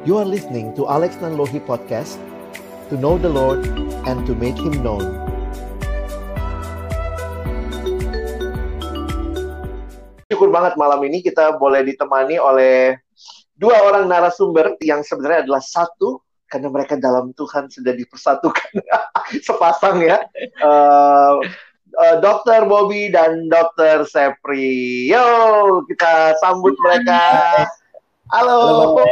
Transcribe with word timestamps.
You 0.00 0.16
are 0.16 0.24
listening 0.24 0.72
to 0.80 0.88
Alex 0.88 1.20
Nanlohi 1.20 1.60
Podcast 1.60 2.16
To 2.88 2.96
know 2.96 3.20
the 3.20 3.28
Lord 3.28 3.68
and 4.08 4.24
to 4.24 4.32
make 4.32 4.56
Him 4.56 4.80
known 4.80 5.04
Syukur 10.32 10.48
banget 10.48 10.80
malam 10.80 11.04
ini 11.04 11.20
kita 11.20 11.60
boleh 11.60 11.84
ditemani 11.84 12.40
oleh 12.40 12.96
dua 13.60 13.76
orang 13.92 14.08
narasumber 14.08 14.72
yang 14.80 15.04
sebenarnya 15.04 15.44
adalah 15.44 15.60
satu 15.60 16.24
karena 16.48 16.72
mereka 16.72 16.96
dalam 16.96 17.36
Tuhan 17.36 17.68
sudah 17.68 17.92
dipersatukan 17.92 18.80
sepasang 19.46 20.00
ya. 20.00 20.24
Uh, 20.64 21.44
uh, 22.00 22.16
Dokter 22.24 22.64
Bobby 22.64 23.12
dan 23.12 23.52
Dokter 23.52 24.08
Sepri. 24.08 25.12
Yo, 25.12 25.84
kita 25.92 26.40
sambut 26.40 26.72
mereka. 26.80 27.20
Halo. 28.30 28.94
Halo 28.94 29.02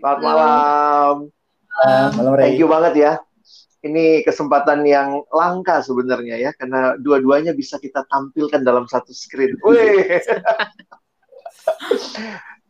Selamat 0.00 0.18
malam. 0.24 1.14
Malam, 2.16 2.36
Thank 2.40 2.56
you 2.56 2.72
banget 2.72 2.94
ya. 2.96 3.12
Ini 3.84 4.24
kesempatan 4.24 4.80
yang 4.88 5.20
langka 5.28 5.84
sebenarnya 5.84 6.40
ya, 6.40 6.50
karena 6.56 6.96
dua-duanya 6.96 7.52
bisa 7.52 7.76
kita 7.76 8.00
tampilkan 8.08 8.64
dalam 8.64 8.88
satu 8.88 9.12
screen. 9.12 9.60
Wih. 9.68 10.24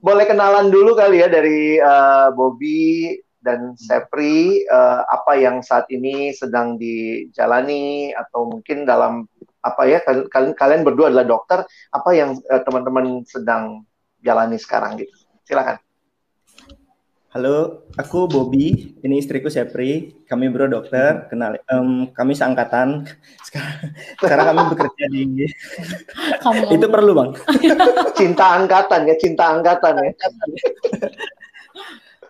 Boleh 0.02 0.26
kenalan 0.26 0.74
dulu 0.74 0.98
kali 0.98 1.22
ya 1.22 1.30
dari 1.30 1.78
uh, 1.78 2.34
Bobby 2.34 3.14
dan 3.38 3.78
Sepri 3.78 4.66
uh, 4.66 5.06
apa 5.06 5.38
yang 5.38 5.62
saat 5.62 5.86
ini 5.94 6.34
sedang 6.34 6.82
dijalani 6.82 8.10
atau 8.10 8.50
mungkin 8.50 8.90
dalam 8.90 9.22
apa 9.62 9.82
ya 9.86 10.02
kalian 10.02 10.56
kalian 10.56 10.82
berdua 10.82 11.14
adalah 11.14 11.26
dokter 11.28 11.58
apa 11.94 12.10
yang 12.16 12.34
uh, 12.48 12.60
teman-teman 12.64 13.22
sedang 13.28 13.84
jalani 14.24 14.56
sekarang 14.56 14.98
gitu 15.00 15.19
silakan 15.50 15.82
Halo, 17.30 17.86
aku 17.94 18.26
Bobby. 18.26 18.98
Ini 19.06 19.22
istriku 19.22 19.46
Sepri. 19.46 20.18
Kami 20.26 20.50
berdua 20.50 20.82
dokter. 20.82 21.30
Kenal, 21.30 21.62
um, 21.70 22.10
kami 22.10 22.34
seangkatan. 22.34 23.06
Sekarang, 23.46 23.78
sekarang 24.18 24.44
kami 24.50 24.60
bekerja 24.74 25.04
di. 25.14 25.46
Kamu 26.42 26.74
itu 26.74 26.86
perlu 26.90 27.14
bang. 27.14 27.30
cinta 28.18 28.58
angkatan 28.58 29.06
ya, 29.06 29.14
cinta 29.14 29.46
angkatan 29.46 29.94
ya. 30.02 30.10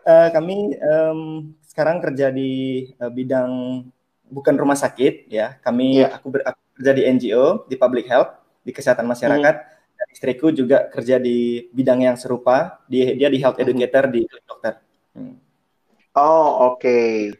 uh, 0.04 0.28
kami 0.36 0.76
um, 0.84 1.48
sekarang 1.64 2.04
kerja 2.04 2.28
di 2.28 2.84
uh, 3.00 3.08
bidang 3.08 3.80
bukan 4.28 4.52
rumah 4.52 4.76
sakit 4.76 5.32
ya. 5.32 5.56
Kami 5.64 6.04
yeah. 6.04 6.12
aku, 6.12 6.28
ber, 6.28 6.44
aku 6.44 6.60
kerja 6.76 6.92
di 6.92 7.02
NGO 7.08 7.64
di 7.72 7.80
public 7.80 8.04
health 8.04 8.36
di 8.60 8.76
kesehatan 8.76 9.08
masyarakat. 9.08 9.54
Hmm. 9.56 9.79
Dan 10.00 10.06
istriku 10.16 10.48
juga 10.48 10.88
kerja 10.88 11.20
di 11.20 11.68
bidang 11.76 12.08
yang 12.08 12.16
serupa. 12.16 12.80
Di, 12.88 13.20
dia 13.20 13.28
di 13.28 13.36
health 13.36 13.60
educator 13.60 14.08
hmm. 14.08 14.12
di 14.16 14.20
dokter. 14.48 14.80
Hmm. 15.12 15.36
Oh 16.16 16.72
oke. 16.72 16.80
Okay. 16.80 17.36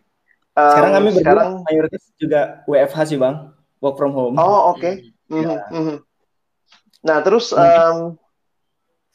Um, 0.53 0.71
sekarang 0.77 0.93
kami 0.93 1.09
sekarang 1.17 1.49
mayoritas 1.65 2.03
juga 2.21 2.61
WFH 2.69 2.99
sih 3.09 3.17
bang, 3.17 3.49
work 3.81 3.97
from 3.97 4.13
home. 4.13 4.37
Oh 4.37 4.77
oke. 4.77 4.79
Okay. 4.79 5.09
Mm 5.33 5.43
-hmm. 5.47 5.59
mm 5.73 5.83
-hmm. 5.89 5.97
Nah 7.01 7.19
terus 7.25 7.57
um, 7.57 8.21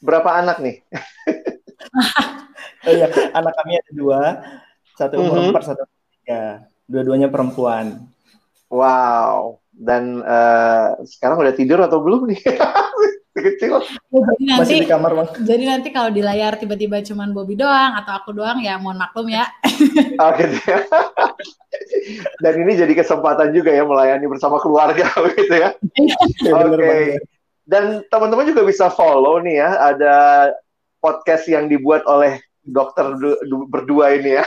berapa 0.02 0.42
anak 0.42 0.58
nih? 0.58 0.76
oh 2.86 2.92
iya, 2.92 3.06
anak 3.32 3.54
kami 3.62 3.72
ada 3.78 3.92
dua, 3.94 4.20
satu 4.96 5.20
umur 5.20 5.38
mm-hmm. 5.38 5.50
empat, 5.52 5.62
satu 5.72 5.82
tiga, 5.86 6.66
dua-duanya 6.88 7.28
perempuan. 7.30 8.10
Wow. 8.70 9.62
Dan 9.76 10.24
uh, 10.24 10.96
sekarang 11.04 11.36
udah 11.36 11.52
tidur 11.52 11.84
atau 11.84 12.00
belum 12.00 12.32
nih? 12.32 12.40
kecil. 13.42 13.80
Oh, 14.12 14.20
jadi 14.22 14.42
nanti, 14.44 14.60
Masih 14.60 14.76
di 14.84 14.90
kamar 14.90 15.12
bang. 15.12 15.28
Jadi 15.44 15.64
nanti 15.64 15.88
kalau 15.92 16.10
di 16.12 16.22
layar 16.24 16.56
tiba-tiba 16.56 17.00
cuman 17.04 17.32
Bobby 17.36 17.54
doang 17.56 17.92
atau 17.98 18.12
aku 18.16 18.30
doang 18.32 18.60
ya 18.60 18.80
mohon 18.80 19.00
maklum 19.00 19.28
ya. 19.30 19.46
Oke. 20.20 20.46
Okay. 20.56 20.80
Dan 22.40 22.64
ini 22.64 22.72
jadi 22.72 22.88
kesempatan 22.96 23.52
juga 23.52 23.68
ya 23.68 23.84
melayani 23.84 24.24
bersama 24.24 24.56
keluarga 24.56 25.04
gitu 25.36 25.52
ya. 25.52 25.76
Iya, 25.76 26.16
Oke. 26.56 26.72
Okay. 26.72 27.04
Dan 27.68 28.00
teman-teman 28.08 28.48
juga 28.48 28.64
bisa 28.64 28.88
follow 28.88 29.42
nih 29.44 29.60
ya 29.60 29.70
ada 29.92 30.16
podcast 31.04 31.44
yang 31.50 31.68
dibuat 31.68 32.06
oleh 32.08 32.40
dokter 32.64 33.12
berdua 33.70 34.16
ini 34.16 34.40
ya. 34.40 34.44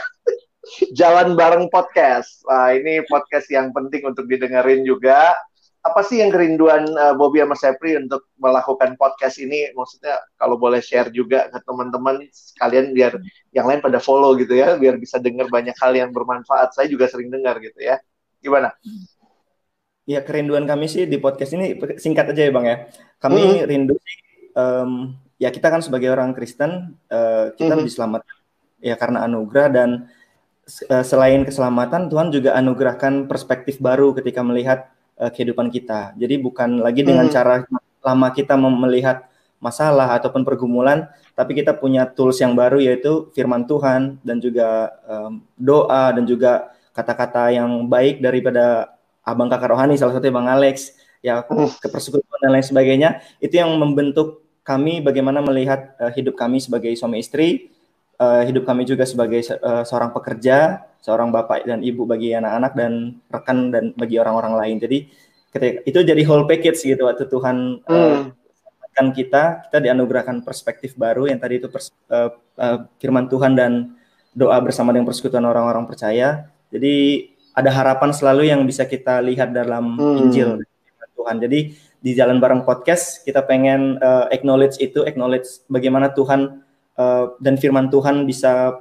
Jalan 0.98 1.38
bareng 1.38 1.72
podcast. 1.72 2.44
Nah, 2.44 2.76
ini 2.76 3.00
podcast 3.08 3.48
yang 3.48 3.72
penting 3.72 4.04
untuk 4.04 4.28
didengerin 4.28 4.84
juga. 4.84 5.32
Apa 5.80 6.04
sih 6.04 6.20
yang 6.20 6.28
kerinduan 6.28 6.84
uh, 6.92 7.16
Bobby 7.16 7.40
sama 7.40 7.56
Sepri 7.56 7.96
untuk 7.96 8.28
melakukan 8.36 9.00
podcast 9.00 9.40
ini? 9.40 9.72
Maksudnya 9.72 10.20
kalau 10.36 10.60
boleh 10.60 10.84
share 10.84 11.08
juga 11.08 11.48
ke 11.48 11.58
teman-teman 11.64 12.20
sekalian 12.28 12.92
biar 12.92 13.16
yang 13.56 13.64
lain 13.64 13.80
pada 13.80 13.96
follow 13.96 14.36
gitu 14.36 14.60
ya, 14.60 14.76
biar 14.76 15.00
bisa 15.00 15.16
dengar 15.16 15.48
banyak 15.48 15.72
hal 15.80 15.92
yang 15.96 16.12
bermanfaat. 16.12 16.76
Saya 16.76 16.84
juga 16.92 17.08
sering 17.08 17.32
dengar 17.32 17.56
gitu 17.64 17.80
ya. 17.80 17.96
Gimana? 18.44 18.76
Ya 20.04 20.20
kerinduan 20.20 20.68
kami 20.68 20.84
sih 20.84 21.08
di 21.08 21.16
podcast 21.16 21.56
ini 21.56 21.80
singkat 21.96 22.36
aja 22.36 22.42
ya 22.44 22.52
bang 22.52 22.66
ya. 22.68 22.76
Kami 23.16 23.40
hmm. 23.40 23.66
rindu 23.68 23.96
sih 23.96 24.16
um, 24.56 25.16
ya 25.40 25.48
kita 25.48 25.72
kan 25.72 25.80
sebagai 25.80 26.12
orang 26.12 26.36
Kristen 26.36 27.00
uh, 27.08 27.54
kita 27.56 27.72
mm 27.72 27.78
-hmm. 27.80 27.86
diselamatkan 27.88 28.36
ya 28.80 28.94
karena 28.96 29.24
anugerah 29.24 29.68
dan 29.72 29.90
uh, 30.92 31.04
selain 31.04 31.44
keselamatan 31.44 32.12
Tuhan 32.12 32.28
juga 32.32 32.56
anugerahkan 32.56 33.28
perspektif 33.28 33.80
baru 33.80 34.12
ketika 34.16 34.44
melihat 34.44 34.92
uh, 35.20 35.28
kehidupan 35.28 35.68
kita. 35.68 36.16
Jadi 36.16 36.40
bukan 36.40 36.80
lagi 36.80 37.04
dengan 37.04 37.28
mm 37.28 37.32
-hmm. 37.32 37.36
cara 37.36 37.54
lama 38.00 38.28
kita 38.32 38.56
melihat 38.56 39.28
masalah 39.60 40.16
ataupun 40.16 40.40
pergumulan, 40.40 41.04
tapi 41.36 41.52
kita 41.52 41.76
punya 41.76 42.08
tools 42.08 42.40
yang 42.40 42.56
baru 42.56 42.80
yaitu 42.80 43.28
firman 43.36 43.68
Tuhan 43.68 44.16
dan 44.24 44.40
juga 44.40 44.88
um, 45.04 45.44
doa 45.60 46.16
dan 46.16 46.24
juga 46.24 46.72
kata-kata 46.96 47.52
yang 47.52 47.84
baik 47.84 48.24
daripada 48.24 48.96
abang 49.20 49.52
kakak 49.52 49.76
rohani 49.76 50.00
salah 50.00 50.16
satunya 50.16 50.32
bang 50.32 50.48
Alex 50.48 50.96
ya 51.20 51.44
kepersekutuan 51.84 52.40
dan 52.40 52.56
lain 52.56 52.64
sebagainya 52.64 53.20
itu 53.44 53.60
yang 53.60 53.68
membentuk 53.76 54.40
kami 54.64 55.04
bagaimana 55.04 55.44
melihat 55.44 55.96
uh, 56.00 56.12
hidup 56.12 56.36
kami 56.36 56.60
sebagai 56.60 56.92
suami 56.96 57.20
istri, 57.20 57.72
uh, 58.20 58.44
hidup 58.44 58.68
kami 58.68 58.84
juga 58.84 59.08
sebagai 59.08 59.40
uh, 59.60 59.82
seorang 59.82 60.12
pekerja, 60.12 60.84
seorang 61.00 61.32
bapak 61.32 61.64
dan 61.64 61.80
ibu 61.80 62.04
bagi 62.04 62.36
anak-anak 62.36 62.72
dan 62.76 62.92
rekan 63.32 63.72
dan 63.72 63.84
bagi 63.96 64.20
orang-orang 64.20 64.54
lain. 64.56 64.76
Jadi 64.80 64.98
ketika 65.50 65.78
itu 65.82 65.98
jadi 66.04 66.22
whole 66.28 66.46
package 66.46 66.84
gitu 66.86 67.02
waktu 67.08 67.26
Tuhan 67.26 67.82
uh, 67.88 68.30
kan 68.90 69.06
kita 69.16 69.66
kita 69.66 69.78
dianugerahkan 69.80 70.44
perspektif 70.44 70.94
baru 70.94 71.26
yang 71.26 71.40
tadi 71.40 71.58
itu 71.58 71.66
pers, 71.72 71.90
uh, 72.12 72.36
uh, 72.60 72.86
firman 73.00 73.26
Tuhan 73.26 73.56
dan 73.56 73.96
doa 74.36 74.60
bersama 74.62 74.94
dengan 74.94 75.08
persekutuan 75.08 75.42
orang-orang 75.42 75.88
percaya. 75.88 76.46
Jadi 76.70 77.26
ada 77.56 77.70
harapan 77.74 78.14
selalu 78.14 78.46
yang 78.46 78.62
bisa 78.62 78.86
kita 78.86 79.18
lihat 79.24 79.50
dalam 79.50 79.98
hmm. 79.98 80.16
Injil 80.22 80.48
Tuhan. 81.18 81.36
Jadi 81.42 81.60
di 82.00 82.10
Jalan 82.16 82.40
Bareng 82.40 82.64
Podcast 82.64 83.26
kita 83.26 83.44
pengen 83.44 84.00
uh, 84.00 84.30
acknowledge 84.32 84.80
itu, 84.80 85.04
acknowledge 85.04 85.64
bagaimana 85.68 86.14
Tuhan 86.16 86.64
uh, 86.96 87.36
dan 87.42 87.54
firman 87.60 87.92
Tuhan 87.92 88.24
bisa 88.24 88.80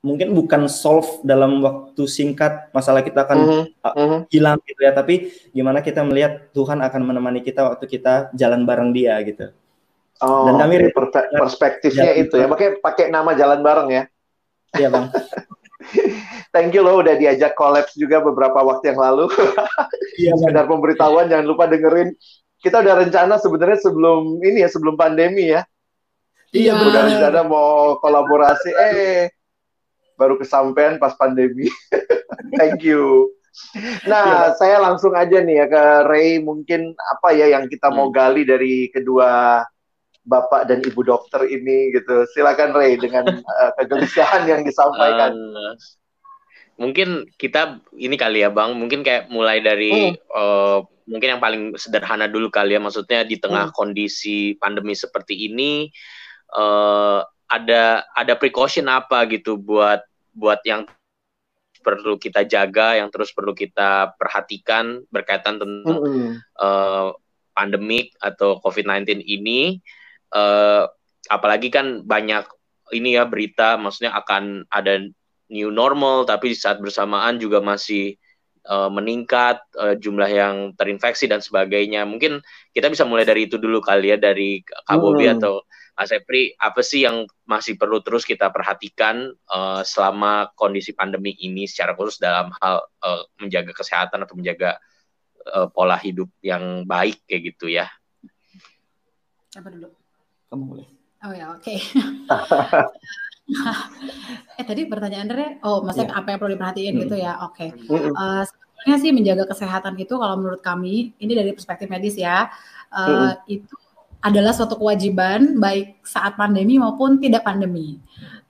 mungkin 0.00 0.32
bukan 0.32 0.64
solve 0.64 1.20
dalam 1.20 1.60
waktu 1.60 2.08
singkat 2.08 2.72
masalah 2.72 3.04
kita 3.04 3.28
akan 3.28 3.38
-huh. 3.38 3.64
Uh, 3.84 4.24
hilang 4.32 4.56
gitu 4.64 4.80
ya, 4.80 4.96
tapi 4.96 5.28
gimana 5.52 5.84
kita 5.84 6.00
melihat 6.00 6.48
Tuhan 6.56 6.80
akan 6.80 7.00
menemani 7.04 7.44
kita 7.44 7.68
waktu 7.68 7.84
kita 7.84 8.32
jalan 8.32 8.64
bareng 8.64 8.96
Dia 8.96 9.20
gitu. 9.24 9.52
Oh, 10.20 10.48
dan 10.48 10.68
kami 10.68 10.92
perspektifnya 11.36 12.12
itu 12.16 12.36
ya, 12.36 12.44
makanya 12.48 12.80
pakai 12.80 13.08
nama 13.08 13.32
jalan 13.32 13.60
bareng 13.64 13.88
ya. 13.88 14.02
Iya 14.76 14.88
bang. 14.92 15.06
Thank 16.52 16.76
you 16.76 16.82
loh 16.84 17.00
udah 17.00 17.16
diajak 17.16 17.56
kolaps 17.56 17.96
juga 17.96 18.20
beberapa 18.20 18.60
waktu 18.60 18.94
yang 18.94 19.00
lalu. 19.00 19.28
Iya, 20.20 20.36
Sekedar 20.36 20.68
pemberitahuan 20.68 21.32
jangan 21.32 21.48
lupa 21.48 21.64
dengerin 21.64 22.12
kita 22.60 22.84
udah 22.84 22.94
rencana 23.00 23.40
sebenarnya 23.40 23.80
sebelum 23.80 24.36
ini 24.44 24.60
ya 24.60 24.68
sebelum 24.68 24.92
pandemi 24.92 25.48
ya. 25.48 25.64
Iya, 26.52 26.76
udah 26.76 27.02
rencana 27.08 27.40
mau 27.48 27.96
kolaborasi 28.04 28.70
eh 28.76 29.32
baru 30.20 30.36
kesampaian 30.36 31.00
pas 31.00 31.16
pandemi. 31.16 31.72
Thank 32.60 32.84
you. 32.84 33.32
Nah, 34.06 34.52
ya. 34.52 34.56
saya 34.60 34.76
langsung 34.78 35.16
aja 35.16 35.40
nih 35.40 35.64
ya 35.64 35.66
ke 35.66 35.84
Ray 36.06 36.38
mungkin 36.38 36.92
apa 37.16 37.32
ya 37.32 37.56
yang 37.56 37.66
kita 37.66 37.88
mau 37.88 38.12
hmm. 38.12 38.14
gali 38.14 38.42
dari 38.44 38.92
kedua 38.92 39.60
bapak 40.28 40.68
dan 40.68 40.84
ibu 40.84 41.00
dokter 41.00 41.48
ini 41.48 41.90
gitu. 41.96 42.28
Silakan 42.36 42.76
Ray 42.76 43.00
dengan 43.00 43.26
uh, 43.40 43.72
kegelisahan 43.80 44.44
yang 44.44 44.62
disampaikan. 44.62 45.32
Uh, 45.34 45.74
mungkin 46.76 47.28
kita 47.40 47.80
ini 47.96 48.14
kali 48.14 48.44
ya 48.44 48.52
Bang, 48.52 48.76
mungkin 48.76 49.00
kayak 49.02 49.32
mulai 49.32 49.64
dari 49.64 50.14
hmm. 50.14 50.30
uh, 50.30 50.78
mungkin 51.10 51.36
yang 51.36 51.42
paling 51.42 51.62
sederhana 51.74 52.30
dulu 52.30 52.54
kali 52.54 52.78
ya 52.78 52.80
maksudnya 52.80 53.26
di 53.26 53.36
tengah 53.42 53.68
hmm. 53.68 53.74
kondisi 53.74 54.54
pandemi 54.62 54.94
seperti 54.94 55.50
ini 55.50 55.90
uh, 56.54 57.26
ada 57.50 58.06
ada 58.14 58.38
precaution 58.38 58.86
apa 58.86 59.26
gitu 59.26 59.58
buat 59.58 60.06
buat 60.40 60.64
yang 60.64 60.88
perlu 61.80 62.16
kita 62.16 62.44
jaga 62.48 62.96
yang 62.96 63.08
terus 63.12 63.32
perlu 63.32 63.52
kita 63.52 64.16
perhatikan 64.16 65.04
berkaitan 65.08 65.60
tentang 65.60 65.96
hmm. 66.00 66.30
uh, 66.60 67.12
pandemik 67.56 68.12
atau 68.20 68.60
COVID-19 68.60 69.24
ini 69.24 69.80
uh, 70.32 70.88
apalagi 71.28 71.68
kan 71.72 72.04
banyak 72.04 72.44
ini 72.96 73.16
ya 73.16 73.24
berita 73.28 73.80
maksudnya 73.80 74.12
akan 74.16 74.68
ada 74.68 75.04
new 75.50 75.72
normal 75.72 76.24
tapi 76.28 76.52
di 76.52 76.56
saat 76.56 76.78
bersamaan 76.78 77.40
juga 77.40 77.58
masih 77.64 78.16
uh, 78.68 78.90
meningkat 78.92 79.62
uh, 79.78 79.96
jumlah 79.96 80.30
yang 80.30 80.54
terinfeksi 80.76 81.30
dan 81.30 81.40
sebagainya. 81.40 82.04
Mungkin 82.04 82.42
kita 82.74 82.90
bisa 82.90 83.06
mulai 83.06 83.24
dari 83.24 83.50
itu 83.50 83.56
dulu 83.56 83.80
kali 83.80 84.14
ya 84.14 84.18
dari 84.18 84.60
Kak 84.62 84.98
Bobi 84.98 85.26
hmm. 85.26 85.36
atau 85.40 85.64
Mas 86.00 86.16
Epri, 86.16 86.56
apa 86.56 86.80
sih 86.80 87.04
yang 87.04 87.28
masih 87.44 87.76
perlu 87.76 88.00
terus 88.00 88.24
kita 88.24 88.48
perhatikan 88.48 89.36
uh, 89.52 89.84
selama 89.84 90.48
kondisi 90.56 90.96
pandemi 90.96 91.36
ini 91.44 91.68
secara 91.68 91.92
khusus 91.92 92.16
dalam 92.16 92.48
hal 92.56 92.88
uh, 93.04 93.28
menjaga 93.36 93.76
kesehatan 93.76 94.24
atau 94.24 94.32
menjaga 94.32 94.80
uh, 95.52 95.68
pola 95.68 96.00
hidup 96.00 96.32
yang 96.40 96.88
baik 96.88 97.20
kayak 97.28 97.52
gitu 97.52 97.68
ya? 97.68 97.84
Apa 99.52 99.68
dulu? 99.68 99.92
Kamu 100.48 100.64
boleh. 100.72 100.88
Oh 101.20 101.36
ya, 101.36 101.52
oke. 101.52 101.68
Okay. 101.68 101.84
eh 104.56 104.64
tadi 104.64 104.88
pertanyaan 104.88 105.28
Andre, 105.28 105.60
oh 105.68 105.84
maksudnya 105.84 106.16
yeah. 106.16 106.20
apa 106.24 106.28
yang 106.32 106.38
perlu 106.40 106.52
diperhatiin 106.56 106.92
hmm. 106.96 107.02
gitu 107.04 107.16
ya? 107.20 107.32
Oke. 107.44 107.76
Okay. 107.76 108.08
Uh, 108.16 108.48
sebenarnya 108.48 108.96
sih 109.04 109.12
menjaga 109.12 109.44
kesehatan 109.52 110.00
itu 110.00 110.16
kalau 110.16 110.40
menurut 110.40 110.64
kami 110.64 111.12
ini 111.20 111.32
dari 111.36 111.52
perspektif 111.52 111.92
medis 111.92 112.16
ya, 112.16 112.48
uh, 112.88 113.36
hmm. 113.36 113.52
itu 113.52 113.76
adalah 114.20 114.52
suatu 114.52 114.76
kewajiban 114.76 115.56
baik 115.56 116.04
saat 116.04 116.36
pandemi 116.36 116.76
maupun 116.76 117.16
tidak 117.16 117.44
pandemi 117.44 117.96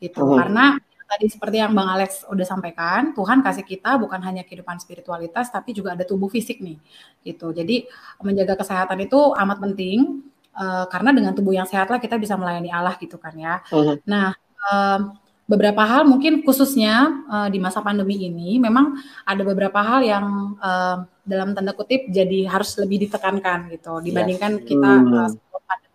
gitu 0.03 0.23
hmm. 0.23 0.37
karena 0.39 0.65
tadi 1.11 1.27
seperti 1.27 1.59
yang 1.59 1.75
Bang 1.75 1.91
Alex 1.91 2.23
udah 2.31 2.47
sampaikan 2.47 3.11
Tuhan 3.15 3.43
kasih 3.43 3.67
kita 3.67 3.99
bukan 3.99 4.23
hanya 4.23 4.47
kehidupan 4.47 4.79
spiritualitas 4.79 5.51
tapi 5.51 5.75
juga 5.75 5.99
ada 5.99 6.07
tubuh 6.07 6.31
fisik 6.31 6.63
nih 6.63 6.79
gitu 7.27 7.51
jadi 7.51 7.87
menjaga 8.23 8.59
kesehatan 8.63 9.03
itu 9.03 9.19
amat 9.35 9.59
penting 9.59 10.23
uh, 10.55 10.87
karena 10.87 11.11
dengan 11.11 11.35
tubuh 11.35 11.55
yang 11.55 11.67
sehatlah 11.67 11.99
kita 11.99 12.15
bisa 12.15 12.39
melayani 12.39 12.71
Allah 12.71 12.95
gitu 12.99 13.19
kan 13.19 13.35
ya 13.35 13.59
hmm. 13.75 14.07
nah 14.07 14.35
uh, 14.71 15.15
beberapa 15.51 15.83
hal 15.83 16.07
mungkin 16.07 16.47
khususnya 16.47 17.27
uh, 17.27 17.49
di 17.51 17.59
masa 17.59 17.83
pandemi 17.83 18.23
ini 18.23 18.63
memang 18.63 18.95
ada 19.27 19.43
beberapa 19.43 19.83
hal 19.83 20.07
yang 20.07 20.55
uh, 20.63 21.03
dalam 21.27 21.59
tanda 21.59 21.75
kutip 21.75 22.07
jadi 22.07 22.47
harus 22.47 22.79
lebih 22.79 23.11
ditekankan 23.11 23.67
gitu 23.75 23.99
dibandingkan 23.99 24.63
yes. 24.63 24.67
kita 24.67 24.91
uh, 24.95 25.31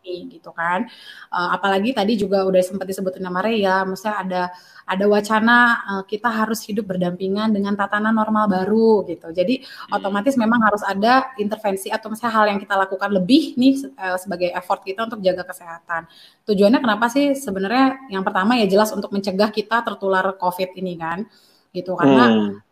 pandemi 0.06 0.38
gitu 0.38 0.54
kan. 0.54 0.86
Uh, 1.34 1.50
apalagi 1.58 1.92
tadi 1.98 2.14
juga 2.18 2.46
udah 2.46 2.62
sempat 2.62 2.86
disebutin 2.86 3.26
nama 3.26 3.42
Rea, 3.42 3.82
maksudnya 3.84 4.16
ada 4.22 4.42
ada 4.86 5.06
wacana 5.10 5.58
uh, 5.82 6.04
kita 6.06 6.30
harus 6.30 6.62
hidup 6.70 6.86
berdampingan 6.86 7.50
dengan 7.50 7.74
tatanan 7.74 8.14
normal 8.14 8.46
baru 8.46 9.02
gitu. 9.10 9.34
Jadi 9.34 9.66
hmm. 9.66 9.98
otomatis 9.98 10.38
memang 10.38 10.62
harus 10.62 10.86
ada 10.86 11.34
intervensi 11.42 11.90
atau 11.90 12.14
misalnya 12.14 12.34
hal 12.38 12.46
yang 12.54 12.60
kita 12.62 12.78
lakukan 12.78 13.10
lebih 13.10 13.58
nih 13.58 13.82
uh, 13.98 14.18
sebagai 14.22 14.54
effort 14.54 14.86
kita 14.86 15.10
untuk 15.10 15.20
jaga 15.26 15.44
kesehatan. 15.50 16.06
Tujuannya 16.46 16.80
kenapa 16.80 17.10
sih 17.10 17.34
sebenarnya 17.34 18.14
yang 18.14 18.22
pertama 18.22 18.62
ya 18.62 18.70
jelas 18.70 18.94
untuk 18.94 19.10
mencegah 19.10 19.50
kita 19.50 19.82
tertular 19.82 20.38
COVID 20.38 20.78
ini 20.78 20.94
kan. 21.02 21.26
Gitu 21.74 21.92
karena 21.98 22.26
hmm 22.30 22.64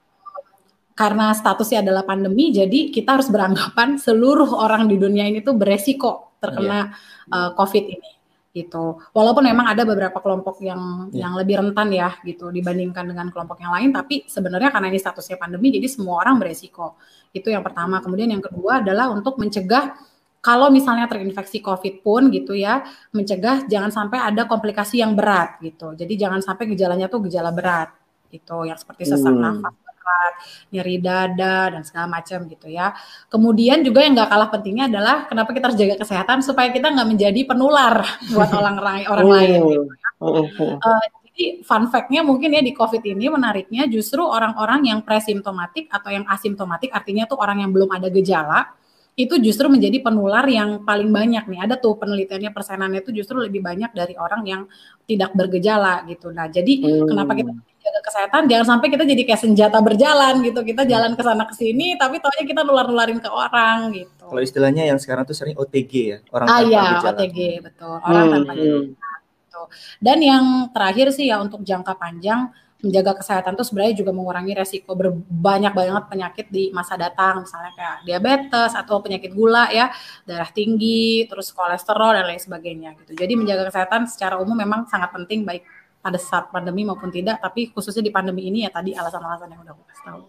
karena 0.93 1.33
statusnya 1.33 1.81
adalah 1.81 2.05
pandemi, 2.05 2.53
jadi 2.53 2.93
kita 2.93 3.17
harus 3.17 3.25
beranggapan 3.25 3.97
seluruh 3.97 4.53
orang 4.61 4.85
di 4.85 5.01
dunia 5.01 5.25
ini 5.25 5.41
tuh 5.41 5.57
beresiko 5.57 6.32
terkena 6.43 6.91
yeah. 7.31 7.31
uh, 7.31 7.49
COVID 7.55 7.85
ini 7.87 8.11
gitu. 8.53 9.01
Walaupun 9.15 9.49
memang 9.49 9.65
ada 9.65 9.81
beberapa 9.81 10.21
kelompok 10.21 10.61
yang 10.61 11.09
yeah. 11.09 11.25
yang 11.25 11.33
lebih 11.33 11.57
rentan 11.57 11.89
ya 11.89 12.13
gitu 12.21 12.53
dibandingkan 12.53 13.09
dengan 13.09 13.33
kelompok 13.33 13.57
yang 13.63 13.73
lain, 13.73 13.89
tapi 13.89 14.29
sebenarnya 14.29 14.69
karena 14.69 14.93
ini 14.93 14.99
statusnya 15.01 15.41
pandemi, 15.41 15.73
jadi 15.73 15.89
semua 15.89 16.21
orang 16.21 16.37
beresiko. 16.37 16.99
Itu 17.33 17.49
yang 17.49 17.65
pertama. 17.65 17.97
Kemudian 18.03 18.29
yang 18.29 18.43
kedua 18.45 18.85
adalah 18.85 19.09
untuk 19.09 19.41
mencegah 19.41 19.97
kalau 20.43 20.67
misalnya 20.69 21.07
terinfeksi 21.09 21.63
COVID 21.63 22.03
pun 22.03 22.29
gitu 22.29 22.53
ya, 22.53 22.83
mencegah 23.15 23.65
jangan 23.65 23.89
sampai 23.89 24.21
ada 24.21 24.45
komplikasi 24.45 25.01
yang 25.01 25.17
berat 25.17 25.57
gitu. 25.63 25.97
Jadi 25.97 26.13
jangan 26.13 26.43
sampai 26.43 26.69
gejalanya 26.69 27.09
tuh 27.09 27.25
gejala 27.25 27.49
berat 27.49 27.89
gitu, 28.29 28.67
yang 28.69 28.77
seperti 28.77 29.07
sesak 29.07 29.33
hmm. 29.33 29.39
nafas 29.39 29.82
berat, 30.03 30.33
nyeri 30.75 30.97
dada 30.99 31.57
dan 31.71 31.81
segala 31.87 32.19
macam 32.19 32.43
gitu 32.51 32.67
ya. 32.67 32.91
Kemudian 33.31 33.79
juga 33.87 34.03
yang 34.03 34.19
nggak 34.19 34.29
kalah 34.29 34.49
pentingnya 34.51 34.91
adalah 34.91 35.25
kenapa 35.31 35.55
kita 35.55 35.71
harus 35.71 35.79
jaga 35.79 35.95
kesehatan 36.03 36.43
supaya 36.43 36.67
kita 36.75 36.91
nggak 36.91 37.07
menjadi 37.07 37.41
penular 37.47 38.03
buat 38.35 38.51
orang 38.51 38.75
orang 39.07 39.27
lain. 39.31 39.59
Gitu. 39.63 39.81
Uh, 40.23 41.03
jadi 41.33 41.65
fun 41.65 41.89
fact-nya 41.89 42.21
mungkin 42.21 42.53
ya 42.53 42.61
di 42.61 42.75
COVID 42.75 43.01
ini 43.01 43.31
menariknya 43.31 43.89
justru 43.89 44.21
orang-orang 44.21 44.91
yang 44.91 44.99
presimptomatik 45.01 45.89
atau 45.89 46.13
yang 46.13 46.27
asimptomatik 46.29 46.93
artinya 46.93 47.25
tuh 47.25 47.41
orang 47.41 47.63
yang 47.63 47.71
belum 47.73 47.89
ada 47.89 48.11
gejala 48.13 48.69
itu 49.13 49.37
justru 49.37 49.69
menjadi 49.69 50.01
penular 50.01 50.41
yang 50.49 50.81
paling 50.81 51.13
banyak 51.13 51.45
nih. 51.45 51.59
Ada 51.69 51.77
tuh 51.77 52.01
penelitiannya 52.01 52.49
persenannya 52.49 53.05
itu 53.05 53.13
justru 53.13 53.37
lebih 53.37 53.61
banyak 53.61 53.93
dari 53.93 54.17
orang 54.17 54.41
yang 54.41 54.61
tidak 55.05 55.37
bergejala 55.37 56.01
gitu. 56.09 56.33
Nah, 56.33 56.49
jadi 56.49 56.73
hmm. 56.81 57.05
kenapa 57.05 57.37
kita 57.37 57.53
jaga 57.83 57.99
kesehatan 57.99 58.41
jangan 58.47 58.65
sampai 58.75 58.87
kita 58.87 59.03
jadi 59.03 59.23
kayak 59.27 59.41
senjata 59.43 59.77
berjalan 59.83 60.39
gitu. 60.41 60.59
Kita 60.63 60.87
hmm. 60.87 60.91
jalan 60.91 61.11
ke 61.19 61.21
sana 61.21 61.43
ke 61.43 61.53
sini 61.55 61.99
tapi 61.99 62.23
taunya 62.23 62.43
kita 62.47 62.61
nular-nularin 62.63 63.19
ke 63.19 63.27
orang 63.27 63.91
gitu. 63.91 64.23
Kalau 64.23 64.41
istilahnya 64.41 64.87
yang 64.87 64.97
sekarang 64.97 65.27
tuh 65.27 65.35
sering 65.35 65.59
OTG 65.59 65.91
ya, 65.93 66.17
orang 66.31 66.47
ah, 66.47 66.57
tanpa 66.63 66.69
iya, 66.71 66.83
gejala. 66.97 67.11
OTG 67.11 67.39
betul. 67.59 67.95
Orang 67.99 68.23
hmm. 68.23 68.33
tanpa 68.39 68.51
gejala. 68.55 68.81
Gitu. 68.87 69.61
Dan 69.99 70.17
yang 70.23 70.45
terakhir 70.71 71.07
sih 71.11 71.25
ya 71.27 71.37
untuk 71.43 71.61
jangka 71.61 71.93
panjang 71.99 72.49
menjaga 72.83 73.15
kesehatan 73.23 73.55
itu 73.55 73.63
sebenarnya 73.63 73.95
juga 73.95 74.11
mengurangi 74.11 74.53
resiko 74.59 74.91
berbanyak 74.91 75.71
banget 75.71 76.03
penyakit 76.11 76.45
di 76.51 76.67
masa 76.75 76.99
datang 76.99 77.47
misalnya 77.47 77.71
kayak 77.79 77.97
diabetes 78.03 78.75
atau 78.75 78.99
penyakit 78.99 79.31
gula 79.31 79.71
ya 79.71 79.87
darah 80.27 80.51
tinggi 80.51 81.23
terus 81.31 81.55
kolesterol 81.55 82.11
dan 82.19 82.27
lain 82.27 82.43
sebagainya 82.43 82.99
gitu 82.99 83.15
jadi 83.15 83.39
menjaga 83.39 83.71
kesehatan 83.71 84.11
secara 84.11 84.35
umum 84.35 84.59
memang 84.59 84.83
sangat 84.91 85.15
penting 85.15 85.47
baik 85.47 85.63
pada 86.03 86.19
saat 86.19 86.51
pandemi 86.51 86.83
maupun 86.83 87.07
tidak 87.07 87.39
tapi 87.39 87.71
khususnya 87.71 88.03
di 88.03 88.11
pandemi 88.11 88.51
ini 88.51 88.67
ya 88.67 88.71
tadi 88.75 88.91
alasan-alasan 88.91 89.47
yang 89.55 89.63
udah 89.63 89.71
aku 89.71 89.83
kasih 89.87 90.03
tahu 90.03 90.21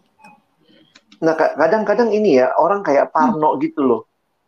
nah 1.27 1.35
kadang-kadang 1.35 2.15
ini 2.15 2.39
ya 2.39 2.55
orang 2.55 2.87
kayak 2.87 3.11
parno 3.11 3.59
hmm. 3.59 3.61
gitu 3.67 3.83
loh 3.83 4.03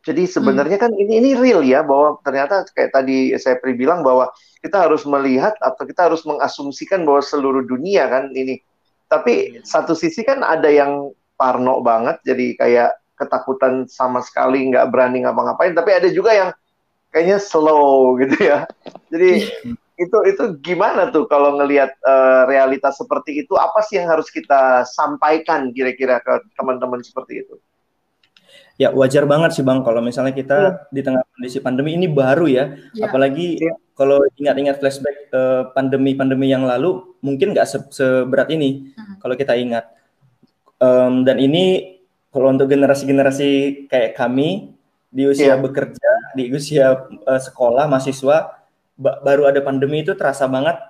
jadi 0.06 0.22
sebenarnya 0.22 0.78
hmm. 0.78 0.84
kan 0.86 0.92
ini 0.94 1.12
ini 1.18 1.30
real 1.34 1.66
ya 1.66 1.82
bahwa 1.82 2.22
ternyata 2.22 2.62
kayak 2.70 2.94
tadi 2.94 3.34
saya 3.42 3.58
bilang 3.74 4.06
bahwa 4.06 4.30
kita 4.62 4.86
harus 4.86 5.02
melihat 5.02 5.58
atau 5.58 5.82
kita 5.82 6.06
harus 6.06 6.22
mengasumsikan 6.22 7.02
bahwa 7.02 7.18
seluruh 7.18 7.66
dunia 7.66 8.06
kan 8.06 8.30
ini. 8.30 8.62
Tapi 9.10 9.58
hmm. 9.58 9.66
satu 9.66 9.98
sisi 9.98 10.22
kan 10.22 10.46
ada 10.46 10.70
yang 10.70 11.10
parno 11.34 11.82
banget 11.82 12.22
jadi 12.22 12.46
kayak 12.54 12.90
ketakutan 13.18 13.90
sama 13.90 14.22
sekali 14.22 14.70
nggak 14.70 14.88
berani 14.94 15.26
ngapa-ngapain 15.26 15.74
tapi 15.74 15.90
ada 15.92 16.08
juga 16.08 16.30
yang 16.32 16.50
kayaknya 17.10 17.42
slow 17.42 18.14
gitu 18.22 18.46
ya. 18.46 18.62
Jadi 19.10 19.42
hmm. 19.42 19.74
Itu 19.96 20.18
itu 20.28 20.44
gimana 20.60 21.08
tuh 21.08 21.24
kalau 21.24 21.56
ngelihat 21.56 21.96
uh, 22.04 22.44
realitas 22.44 23.00
seperti 23.00 23.40
itu 23.40 23.56
apa 23.56 23.80
sih 23.80 23.96
yang 23.96 24.12
harus 24.12 24.28
kita 24.28 24.84
sampaikan 24.84 25.72
kira-kira 25.72 26.20
ke 26.20 26.44
teman-teman 26.52 27.00
seperti 27.00 27.44
itu? 27.44 27.56
Ya 28.76 28.92
wajar 28.92 29.24
banget 29.24 29.56
sih 29.56 29.64
bang 29.64 29.80
kalau 29.80 30.04
misalnya 30.04 30.36
kita 30.36 30.58
hmm. 30.60 30.76
di 30.92 31.00
tengah 31.00 31.24
kondisi 31.32 31.64
pandemi 31.64 31.96
ini 31.96 32.12
baru 32.12 32.44
ya, 32.44 32.76
ya. 32.92 33.08
apalagi 33.08 33.56
ya. 33.56 33.72
kalau 33.96 34.20
ingat-ingat 34.36 34.76
flashback 34.84 35.32
uh, 35.32 35.72
pandemi-pandemi 35.72 36.52
yang 36.52 36.68
lalu 36.68 37.16
mungkin 37.24 37.56
nggak 37.56 37.64
se 37.64 37.80
seberat 37.88 38.52
ini 38.52 38.92
hmm. 38.92 39.16
kalau 39.24 39.32
kita 39.32 39.56
ingat. 39.56 39.88
Um, 40.76 41.24
dan 41.24 41.40
ini 41.40 41.96
kalau 42.28 42.52
untuk 42.52 42.68
generasi-generasi 42.68 43.88
kayak 43.88 44.12
kami 44.12 44.76
di 45.08 45.24
usia 45.24 45.56
ya. 45.56 45.56
bekerja, 45.56 46.36
di 46.36 46.52
usia 46.52 47.08
uh, 47.24 47.40
sekolah, 47.40 47.88
mahasiswa, 47.88 48.65
baru 48.96 49.48
ada 49.48 49.60
pandemi 49.60 50.00
itu 50.00 50.16
terasa 50.16 50.48
banget 50.48 50.80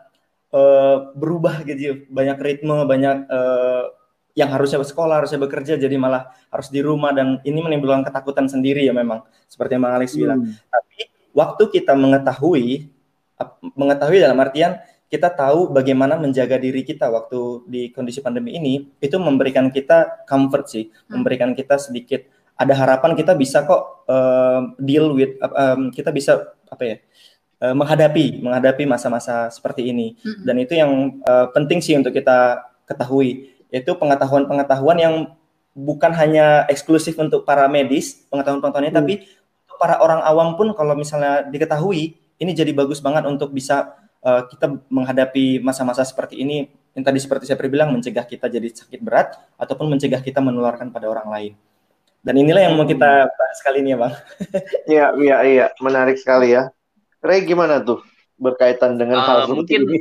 uh, 0.54 1.10
berubah 1.18 1.66
gitu, 1.66 2.06
banyak 2.06 2.38
ritme, 2.38 2.86
banyak 2.86 3.26
uh, 3.26 3.90
yang 4.36 4.52
harusnya 4.52 4.84
sekolah, 4.84 5.24
harusnya 5.24 5.40
bekerja, 5.40 5.80
jadi 5.80 5.96
malah 5.96 6.28
harus 6.52 6.68
di 6.68 6.84
rumah 6.84 7.10
dan 7.16 7.40
ini 7.42 7.58
menimbulkan 7.58 8.04
ketakutan 8.04 8.46
sendiri 8.46 8.84
ya 8.84 8.92
memang, 8.92 9.24
seperti 9.48 9.74
yang 9.74 9.82
Bang 9.88 9.96
Alex 9.96 10.12
hmm. 10.12 10.20
bilang. 10.20 10.40
Tapi 10.68 10.98
waktu 11.32 11.62
kita 11.72 11.92
mengetahui, 11.96 12.92
mengetahui 13.74 14.18
dalam 14.20 14.38
artian 14.38 14.76
kita 15.06 15.32
tahu 15.32 15.72
bagaimana 15.72 16.18
menjaga 16.20 16.60
diri 16.60 16.84
kita 16.84 17.08
waktu 17.08 17.64
di 17.64 17.82
kondisi 17.96 18.20
pandemi 18.20 18.60
ini, 18.60 18.92
itu 19.00 19.16
memberikan 19.16 19.72
kita 19.72 20.28
comfort 20.28 20.68
sih, 20.68 20.84
hmm. 20.92 21.16
memberikan 21.16 21.50
kita 21.56 21.80
sedikit 21.80 22.28
ada 22.56 22.72
harapan 22.72 23.12
kita 23.12 23.36
bisa 23.36 23.68
kok 23.68 24.08
uh, 24.08 24.72
deal 24.80 25.12
with, 25.12 25.36
um, 25.40 25.92
kita 25.92 26.08
bisa 26.08 26.56
apa 26.68 26.82
ya, 26.84 26.96
uh, 27.62 27.74
menghadapi 27.76 28.42
menghadapi 28.42 28.84
masa-masa 28.84 29.48
seperti 29.52 29.88
ini. 29.88 30.16
Hmm. 30.20 30.42
Dan 30.44 30.56
itu 30.62 30.74
yang 30.76 31.20
uh, 31.24 31.48
penting 31.52 31.80
sih 31.80 31.96
untuk 31.96 32.12
kita 32.12 32.64
ketahui 32.86 33.52
yaitu 33.70 33.92
pengetahuan-pengetahuan 33.98 34.98
yang 34.98 35.14
bukan 35.76 36.14
hanya 36.14 36.64
eksklusif 36.70 37.18
untuk 37.18 37.44
para 37.44 37.66
medis 37.68 38.24
pengetahuan-pengetahuannya 38.30 38.94
hmm. 38.94 39.00
tapi 39.02 39.14
untuk 39.66 39.76
para 39.76 40.00
orang 40.00 40.22
awam 40.24 40.56
pun 40.56 40.72
kalau 40.72 40.96
misalnya 40.96 41.44
diketahui 41.50 42.16
ini 42.40 42.50
jadi 42.54 42.72
bagus 42.72 43.02
banget 43.02 43.26
untuk 43.28 43.52
bisa 43.52 43.92
uh, 44.24 44.46
kita 44.48 44.80
menghadapi 44.88 45.60
masa-masa 45.60 46.06
seperti 46.06 46.40
ini 46.40 46.70
yang 46.96 47.04
tadi 47.04 47.20
seperti 47.20 47.44
saya 47.44 47.60
bilang 47.68 47.92
mencegah 47.92 48.24
kita 48.24 48.48
jadi 48.48 48.72
sakit 48.72 49.00
berat 49.04 49.36
ataupun 49.60 49.92
mencegah 49.92 50.24
kita 50.24 50.40
menularkan 50.40 50.88
pada 50.88 51.12
orang 51.12 51.28
lain. 51.28 51.52
Dan 52.24 52.40
inilah 52.40 52.66
yang 52.66 52.74
mau 52.74 52.88
kita 52.88 53.28
bahas 53.28 53.58
kali 53.62 53.84
ini 53.84 53.94
ya, 53.94 53.98
Bang. 54.00 54.14
Iya, 54.88 55.06
iya, 55.20 55.36
iya, 55.44 55.66
menarik 55.78 56.16
sekali 56.18 56.56
ya. 56.56 56.72
Ray 57.24 57.46
gimana 57.46 57.80
tuh? 57.80 58.02
berkaitan 58.36 59.00
dengan 59.00 59.20
uh, 59.20 59.26
hal 59.26 59.38
mungkin 59.48 59.88
ini? 59.88 60.00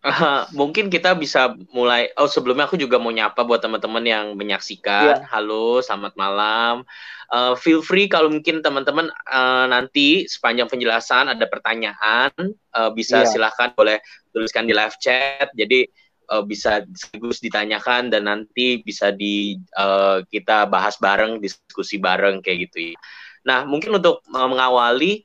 Uh, 0.00 0.44
mungkin 0.58 0.88
kita 0.88 1.12
bisa 1.12 1.52
mulai. 1.72 2.08
Oh, 2.16 2.28
sebelumnya 2.28 2.66
aku 2.66 2.80
juga 2.80 2.96
mau 2.96 3.12
nyapa 3.12 3.44
buat 3.44 3.60
teman-teman 3.60 4.04
yang 4.04 4.26
menyaksikan. 4.34 5.20
Yeah. 5.20 5.28
Halo, 5.28 5.84
selamat 5.84 6.16
malam. 6.16 6.88
Uh, 7.30 7.54
feel 7.54 7.84
free 7.84 8.10
kalau 8.10 8.26
mungkin 8.26 8.64
teman-teman 8.64 9.12
uh, 9.30 9.68
nanti 9.70 10.26
sepanjang 10.26 10.66
penjelasan 10.66 11.30
ada 11.30 11.46
pertanyaan, 11.46 12.32
uh, 12.74 12.90
bisa 12.90 13.22
yeah. 13.22 13.28
silahkan 13.28 13.70
boleh 13.76 14.02
tuliskan 14.34 14.66
di 14.66 14.74
live 14.74 14.96
chat. 14.98 15.52
Jadi 15.54 15.86
uh, 16.32 16.42
bisa 16.42 16.82
sekaligus 16.96 17.38
ditanyakan 17.38 18.10
dan 18.10 18.26
nanti 18.26 18.82
bisa 18.82 19.12
di 19.14 19.60
uh, 19.76 20.24
kita 20.26 20.66
bahas 20.66 20.96
bareng, 20.98 21.38
diskusi 21.38 22.00
bareng 22.00 22.42
kayak 22.42 22.72
gitu 22.72 22.96
ya. 22.96 22.98
Nah, 23.40 23.64
mungkin 23.64 23.96
untuk 23.96 24.20
uh, 24.32 24.48
mengawali, 24.48 25.24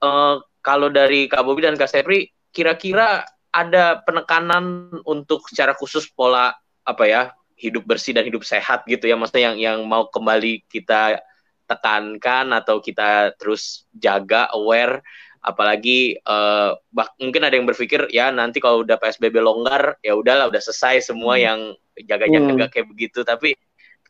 uh, 0.00 0.40
kalau 0.64 0.88
dari 0.88 1.28
Kak 1.28 1.44
Bobi 1.44 1.62
dan 1.66 1.76
Kak 1.76 1.92
Sepri, 1.92 2.32
kira-kira 2.50 3.26
ada 3.54 4.02
penekanan 4.02 4.90
untuk 5.06 5.46
secara 5.46 5.76
khusus 5.76 6.10
pola 6.10 6.50
apa 6.82 7.04
ya 7.06 7.22
hidup 7.54 7.86
bersih 7.86 8.10
dan 8.10 8.26
hidup 8.26 8.42
sehat 8.42 8.82
gitu 8.90 9.06
ya 9.06 9.14
maksudnya 9.14 9.54
yang 9.54 9.56
yang 9.56 9.78
mau 9.86 10.10
kembali 10.10 10.66
kita 10.66 11.22
tekankan 11.70 12.50
atau 12.50 12.82
kita 12.82 13.32
terus 13.38 13.86
jaga 13.94 14.50
aware 14.52 15.00
apalagi 15.44 16.18
uh, 16.24 16.76
bah, 16.90 17.08
mungkin 17.20 17.46
ada 17.46 17.54
yang 17.54 17.68
berpikir 17.68 18.08
ya 18.10 18.32
nanti 18.32 18.58
kalau 18.58 18.82
udah 18.82 18.96
PSBB 18.96 19.38
longgar 19.38 20.00
ya 20.00 20.16
udahlah 20.16 20.48
udah 20.48 20.60
selesai 20.60 21.12
semua 21.12 21.36
hmm. 21.36 21.44
yang 21.44 21.60
jaga-jaga 22.04 22.64
hmm. 22.68 22.72
kayak 22.72 22.88
begitu 22.90 23.20
tapi 23.22 23.54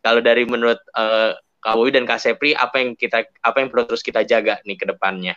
kalau 0.00 0.24
dari 0.24 0.46
menurut 0.46 0.78
uh, 0.94 1.36
Kak 1.60 1.74
Wowi 1.74 1.96
dan 1.96 2.08
Kak 2.08 2.22
Sepri 2.22 2.56
apa 2.56 2.80
yang 2.80 2.94
kita 2.94 3.28
apa 3.42 3.56
yang 3.60 3.68
perlu 3.68 3.84
terus 3.86 4.02
kita 4.02 4.22
jaga 4.24 4.62
nih 4.62 4.78
ke 4.78 4.86
depannya 4.88 5.34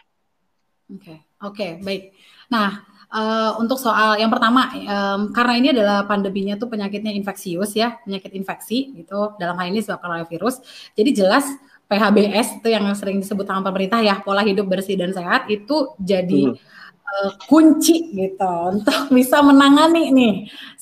Oke, 0.87 1.03
okay. 1.03 1.17
oke, 1.43 1.55
okay, 1.55 1.71
baik. 1.83 2.03
Nah, 2.51 2.97
Uh, 3.07 3.55
untuk 3.63 3.79
soal 3.79 4.19
yang 4.19 4.27
pertama, 4.27 4.67
um, 4.67 5.31
karena 5.31 5.53
ini 5.55 5.67
adalah 5.71 6.03
pandeminya 6.03 6.59
tuh 6.59 6.67
penyakitnya 6.67 7.15
infeksius 7.15 7.71
ya, 7.71 7.95
penyakit 8.03 8.35
infeksi 8.35 8.91
gitu. 8.99 9.31
Dalam 9.39 9.55
hal 9.55 9.71
ini 9.71 9.79
disebabkan 9.79 10.11
oleh 10.11 10.27
virus. 10.27 10.59
Jadi 10.91 11.15
jelas 11.15 11.47
PHBS 11.87 12.59
itu 12.59 12.67
yang 12.67 12.83
sering 12.99 13.23
disebut 13.23 13.47
sama 13.47 13.63
pemerintah 13.63 14.03
ya, 14.03 14.19
pola 14.19 14.43
hidup 14.43 14.67
bersih 14.67 14.99
dan 14.99 15.15
sehat 15.15 15.47
itu 15.47 15.95
jadi 16.03 16.51
hmm 16.51 16.75
uh, 17.07 17.31
kunci 17.47 18.11
gitu 18.11 18.53
untuk 18.67 19.07
bisa 19.15 19.39
menangani 19.39 20.11
nih 20.11 20.35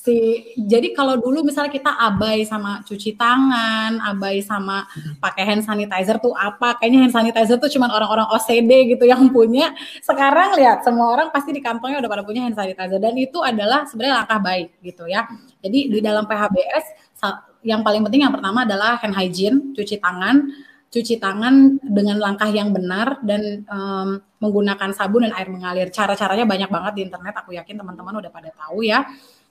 si 0.06 0.14
jadi 0.54 0.94
kalau 0.94 1.18
dulu 1.18 1.42
misalnya 1.42 1.74
kita 1.74 1.90
abai 1.90 2.46
sama 2.46 2.78
cuci 2.86 3.18
tangan, 3.18 3.98
abai 3.98 4.38
sama 4.38 4.86
pakai 5.18 5.42
hand 5.42 5.66
sanitizer 5.66 6.22
tuh 6.22 6.30
apa? 6.38 6.78
Kayaknya 6.78 7.10
hand 7.10 7.14
sanitizer 7.18 7.58
tuh 7.58 7.66
cuma 7.66 7.90
orang-orang 7.90 8.30
OCD 8.30 8.94
gitu 8.94 9.02
yang 9.02 9.26
punya. 9.34 9.74
Sekarang 9.98 10.54
lihat 10.54 10.86
semua 10.86 11.10
orang 11.10 11.34
pasti 11.34 11.50
di 11.50 11.58
kantongnya 11.58 11.98
udah 11.98 12.10
pada 12.10 12.22
punya 12.22 12.46
hand 12.46 12.54
sanitizer 12.54 13.02
dan 13.02 13.18
itu 13.18 13.42
adalah 13.42 13.82
sebenarnya 13.90 14.22
langkah 14.22 14.38
baik 14.38 14.78
gitu 14.86 15.10
ya. 15.10 15.26
Jadi 15.58 15.90
di 15.90 15.98
dalam 15.98 16.22
PHBS 16.30 17.18
yang 17.66 17.82
paling 17.82 18.06
penting 18.06 18.22
yang 18.22 18.30
pertama 18.30 18.62
adalah 18.62 19.02
hand 19.02 19.18
hygiene, 19.18 19.74
cuci 19.74 19.98
tangan 19.98 20.54
cuci 20.86 21.18
tangan 21.18 21.82
dengan 21.82 22.16
langkah 22.22 22.48
yang 22.48 22.70
benar 22.70 23.20
dan 23.26 23.66
um, 23.66 24.22
menggunakan 24.38 24.94
sabun 24.94 25.26
dan 25.26 25.32
air 25.34 25.50
mengalir. 25.50 25.88
Cara-caranya 25.90 26.46
banyak 26.46 26.70
banget 26.70 26.92
di 26.94 27.02
internet. 27.10 27.34
Aku 27.42 27.52
yakin 27.52 27.76
teman-teman 27.76 28.22
udah 28.22 28.30
pada 28.30 28.50
tahu 28.54 28.86
ya. 28.86 29.04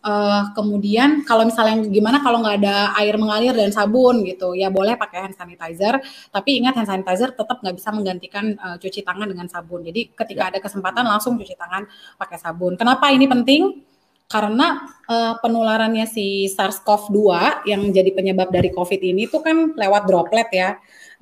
Uh, 0.05 0.53
kemudian 0.53 1.25
kalau 1.25 1.49
misalnya 1.49 1.81
gimana 1.89 2.21
kalau 2.21 2.37
nggak 2.45 2.61
ada 2.61 2.93
air 3.01 3.17
mengalir 3.17 3.57
dan 3.57 3.73
sabun 3.73 4.21
gitu, 4.21 4.53
ya 4.53 4.69
boleh 4.69 4.93
pakai 4.95 5.25
hand 5.25 5.35
sanitizer. 5.35 5.97
Tapi 6.29 6.61
ingat 6.61 6.77
hand 6.77 6.89
sanitizer 6.89 7.33
tetap 7.33 7.57
nggak 7.59 7.73
bisa 7.73 7.89
menggantikan 7.89 8.53
uh, 8.61 8.77
cuci 8.77 9.01
tangan 9.01 9.25
dengan 9.25 9.49
sabun. 9.49 9.81
Jadi 9.81 10.13
ketika 10.13 10.49
ya. 10.49 10.49
ada 10.53 10.59
kesempatan 10.61 11.03
langsung 11.09 11.41
cuci 11.41 11.57
tangan 11.57 11.89
pakai 12.21 12.37
sabun. 12.37 12.77
Kenapa 12.77 13.09
ini 13.09 13.25
penting? 13.25 13.81
karena 14.25 14.89
uh, 15.05 15.37
penularannya 15.37 16.09
si 16.09 16.49
SARS-CoV-2 16.49 17.21
yang 17.69 17.81
jadi 17.93 18.09
penyebab 18.09 18.49
dari 18.49 18.73
COVID 18.73 18.97
ini 18.97 19.29
itu 19.29 19.37
kan 19.37 19.77
lewat 19.77 20.09
droplet 20.09 20.49
ya. 20.49 20.69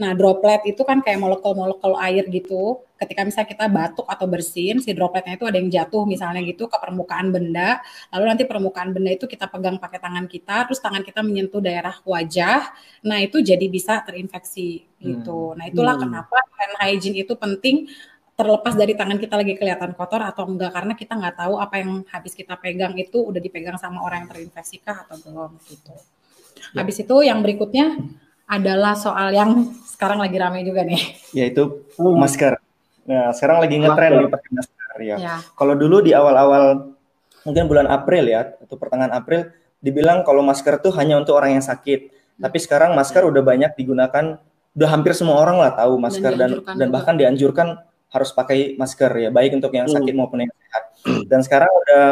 Nah, 0.01 0.17
droplet 0.17 0.61
itu 0.65 0.81
kan 0.81 1.05
kayak 1.05 1.21
molekul-molekul 1.21 1.93
air 2.01 2.25
gitu. 2.31 2.81
Ketika 2.97 3.21
misalnya 3.27 3.49
kita 3.51 3.65
batuk 3.69 4.07
atau 4.07 4.25
bersin, 4.25 4.79
si 4.79 4.89
dropletnya 4.95 5.37
itu 5.37 5.45
ada 5.45 5.57
yang 5.59 5.69
jatuh 5.69 6.07
misalnya 6.07 6.41
gitu 6.41 6.65
ke 6.65 6.77
permukaan 6.79 7.29
benda. 7.29 7.83
Lalu 8.09 8.23
nanti 8.25 8.43
permukaan 8.49 8.89
benda 8.95 9.11
itu 9.13 9.29
kita 9.29 9.45
pegang 9.51 9.77
pakai 9.77 9.99
tangan 10.01 10.25
kita, 10.25 10.65
terus 10.65 10.79
tangan 10.81 11.03
kita 11.05 11.21
menyentuh 11.21 11.61
daerah 11.61 11.93
wajah. 12.07 12.73
Nah, 13.05 13.21
itu 13.21 13.43
jadi 13.43 13.65
bisa 13.69 14.01
terinfeksi 14.01 14.87
gitu. 14.97 15.53
Hmm. 15.53 15.57
Nah, 15.61 15.65
itulah 15.69 15.95
hmm. 15.99 16.03
kenapa 16.09 16.37
hand 16.57 16.75
hygiene 16.81 17.21
itu 17.21 17.33
penting 17.37 17.91
terlepas 18.33 18.73
dari 18.73 18.97
tangan 18.97 19.21
kita 19.21 19.37
lagi 19.37 19.53
kelihatan 19.53 19.93
kotor 19.93 20.25
atau 20.25 20.49
enggak 20.49 20.73
karena 20.73 20.97
kita 20.97 21.13
nggak 21.13 21.37
tahu 21.37 21.53
apa 21.61 21.75
yang 21.85 22.01
habis 22.09 22.33
kita 22.33 22.57
pegang 22.57 22.97
itu 22.97 23.21
udah 23.21 23.37
dipegang 23.37 23.77
sama 23.77 24.01
orang 24.01 24.25
yang 24.25 24.29
terinfeksi 24.33 24.81
kah 24.81 25.05
atau 25.05 25.21
belum 25.21 25.61
gitu. 25.69 25.93
Ya. 26.73 26.81
Habis 26.81 27.05
itu 27.05 27.15
yang 27.21 27.45
berikutnya 27.45 28.01
adalah 28.53 28.93
soal 28.93 29.33
yang 29.33 29.73
sekarang 29.89 30.21
lagi 30.21 30.37
ramai 30.37 30.61
juga 30.61 30.85
nih. 30.85 31.01
Yaitu 31.33 31.89
hmm. 31.97 32.17
masker. 32.17 32.53
Nah, 33.03 33.33
sekarang 33.35 33.57
lagi 33.59 33.75
ngetren 33.81 34.11
nih 34.21 34.29
pakai 34.29 34.49
masker 34.53 34.97
ya. 35.01 35.15
ya. 35.17 35.35
Kalau 35.57 35.73
dulu 35.73 36.05
di 36.05 36.13
awal-awal 36.13 36.93
mungkin 37.43 37.67
bulan 37.67 37.89
April 37.89 38.29
ya 38.29 38.55
atau 38.55 38.75
pertengahan 38.79 39.11
April 39.11 39.51
dibilang 39.83 40.23
kalau 40.23 40.39
masker 40.39 40.79
tuh 40.79 40.93
hanya 40.95 41.17
untuk 41.17 41.35
orang 41.35 41.57
yang 41.59 41.65
sakit. 41.65 42.13
Hmm. 42.13 42.41
Tapi 42.47 42.57
sekarang 42.61 42.93
masker 42.93 43.25
udah 43.25 43.41
banyak 43.41 43.73
digunakan, 43.75 44.39
udah 44.77 44.89
hampir 44.89 45.17
semua 45.17 45.41
orang 45.41 45.59
lah 45.59 45.73
tahu 45.75 45.97
masker 45.99 46.33
dan 46.37 46.63
dan, 46.63 46.77
dan 46.77 46.87
bahkan 46.93 47.17
dianjurkan 47.17 47.81
harus 48.13 48.29
pakai 48.29 48.77
masker 48.77 49.09
ya, 49.17 49.29
baik 49.33 49.57
untuk 49.57 49.73
yang 49.73 49.89
sakit 49.89 50.13
hmm. 50.13 50.21
maupun 50.21 50.45
yang 50.45 50.53
sehat. 50.53 50.83
Dan 51.27 51.41
sekarang 51.41 51.67
udah 51.67 52.03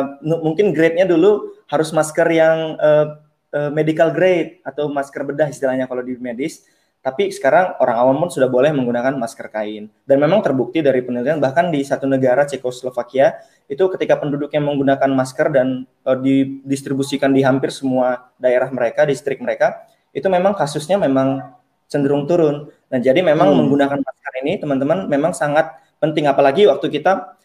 mungkin 0.42 0.74
grade-nya 0.74 1.06
dulu 1.06 1.54
harus 1.70 1.94
masker 1.94 2.28
yang 2.28 2.76
uh, 2.82 3.22
uh, 3.56 3.70
medical 3.72 4.12
grade 4.12 4.60
atau 4.64 4.88
masker 4.92 5.24
bedah 5.24 5.48
istilahnya 5.52 5.86
kalau 5.88 6.04
di 6.04 6.16
medis. 6.18 6.66
Tapi 7.02 7.34
sekarang 7.34 7.82
orang 7.82 7.98
awam 7.98 8.16
pun 8.22 8.30
sudah 8.30 8.46
boleh 8.46 8.70
menggunakan 8.70 9.18
masker 9.18 9.50
kain. 9.50 9.90
Dan 10.06 10.22
memang 10.22 10.46
terbukti 10.46 10.86
dari 10.86 11.02
penelitian 11.02 11.42
bahkan 11.42 11.74
di 11.74 11.82
satu 11.82 12.06
negara 12.06 12.46
Cekoslovakia 12.46 13.42
itu 13.66 13.82
ketika 13.98 14.22
penduduknya 14.22 14.62
menggunakan 14.62 15.10
masker 15.10 15.50
dan 15.50 15.90
uh, 16.06 16.14
didistribusikan 16.14 17.34
di 17.34 17.42
hampir 17.42 17.74
semua 17.74 18.30
daerah 18.38 18.70
mereka, 18.70 19.10
distrik 19.10 19.42
mereka, 19.42 19.82
itu 20.14 20.30
memang 20.30 20.54
kasusnya 20.54 21.02
memang 21.02 21.58
cenderung 21.90 22.30
turun. 22.30 22.70
Nah, 22.88 23.00
jadi 23.02 23.20
memang 23.26 23.50
hmm. 23.50 23.58
menggunakan 23.66 24.00
masker 24.00 24.34
ini 24.46 24.62
teman-teman 24.62 25.10
memang 25.10 25.34
sangat 25.34 25.74
penting 25.98 26.30
apalagi 26.30 26.70
waktu 26.70 26.88
kita 26.88 27.41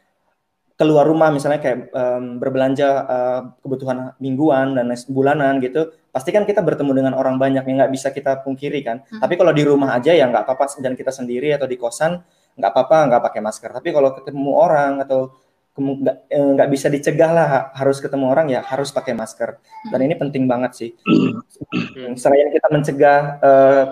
keluar 0.76 1.08
rumah 1.08 1.32
misalnya 1.32 1.56
kayak 1.56 1.88
um, 1.96 2.36
berbelanja 2.36 2.88
uh, 3.08 3.40
kebutuhan 3.64 4.12
mingguan 4.20 4.76
dan 4.76 4.92
bulanan 5.08 5.56
gitu 5.64 5.88
pasti 6.12 6.36
kan 6.36 6.44
kita 6.44 6.60
bertemu 6.60 6.92
dengan 6.92 7.12
orang 7.16 7.40
banyak 7.40 7.64
yang 7.64 7.80
nggak 7.80 7.92
bisa 7.92 8.12
kita 8.12 8.44
pungkiri 8.44 8.84
kan 8.84 9.00
hmm. 9.00 9.24
tapi 9.24 9.40
kalau 9.40 9.56
di 9.56 9.64
rumah 9.64 9.96
aja 9.96 10.12
ya 10.12 10.28
nggak 10.28 10.44
apa-apa 10.44 10.76
dan 10.84 10.92
kita 10.92 11.08
sendiri 11.08 11.56
atau 11.56 11.64
di 11.64 11.80
kosan 11.80 12.20
nggak 12.60 12.70
apa-apa 12.72 12.96
nggak 13.08 13.22
pakai 13.24 13.40
masker 13.40 13.70
tapi 13.72 13.88
kalau 13.88 14.12
ketemu 14.20 14.50
orang 14.52 14.92
atau 15.00 15.32
nggak 15.76 16.16
eh, 16.32 16.50
nggak 16.56 16.68
bisa 16.72 16.88
dicegah 16.88 17.30
lah 17.36 17.48
harus 17.76 18.00
ketemu 18.00 18.32
orang 18.32 18.48
ya 18.48 18.64
harus 18.64 18.92
pakai 18.92 19.12
masker 19.12 19.60
dan 19.92 20.00
ini 20.00 20.16
penting 20.16 20.48
banget 20.48 20.72
sih 20.72 20.90
hmm. 21.04 22.16
selain 22.16 22.48
kita 22.48 22.68
mencegah 22.72 23.20
uh, 23.44 23.84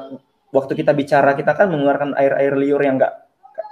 waktu 0.55 0.73
kita 0.79 0.97
bicara 0.97 1.35
kita 1.35 1.53
kan 1.53 1.69
mengeluarkan 1.69 2.17
air-air 2.17 2.57
liur 2.57 2.81
yang 2.81 2.97
nggak 2.97 3.25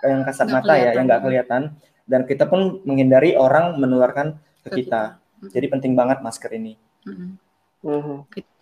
yang 0.02 0.26
kasat 0.26 0.50
gak 0.50 0.54
mata 0.58 0.74
ya, 0.74 0.90
yang 0.98 1.06
nggak 1.06 1.22
kelihatan. 1.22 1.62
Dan 2.06 2.26
kita 2.26 2.50
pun 2.50 2.82
menghindari 2.82 3.38
orang 3.38 3.78
menularkan 3.78 4.38
ke 4.66 4.82
kita. 4.82 5.22
Jadi 5.50 5.66
penting 5.66 5.92
banget 5.98 6.22
masker 6.22 6.50
ini. 6.54 6.78
Mm-hmm. 7.02 7.30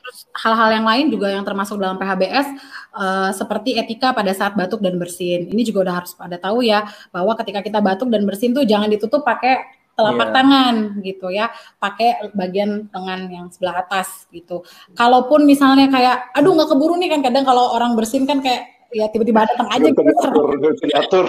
Terus 0.01 0.19
hal-hal 0.33 0.81
yang 0.81 0.87
lain 0.89 1.07
juga 1.13 1.29
yang 1.29 1.45
termasuk 1.45 1.77
dalam 1.77 2.01
PHBS 2.01 2.49
uh, 2.97 3.29
eh, 3.29 3.31
seperti 3.37 3.77
etika 3.77 4.17
pada 4.17 4.33
saat 4.33 4.57
batuk 4.57 4.81
dan 4.81 4.97
bersin. 4.97 5.53
Ini 5.53 5.61
juga 5.61 5.85
udah 5.85 5.95
harus 6.01 6.17
pada 6.17 6.41
tahu 6.41 6.65
ya 6.65 6.89
bahwa 7.13 7.37
ketika 7.37 7.61
kita 7.61 7.85
batuk 7.85 8.09
dan 8.09 8.25
bersin 8.25 8.57
tuh 8.57 8.65
jangan 8.65 8.89
ditutup 8.89 9.21
pakai 9.21 9.61
telapak 9.93 10.33
yeah. 10.33 10.37
tangan 10.41 10.75
gitu 11.05 11.27
ya, 11.29 11.47
pakai 11.77 12.33
bagian 12.33 12.89
lengan 12.89 13.21
yang 13.29 13.47
sebelah 13.53 13.85
atas 13.85 14.25
gitu. 14.33 14.65
Kalaupun 14.97 15.45
misalnya 15.45 15.93
kayak, 15.93 16.33
aduh 16.33 16.57
nggak 16.57 16.73
keburu 16.73 16.97
nih 16.97 17.13
kan 17.13 17.21
kadang 17.21 17.45
kalau 17.45 17.77
orang 17.77 17.93
bersin 17.93 18.25
kan 18.25 18.41
kayak 18.41 18.80
ya 18.91 19.07
tiba-tiba 19.11 19.47
datang 19.47 19.69
aja 19.71 19.87
gitu 19.87 20.03
diatur 20.87 21.25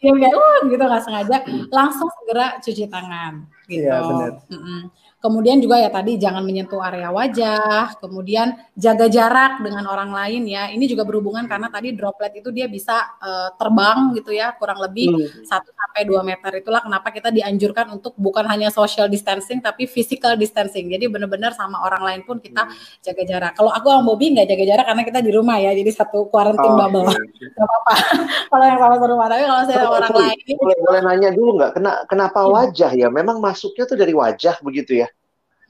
ya 0.00 0.10
kayak 0.16 0.32
uh 0.32 0.58
gitu 0.68 0.80
nggak 0.80 1.02
sengaja 1.04 1.36
langsung 1.68 2.08
segera 2.20 2.56
cuci 2.60 2.84
tangan 2.88 3.44
gitu 3.68 3.84
ya, 3.86 4.00
benar. 4.00 4.32
Mm 4.48 4.60
-mm. 4.60 4.80
Kemudian 5.20 5.60
juga 5.60 5.76
ya 5.76 5.92
tadi 5.92 6.16
jangan 6.16 6.40
menyentuh 6.40 6.80
area 6.80 7.12
wajah, 7.12 7.92
kemudian 8.00 8.56
jaga 8.72 9.04
jarak 9.04 9.60
dengan 9.60 9.84
orang 9.84 10.16
lain 10.16 10.48
ya. 10.48 10.72
Ini 10.72 10.80
juga 10.88 11.04
berhubungan 11.04 11.44
karena 11.44 11.68
tadi 11.68 11.92
droplet 11.92 12.40
itu 12.40 12.48
dia 12.48 12.64
bisa 12.72 13.20
uh, 13.20 13.52
terbang 13.60 14.16
gitu 14.16 14.32
ya, 14.32 14.56
kurang 14.56 14.80
lebih 14.80 15.12
hmm. 15.12 15.44
1 15.44 15.52
sampai 15.52 16.02
2 16.08 16.24
meter. 16.24 16.64
Itulah 16.64 16.80
kenapa 16.80 17.12
kita 17.12 17.28
dianjurkan 17.28 17.92
untuk 17.92 18.16
bukan 18.16 18.48
hanya 18.48 18.72
social 18.72 19.12
distancing 19.12 19.60
tapi 19.60 19.84
physical 19.84 20.40
distancing. 20.40 20.88
Jadi 20.88 21.12
benar-benar 21.12 21.52
sama 21.52 21.84
orang 21.84 22.00
lain 22.00 22.20
pun 22.24 22.40
kita 22.40 22.64
hmm. 22.64 23.04
jaga 23.04 23.22
jarak. 23.28 23.52
Kalau 23.60 23.76
aku 23.76 23.92
sama 23.92 24.02
Bobby 24.08 24.32
nggak 24.32 24.48
jaga 24.56 24.64
jarak 24.64 24.86
karena 24.88 25.02
kita 25.04 25.20
di 25.20 25.30
rumah 25.36 25.60
ya. 25.60 25.76
Jadi 25.76 25.90
satu 25.92 26.32
quarantine 26.32 26.72
oh, 26.72 26.80
bubble. 26.80 27.12
Iya. 27.12 27.20
Gak 27.60 27.66
apa-apa. 27.68 27.92
kalau 28.56 28.64
yang 28.64 28.80
sama 28.80 28.94
rumah 29.04 29.26
tapi 29.28 29.42
kalau 29.44 29.62
saya 29.68 29.78
sama 29.84 29.96
orang 30.00 30.16
lain 30.16 30.38
boleh, 30.56 30.78
boleh 30.80 31.00
nanya 31.04 31.28
dulu 31.36 31.50
nggak 31.60 31.72
kena, 31.76 31.92
kenapa 32.08 32.40
hmm. 32.40 32.50
wajah 32.56 32.92
ya? 32.96 33.12
Memang 33.12 33.36
masuknya 33.44 33.84
tuh 33.84 34.00
dari 34.00 34.16
wajah 34.16 34.56
begitu 34.64 35.04
ya? 35.04 35.09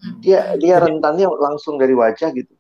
Hmm. 0.01 0.19
Dia 0.25 0.57
dia 0.57 0.81
rentannya 0.81 1.29
langsung 1.29 1.77
dari 1.77 1.93
wajah 1.93 2.33
gitu. 2.33 2.57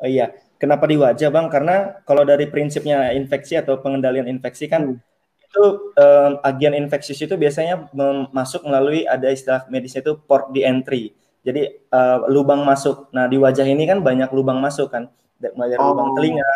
Oh 0.00 0.08
iya, 0.08 0.32
kenapa 0.56 0.88
di 0.88 0.96
wajah 0.96 1.28
bang? 1.28 1.46
Karena 1.52 2.00
kalau 2.08 2.24
dari 2.24 2.48
prinsipnya 2.48 3.12
infeksi 3.12 3.60
atau 3.60 3.76
pengendalian 3.78 4.26
infeksi 4.26 4.64
kan 4.64 4.96
hmm 4.96 5.10
itu 5.50 5.64
um, 5.98 6.32
agen 6.46 6.78
infeksius 6.78 7.26
itu 7.26 7.34
biasanya 7.34 7.90
masuk 8.30 8.62
melalui 8.62 9.02
ada 9.02 9.26
istilah 9.34 9.66
medisnya 9.66 9.98
itu 9.98 10.14
port 10.14 10.54
di 10.54 10.62
entry. 10.62 11.10
Jadi 11.42 11.90
uh, 11.90 12.30
lubang 12.30 12.62
masuk. 12.62 13.10
Nah 13.10 13.26
di 13.26 13.34
wajah 13.34 13.66
ini 13.66 13.82
kan 13.82 13.98
banyak 13.98 14.30
lubang 14.30 14.62
masuk 14.62 14.94
kan, 14.94 15.10
mulai 15.58 15.74
oh. 15.74 15.90
lubang 15.90 16.14
telinga, 16.14 16.50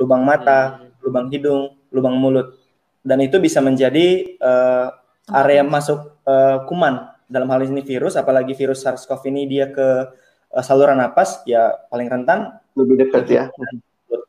lubang 0.00 0.22
mata, 0.24 0.80
hmm. 0.80 1.04
lubang 1.04 1.26
hidung, 1.28 1.76
lubang 1.92 2.16
mulut, 2.16 2.56
dan 3.04 3.20
itu 3.20 3.36
bisa 3.36 3.60
menjadi 3.60 4.24
uh, 4.40 4.96
area 5.28 5.60
masuk 5.60 6.16
uh, 6.24 6.64
kuman. 6.64 7.07
Dalam 7.28 7.48
hal 7.52 7.68
ini 7.68 7.84
virus, 7.84 8.16
apalagi 8.16 8.56
virus 8.56 8.80
SARS-CoV 8.82 9.28
ini 9.28 9.44
dia 9.44 9.68
ke 9.68 10.08
uh, 10.52 10.64
saluran 10.64 10.96
napas, 10.96 11.44
ya 11.44 11.76
paling 11.92 12.08
rentan. 12.08 12.56
Lebih 12.72 13.06
dekat 13.06 13.24
ya. 13.28 13.44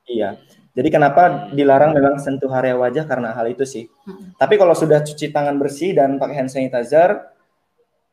Iya. 0.10 0.36
Jadi 0.76 0.90
kenapa 0.94 1.52
dilarang 1.52 1.92
memang 1.96 2.22
sentuh 2.22 2.50
area 2.54 2.78
wajah 2.78 3.04
karena 3.08 3.34
hal 3.34 3.48
itu 3.52 3.66
sih. 3.66 3.88
Hmm. 4.06 4.36
Tapi 4.38 4.56
kalau 4.56 4.76
sudah 4.78 5.02
cuci 5.04 5.32
tangan 5.34 5.58
bersih 5.58 5.96
dan 5.98 6.22
pakai 6.22 6.36
hand 6.40 6.52
sanitizer, 6.52 7.36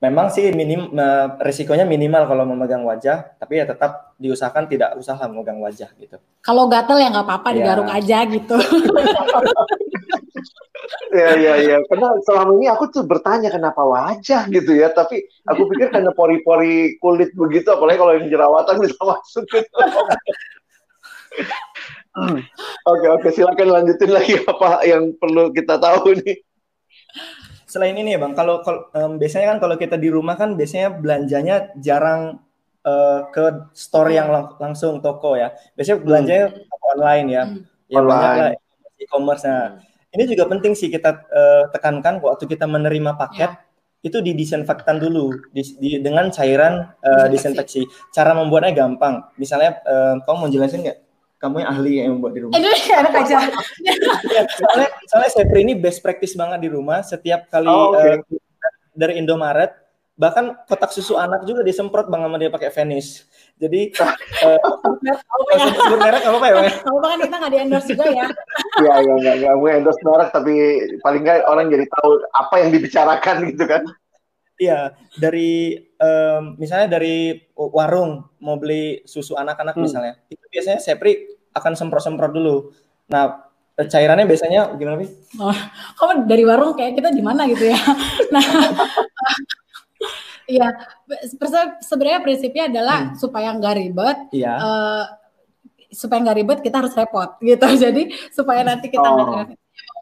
memang 0.02 0.28
sih 0.32 0.50
minim 0.52 0.92
risikonya 1.40 1.86
minimal 1.88 2.26
kalau 2.28 2.44
memegang 2.48 2.84
wajah, 2.84 3.38
tapi 3.38 3.62
ya 3.62 3.64
tetap 3.68 4.14
diusahakan 4.20 4.68
tidak 4.68 4.98
usah 4.98 5.16
memegang 5.28 5.60
wajah 5.60 5.88
gitu. 6.00 6.16
Kalau 6.44 6.68
gatel 6.68 7.00
ya 7.00 7.08
nggak 7.12 7.26
apa-apa, 7.26 7.48
ya. 7.52 7.56
digaruk 7.60 7.88
aja 7.90 8.18
gitu. 8.28 8.56
ya 11.10 11.34
ya 11.34 11.54
ya 11.58 11.78
karena 11.90 12.08
selama 12.22 12.50
ini 12.58 12.66
aku 12.70 12.84
tuh 12.92 13.02
bertanya 13.06 13.50
kenapa 13.50 13.82
wajah 13.82 14.46
gitu 14.50 14.72
ya 14.76 14.90
tapi 14.94 15.26
aku 15.48 15.66
pikir 15.74 15.90
karena 15.90 16.10
pori-pori 16.14 16.98
kulit 17.02 17.34
begitu 17.34 17.70
apalagi 17.74 17.98
kalau 17.98 18.12
yang 18.14 18.28
jerawatan 18.30 18.76
bisa 18.82 19.00
masuk 19.02 19.44
gitu 19.50 19.78
Oke 22.86 23.06
oke 23.12 23.28
silakan 23.28 23.68
lanjutin 23.68 24.08
lagi 24.08 24.40
apa 24.40 24.80
yang 24.88 25.12
perlu 25.20 25.52
kita 25.52 25.76
tahu 25.76 26.16
nih. 26.24 26.40
Selain 27.68 27.92
ini 27.92 28.16
ya 28.16 28.18
bang, 28.22 28.32
kalau, 28.32 28.64
kalau 28.64 28.88
um, 28.96 29.20
biasanya 29.20 29.52
kan 29.52 29.58
kalau 29.60 29.76
kita 29.76 30.00
di 30.00 30.08
rumah 30.08 30.38
kan 30.38 30.56
biasanya 30.56 30.96
belanjanya 30.96 31.76
jarang 31.76 32.40
uh, 32.88 33.28
ke 33.34 33.68
store 33.76 34.16
yang 34.16 34.32
lang 34.32 34.56
langsung 34.56 35.04
toko 35.04 35.36
ya. 35.36 35.52
Biasanya 35.76 35.98
belanjanya 36.00 36.46
hmm. 36.56 36.90
online 36.96 37.26
ya. 37.28 37.42
Hmm. 37.44 37.60
Ya 37.90 37.98
online. 38.00 38.08
banyak 38.08 38.32
lah 38.38 38.50
e-commerce. 38.96 39.44
Nah, 39.44 39.60
hmm. 39.76 39.95
Ini 40.14 40.22
juga 40.28 40.46
penting 40.46 40.76
sih 40.78 40.92
kita 40.92 41.26
uh, 41.26 41.64
tekankan 41.74 42.22
waktu 42.22 42.46
kita 42.46 42.68
menerima 42.68 43.16
paket. 43.16 43.50
Ya 43.54 43.64
itu 44.04 44.22
didisinfektan 44.22 45.02
dulu 45.02 45.34
di, 45.50 45.66
di, 45.82 45.98
dengan 45.98 46.30
cairan 46.30 46.94
uh, 47.02 47.26
disinfeksi. 47.26 47.82
Cara 48.14 48.38
membuatnya 48.38 48.70
gampang. 48.70 49.18
Misalnya, 49.34 49.82
uh, 49.82 50.22
kamu 50.22 50.36
mau 50.46 50.46
jelasin 50.46 50.86
nggak? 50.86 51.06
kamu 51.36 51.62
yang 51.62 51.68
ahli 51.68 51.92
yang 52.00 52.12
membuat 52.16 52.32
di 52.32 52.40
rumah. 52.40 52.56
Aduh, 52.56 52.72
enak 52.72 53.12
aja. 53.12 53.36
ya, 54.32 54.42
soalnya, 54.56 54.88
soalnya 55.04 55.30
Sepri 55.30 55.60
ini 55.68 55.76
best 55.76 56.00
practice 56.00 56.32
banget 56.32 56.64
di 56.64 56.70
rumah. 56.72 57.04
Setiap 57.04 57.52
kali 57.52 57.68
oh, 57.68 57.92
okay. 57.92 58.24
uh, 58.24 58.40
dari 58.96 59.20
Indomaret, 59.20 59.76
bahkan 60.16 60.56
kotak 60.64 60.90
susu 60.96 61.20
anak 61.20 61.44
juga 61.44 61.60
disemprot 61.60 62.08
bang 62.08 62.24
sama 62.24 62.36
dia 62.40 62.48
pakai 62.48 62.72
Vanish. 62.72 63.28
Jadi 63.60 63.92
uh, 64.44 64.60
sebut 65.76 66.00
merek 66.00 66.24
apa 66.24 66.36
apa 66.40 66.46
ya? 66.48 66.72
Kamu 66.80 66.98
kan 67.00 67.20
kita 67.20 67.36
nggak 67.36 67.52
di 67.52 67.58
endorse 67.60 67.88
juga 67.92 68.04
ya? 68.08 68.26
Iya 68.80 68.94
iya 69.04 69.14
nggak 69.20 69.34
nggak 69.44 69.54
gue 69.60 69.70
endorse 69.76 70.02
merek 70.02 70.28
tapi 70.32 70.54
paling 71.04 71.22
nggak 71.22 71.38
orang 71.44 71.66
jadi 71.68 71.84
tahu 72.00 72.10
apa 72.32 72.54
yang 72.64 72.70
dibicarakan 72.72 73.36
gitu 73.52 73.64
kan? 73.68 73.82
Iya 74.56 74.96
dari 75.20 75.76
um, 76.00 76.56
misalnya 76.56 76.96
dari 76.96 77.36
warung 77.56 78.24
mau 78.40 78.56
beli 78.56 79.04
susu 79.04 79.36
anak-anak 79.36 79.76
hmm. 79.76 79.84
misalnya 79.84 80.14
itu 80.32 80.44
biasanya 80.48 80.80
Sepri 80.80 81.36
akan 81.56 81.72
semprot-semprot 81.72 82.32
dulu. 82.36 82.56
Nah, 83.08 83.48
cairannya 83.76 84.28
biasanya 84.28 84.76
gimana 84.76 85.04
sih? 85.04 85.12
Oh, 85.40 85.56
kamu 85.96 86.28
dari 86.28 86.44
warung 86.44 86.76
kayak 86.76 87.00
kita 87.00 87.08
di 87.12 87.24
mana 87.24 87.48
gitu 87.48 87.72
ya. 87.72 87.80
nah, 88.34 88.44
Iya, 90.46 90.68
sebenarnya 91.82 92.22
prinsipnya 92.22 92.70
adalah 92.70 92.98
hmm. 93.10 93.14
supaya 93.18 93.50
nggak 93.50 93.74
ribet. 93.82 94.18
Iya. 94.30 94.54
Uh, 94.62 95.04
supaya 95.90 96.22
nggak 96.22 96.38
ribet 96.38 96.58
kita 96.62 96.76
harus 96.84 96.94
repot 96.94 97.34
gitu. 97.50 97.66
Jadi 97.66 98.14
supaya 98.30 98.62
nanti 98.62 98.86
kita 98.86 99.02
nggak 99.02 99.26
oh 99.26 99.46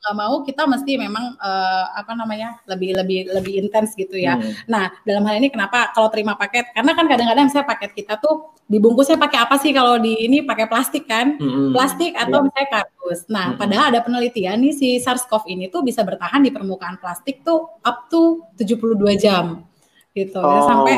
nggak 0.05 0.21
mau 0.21 0.45
kita 0.45 0.69
mesti 0.69 1.01
memang 1.01 1.33
uh, 1.41 1.85
apa 1.97 2.13
namanya 2.13 2.61
lebih 2.69 2.93
lebih 2.93 3.33
lebih 3.33 3.53
intens 3.65 3.97
gitu 3.97 4.21
ya. 4.21 4.37
Hmm. 4.37 4.53
Nah 4.69 4.93
dalam 5.09 5.25
hal 5.25 5.41
ini 5.41 5.49
kenapa 5.49 5.97
kalau 5.97 6.13
terima 6.13 6.37
paket 6.37 6.69
karena 6.77 6.93
kan 6.93 7.09
kadang-kadang 7.09 7.49
saya 7.49 7.65
paket 7.65 7.97
kita 7.97 8.21
tuh 8.21 8.53
dibungkusnya 8.69 9.17
pakai 9.17 9.49
apa 9.49 9.57
sih 9.57 9.73
kalau 9.73 9.97
di 9.97 10.29
ini 10.29 10.45
pakai 10.45 10.69
plastik 10.69 11.09
kan 11.09 11.41
hmm. 11.41 11.73
plastik 11.73 12.13
atau 12.13 12.45
yeah. 12.45 12.45
misalnya 12.45 12.69
kardus. 12.69 13.21
Nah 13.33 13.47
hmm. 13.49 13.57
padahal 13.57 13.85
ada 13.97 14.01
penelitian 14.05 14.61
nih 14.61 14.73
si 14.77 14.89
SARS-CoV 15.01 15.49
ini 15.49 15.73
tuh 15.73 15.81
bisa 15.81 16.05
bertahan 16.05 16.45
di 16.45 16.53
permukaan 16.53 17.01
plastik 17.01 17.41
tuh 17.41 17.81
up 17.81 18.13
to 18.13 18.45
72 18.61 19.01
jam 19.17 19.65
gitu 20.15 20.39
oh. 20.39 20.49
ya, 20.49 20.61
sampai 20.65 20.97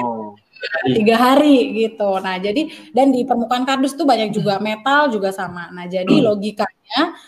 tiga 0.86 1.16
hari 1.16 1.72
gitu. 1.84 2.10
Nah 2.20 2.36
jadi 2.40 2.68
dan 2.92 3.12
di 3.12 3.24
permukaan 3.24 3.64
kardus 3.64 3.96
tuh 3.96 4.06
banyak 4.08 4.32
juga 4.32 4.60
metal 4.60 5.08
juga 5.12 5.32
sama. 5.32 5.72
Nah 5.72 5.88
jadi 5.88 6.10
hmm. 6.10 6.24
logikanya 6.24 6.85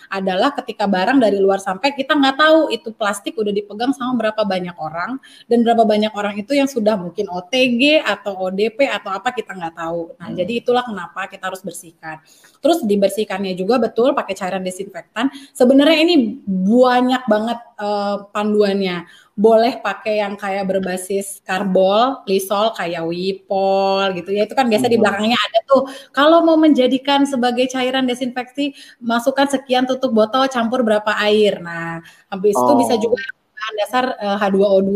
adalah 0.09 0.55
ketika 0.57 0.89
barang 0.89 1.21
dari 1.21 1.37
luar 1.37 1.61
sampai 1.61 1.93
kita 1.93 2.17
nggak 2.17 2.37
tahu 2.39 2.61
itu 2.73 2.89
plastik 2.95 3.37
udah 3.37 3.53
dipegang 3.53 3.93
sama 3.93 4.17
berapa 4.17 4.43
banyak 4.47 4.77
orang 4.79 5.21
dan 5.51 5.67
berapa 5.67 5.85
banyak 5.85 6.13
orang 6.15 6.35
itu 6.41 6.57
yang 6.57 6.71
sudah 6.71 6.97
mungkin 6.97 7.29
OTG 7.29 8.01
atau 8.03 8.49
ODP 8.49 8.89
atau 8.89 9.11
apa 9.13 9.35
kita 9.35 9.53
nggak 9.53 9.75
tahu. 9.77 10.17
Nah 10.17 10.29
hmm. 10.33 10.39
jadi 10.39 10.53
itulah 10.65 10.85
kenapa 10.87 11.29
kita 11.29 11.51
harus 11.51 11.61
bersihkan. 11.61 12.23
Terus 12.59 12.83
dibersihkannya 12.87 13.53
juga 13.59 13.77
betul 13.83 14.17
pakai 14.17 14.35
cairan 14.35 14.65
desinfektan. 14.65 15.29
Sebenarnya 15.53 15.99
ini 16.07 16.41
banyak 16.47 17.23
banget 17.29 17.59
uh, 17.79 18.31
panduannya 18.31 19.07
boleh 19.39 19.79
pakai 19.79 20.19
yang 20.19 20.35
kayak 20.35 20.67
berbasis 20.67 21.39
karbol, 21.47 22.27
lisol 22.27 22.75
kayak 22.75 23.07
Wipol 23.07 24.19
gitu 24.19 24.35
ya. 24.35 24.51
Itu 24.51 24.59
kan 24.59 24.67
biasa 24.67 24.91
di 24.91 24.99
hmm. 24.99 25.03
belakangnya 25.07 25.39
ada 25.39 25.59
tuh. 25.63 25.83
Kalau 26.11 26.43
mau 26.43 26.59
menjadikan 26.59 27.23
sebagai 27.23 27.71
cairan 27.71 28.11
desinfeksi, 28.11 28.75
masukkan 28.99 29.47
sekian 29.49 29.85
tutup 29.89 30.13
botol 30.13 30.47
campur 30.53 30.85
berapa 30.85 31.13
air. 31.25 31.59
Nah, 31.59 32.05
habis 32.29 32.55
oh. 32.57 32.65
itu 32.69 32.73
bisa 32.87 32.95
juga 33.01 33.19
bahan 33.59 33.75
dasar 33.85 34.05
uh, 34.17 34.39
eh, 34.39 34.49
H2O2 34.49 34.93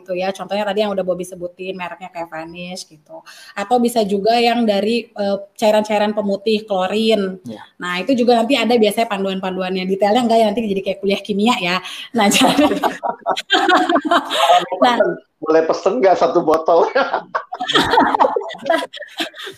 gitu 0.00 0.12
ya. 0.16 0.30
Contohnya 0.30 0.64
tadi 0.64 0.86
yang 0.86 0.94
udah 0.94 1.04
Bobby 1.04 1.26
sebutin 1.26 1.74
mereknya 1.76 2.08
kayak 2.08 2.30
Vanish 2.30 2.86
gitu. 2.88 3.20
Atau 3.52 3.76
bisa 3.82 4.00
juga 4.06 4.38
yang 4.38 4.64
dari 4.64 5.10
eh, 5.10 5.38
cairan-cairan 5.58 6.14
pemutih 6.16 6.64
klorin. 6.64 7.42
Yeah. 7.44 7.66
Nah, 7.76 8.00
itu 8.00 8.16
juga 8.16 8.40
nanti 8.40 8.54
ada 8.56 8.72
biasanya 8.78 9.10
panduan-panduannya. 9.10 9.84
Detailnya 9.84 10.22
enggak 10.24 10.38
ya 10.40 10.46
nanti 10.48 10.60
jadi 10.64 10.82
kayak 10.86 10.98
kuliah 11.02 11.20
kimia 11.20 11.54
ya. 11.60 11.76
Nah, 12.16 12.26
jadi 12.34 12.64
nah, 14.80 14.96
boleh 15.44 15.62
pesen 15.68 16.00
nggak 16.00 16.16
satu 16.16 16.40
botol? 16.40 16.88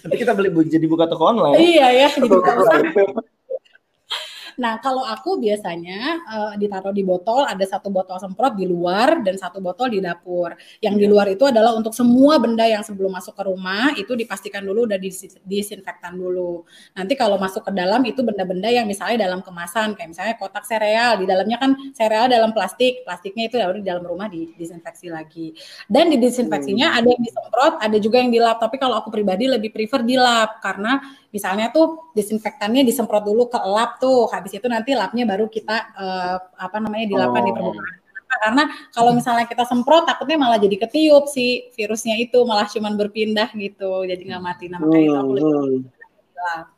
nanti 0.02 0.16
kita 0.18 0.34
beli 0.34 0.50
jadi 0.66 0.86
buka 0.90 1.06
toko 1.06 1.30
online. 1.30 1.60
Iya 1.60 1.86
ya, 1.92 2.08
jadi 2.10 2.26
buka 2.26 2.52
Nah, 4.56 4.80
kalau 4.80 5.04
aku 5.04 5.36
biasanya 5.36 6.24
uh, 6.24 6.52
ditaruh 6.56 6.92
di 6.96 7.04
botol, 7.04 7.44
ada 7.44 7.60
satu 7.68 7.92
botol 7.92 8.16
semprot 8.16 8.56
di 8.56 8.64
luar 8.64 9.20
dan 9.20 9.36
satu 9.36 9.60
botol 9.60 9.92
di 9.92 10.00
dapur. 10.00 10.56
Yang 10.80 10.94
yeah. 10.96 11.00
di 11.00 11.04
iya. 11.04 11.12
luar 11.12 11.26
itu 11.28 11.44
adalah 11.44 11.72
untuk 11.76 11.92
semua 11.92 12.40
benda 12.40 12.64
yang 12.64 12.80
sebelum 12.80 13.12
masuk 13.12 13.36
ke 13.36 13.42
rumah 13.44 13.92
itu 14.00 14.16
dipastikan 14.16 14.64
dulu 14.64 14.88
udah 14.88 14.96
dis 14.96 15.36
disinfektan 15.44 16.16
dulu. 16.16 16.64
Nanti 16.96 17.12
kalau 17.14 17.36
masuk 17.36 17.68
ke 17.68 17.72
dalam 17.76 18.00
itu 18.08 18.24
benda-benda 18.24 18.72
yang 18.72 18.88
misalnya 18.88 19.28
dalam 19.28 19.44
kemasan 19.44 19.92
kayak 19.92 20.08
misalnya 20.16 20.34
kotak 20.40 20.64
sereal, 20.64 21.20
di 21.20 21.28
dalamnya 21.28 21.60
kan 21.60 21.70
sereal 21.92 22.26
dalam 22.32 22.56
plastik, 22.56 23.04
plastiknya 23.04 23.52
itu 23.52 23.56
di 23.60 23.84
dalam 23.84 24.04
rumah 24.08 24.32
di 24.32 24.56
disinfeksi 24.56 25.12
lagi. 25.12 25.52
Dan 25.84 26.08
di 26.08 26.16
disinfeksinya 26.16 26.96
hmm. 26.96 26.98
ada 26.98 27.08
yang 27.12 27.22
disemprot, 27.22 27.74
ada 27.84 27.96
juga 28.00 28.16
yang 28.24 28.32
dilap. 28.32 28.56
Tapi 28.56 28.80
kalau 28.80 28.96
aku 29.04 29.12
pribadi 29.12 29.44
lebih 29.46 29.68
prefer 29.68 30.00
dilap 30.00 30.64
karena 30.64 30.96
misalnya 31.30 31.70
tuh 31.74 32.12
disinfektannya 32.12 32.82
disemprot 32.86 33.24
dulu 33.24 33.48
ke 33.50 33.58
lap 33.58 33.98
tuh 34.02 34.28
habis 34.30 34.54
itu 34.54 34.66
nanti 34.66 34.94
lapnya 34.94 35.24
baru 35.26 35.46
kita 35.50 35.76
uh, 35.94 36.36
apa 36.58 36.76
namanya 36.78 37.06
dilapkan 37.08 37.42
oh. 37.42 37.46
di 37.46 37.52
permukaan 37.54 37.96
karena 38.36 38.68
kalau 38.92 39.10
misalnya 39.16 39.48
kita 39.48 39.64
semprot 39.64 40.04
takutnya 40.04 40.36
malah 40.36 40.60
jadi 40.60 40.76
ketiup 40.86 41.24
si 41.30 41.72
virusnya 41.72 42.20
itu 42.20 42.36
malah 42.44 42.68
cuman 42.68 42.94
berpindah 42.94 43.48
gitu 43.56 44.04
jadi 44.04 44.20
nggak 44.20 44.42
mati 44.44 44.66
nah 44.68 44.78
makanya 44.82 45.02
itu 45.02 45.16
aku 45.16 45.32
lebih 45.34 45.52
hmm. 45.52 46.74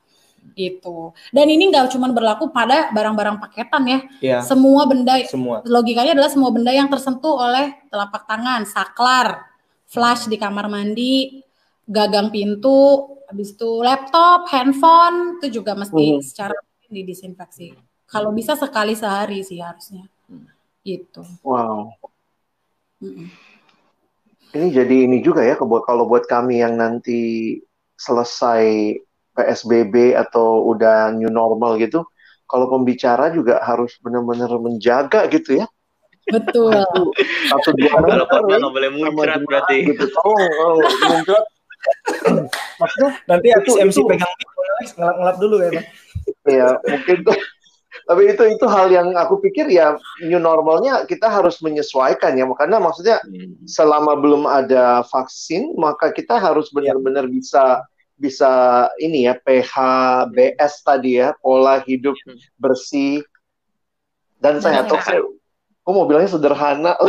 Itu. 0.58 1.14
Dan 1.30 1.46
ini 1.54 1.70
nggak 1.70 1.94
cuma 1.94 2.10
berlaku 2.10 2.50
pada 2.50 2.90
barang-barang 2.90 3.38
paketan 3.38 3.82
ya. 3.86 3.98
Iya. 4.18 4.38
Semua 4.42 4.90
benda 4.90 5.14
Semua. 5.22 5.62
logikanya 5.62 6.18
adalah 6.18 6.32
semua 6.34 6.50
benda 6.50 6.74
yang 6.74 6.90
tersentuh 6.90 7.38
oleh 7.38 7.78
telapak 7.86 8.26
tangan, 8.26 8.66
saklar, 8.66 9.46
flash 9.86 10.26
di 10.26 10.34
kamar 10.34 10.66
mandi, 10.66 11.46
gagang 11.86 12.34
pintu, 12.34 13.17
habis 13.28 13.52
itu 13.52 13.70
laptop, 13.84 14.48
handphone 14.48 15.36
itu 15.38 15.60
juga 15.60 15.76
mesti 15.76 16.16
Hmm. 16.16 16.24
secara 16.24 16.56
didisinfeksi. 16.88 17.76
Kalau 18.08 18.32
bisa 18.32 18.56
sekali 18.56 18.96
sehari 18.96 19.44
sih 19.44 19.60
harusnya. 19.60 20.08
Gitu. 20.80 21.20
Wow. 21.44 21.92
Mm-mm. 23.04 23.28
Ini 24.48 24.66
jadi 24.72 24.96
ini 25.04 25.20
juga 25.20 25.44
ya 25.44 25.60
kebuat 25.60 25.84
kalau 25.84 26.08
buat 26.08 26.24
kami 26.24 26.64
yang 26.64 26.80
nanti 26.80 27.52
selesai 28.00 28.96
PSBB 29.36 30.16
atau 30.16 30.64
udah 30.72 31.12
new 31.12 31.28
normal 31.28 31.76
gitu, 31.76 32.08
kalau 32.48 32.66
pembicara 32.72 33.28
juga 33.28 33.60
harus 33.60 33.92
benar-benar 34.00 34.48
menjaga 34.56 35.28
gitu 35.28 35.60
ya. 35.60 35.66
Betul. 36.32 36.80
Satu 37.52 37.70
dua 37.76 37.92
Kalau 38.00 38.48
nggak 38.48 38.72
boleh 38.72 38.88
sama 38.88 39.10
muncrat 39.12 39.40
berarti. 39.44 39.76
gitu. 39.92 40.04
Tolong, 40.16 40.48
oh, 40.64 40.76
muncrat. 41.06 41.44
Maksudnya 42.78 43.10
Nanti 43.26 43.46
habis 43.54 43.72
Itu- 43.74 43.80
MC 43.82 43.96
itu- 44.02 44.08
pegang 44.08 44.32
mic, 44.78 44.90
ngelap-ngelap 44.94 45.36
dulu 45.42 45.56
ya, 45.58 45.70
Bang. 45.74 45.86
ya 46.48 46.68
mungkin 46.86 47.16
tapi 48.08 48.22
itu 48.30 48.42
itu 48.46 48.66
hal 48.68 48.88
yang 48.88 49.10
aku 49.16 49.36
pikir 49.42 49.66
ya 49.68 49.96
new 50.22 50.38
normalnya 50.38 51.02
kita 51.04 51.26
harus 51.28 51.58
menyesuaikan 51.60 52.36
ya 52.36 52.44
karena 52.54 52.78
maksudnya 52.78 53.18
Hmm. 53.24 53.64
selama 53.66 54.14
belum 54.16 54.46
ada 54.46 55.02
vaksin 55.08 55.74
maka 55.76 56.08
kita 56.14 56.38
harus 56.38 56.70
benar-benar 56.70 57.26
bisa 57.26 57.82
bisa 58.14 58.50
ini 58.96 59.26
ya 59.26 59.34
PHBS 59.36 60.82
tadi 60.82 61.18
ya 61.20 61.34
pola 61.38 61.82
hidup 61.82 62.14
bersih 62.56 63.22
dan 64.38 64.62
sehat. 64.62 64.86
Benar. 64.86 65.02
Oke, 65.02 65.16
aku 65.82 65.90
mau 65.90 66.06
bilangnya 66.06 66.30
sederhana. 66.30 66.94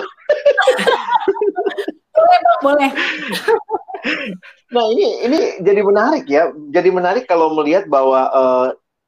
boleh, 2.13 2.39
boleh. 2.61 2.89
Nah 4.69 4.85
ini 4.93 5.05
ini 5.25 5.39
jadi 5.65 5.81
menarik 5.81 6.25
ya. 6.29 6.53
Jadi 6.53 6.89
menarik 6.93 7.25
kalau 7.25 7.57
melihat 7.57 7.89
bahwa 7.89 8.29
eh, 8.29 8.67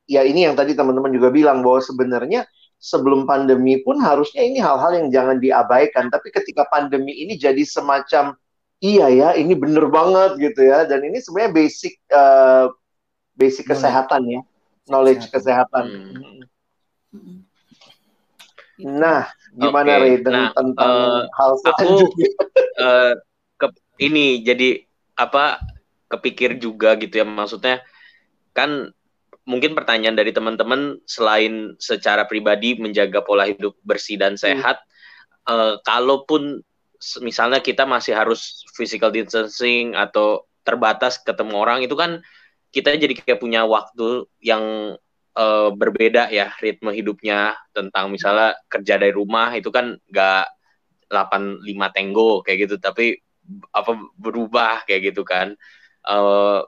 ya 0.09 0.25
ini 0.25 0.49
yang 0.49 0.57
tadi 0.57 0.73
teman-teman 0.73 1.13
juga 1.13 1.29
bilang 1.29 1.61
bahwa 1.61 1.79
sebenarnya 1.81 2.49
sebelum 2.81 3.29
pandemi 3.29 3.77
pun 3.85 4.01
harusnya 4.01 4.41
ini 4.41 4.57
hal-hal 4.57 4.97
yang 4.97 5.07
jangan 5.13 5.37
diabaikan. 5.37 6.09
Tapi 6.09 6.33
ketika 6.33 6.65
pandemi 6.67 7.13
ini 7.13 7.37
jadi 7.37 7.61
semacam 7.61 8.33
iya 8.81 9.07
ya 9.13 9.29
ini 9.37 9.53
bener 9.53 9.85
banget 9.87 10.41
gitu 10.41 10.65
ya. 10.65 10.89
Dan 10.89 11.05
ini 11.05 11.21
sebenarnya 11.21 11.53
basic 11.53 11.93
eh, 12.09 12.65
basic 13.37 13.69
Knowledge. 13.69 13.77
kesehatan 13.77 14.21
ya, 14.27 14.41
knowledge 14.89 15.23
kesehatan. 15.29 15.85
Hmm. 15.87 16.41
Mm-mm. 17.11 17.37
Nah, 18.81 19.29
gimana 19.53 19.89
Oke, 19.93 20.01
Ray 20.01 20.15
nah, 20.25 20.49
tentang 20.57 20.95
eh, 20.97 21.21
hal 21.37 21.51
selanjutnya? 21.61 22.29
ke 23.61 23.67
ini 24.01 24.41
jadi 24.41 24.89
apa 25.15 25.59
kepikir 26.11 26.57
juga 26.59 26.95
gitu 26.99 27.21
ya. 27.21 27.25
Maksudnya 27.27 27.83
kan 28.55 28.91
mungkin 29.47 29.73
pertanyaan 29.77 30.15
dari 30.17 30.31
teman-teman 30.35 31.01
selain 31.09 31.75
secara 31.81 32.25
pribadi 32.29 32.77
menjaga 32.79 33.21
pola 33.25 33.47
hidup 33.49 33.75
bersih 33.85 34.17
dan 34.21 34.37
sehat 34.39 34.81
eh, 35.49 35.75
kalaupun 35.85 36.61
s- 37.01 37.21
misalnya 37.23 37.59
kita 37.63 37.83
masih 37.89 38.13
harus 38.17 38.65
physical 38.77 39.09
distancing 39.13 39.93
atau 39.97 40.45
terbatas 40.67 41.19
ketemu 41.21 41.53
orang 41.57 41.79
itu 41.85 41.95
kan 41.97 42.21
kita 42.71 42.95
jadi 42.95 43.13
kayak 43.17 43.39
punya 43.41 43.65
waktu 43.67 44.25
yang 44.43 44.95
eh, 45.37 45.69
berbeda 45.75 46.29
ya 46.33 46.53
ritme 46.61 46.91
hidupnya. 46.93 47.55
Tentang 47.75 48.11
misalnya 48.13 48.55
kerja 48.71 48.95
dari 49.01 49.13
rumah 49.15 49.51
itu 49.55 49.69
kan 49.73 49.97
nggak 50.11 50.45
85 51.11 51.87
tenggo 51.95 52.41
kayak 52.45 52.67
gitu. 52.69 52.75
Tapi 52.81 53.19
apa 53.71 53.91
berubah 54.15 54.83
kayak 54.87 55.13
gitu 55.13 55.23
kan. 55.27 55.55
Eh, 56.07 56.59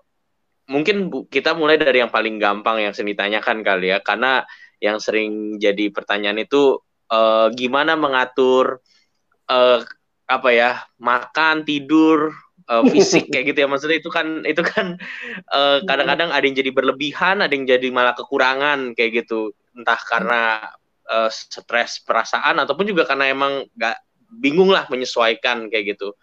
mungkin 0.70 1.12
bu- 1.12 1.28
kita 1.28 1.56
mulai 1.58 1.76
dari 1.76 2.00
yang 2.00 2.12
paling 2.14 2.40
gampang 2.40 2.80
yang 2.84 2.94
sering 2.96 3.16
ditanyakan 3.16 3.62
kali 3.66 3.92
ya. 3.92 4.00
Karena 4.00 4.44
yang 4.80 5.00
sering 5.00 5.60
jadi 5.60 5.92
pertanyaan 5.92 6.44
itu 6.44 6.80
eh, 7.12 7.48
gimana 7.56 7.96
mengatur 8.00 8.80
eh, 9.50 9.80
apa 10.24 10.50
ya 10.56 10.80
makan 11.00 11.68
tidur 11.68 12.32
eh, 12.70 12.84
fisik 12.92 13.32
kayak 13.32 13.54
gitu 13.54 13.60
ya. 13.64 13.68
Maksudnya 13.68 13.98
itu 14.00 14.10
kan 14.12 14.28
itu 14.48 14.62
kan 14.64 14.96
eh, 15.52 15.78
kadang-kadang 15.84 16.32
ada 16.32 16.44
yang 16.44 16.56
jadi 16.56 16.72
berlebihan 16.72 17.44
ada 17.44 17.54
yang 17.54 17.68
jadi 17.68 17.88
malah 17.92 18.16
kekurangan 18.16 18.96
kayak 18.96 19.26
gitu. 19.26 19.52
Entah 19.76 20.00
karena 20.00 20.42
eh, 21.10 21.30
stres 21.32 22.00
perasaan 22.04 22.60
ataupun 22.64 22.88
juga 22.88 23.04
karena 23.04 23.28
emang 23.32 23.68
nggak 23.76 23.98
bingung 24.40 24.72
lah 24.72 24.88
menyesuaikan 24.90 25.70
kayak 25.70 25.98
gitu. 25.98 26.16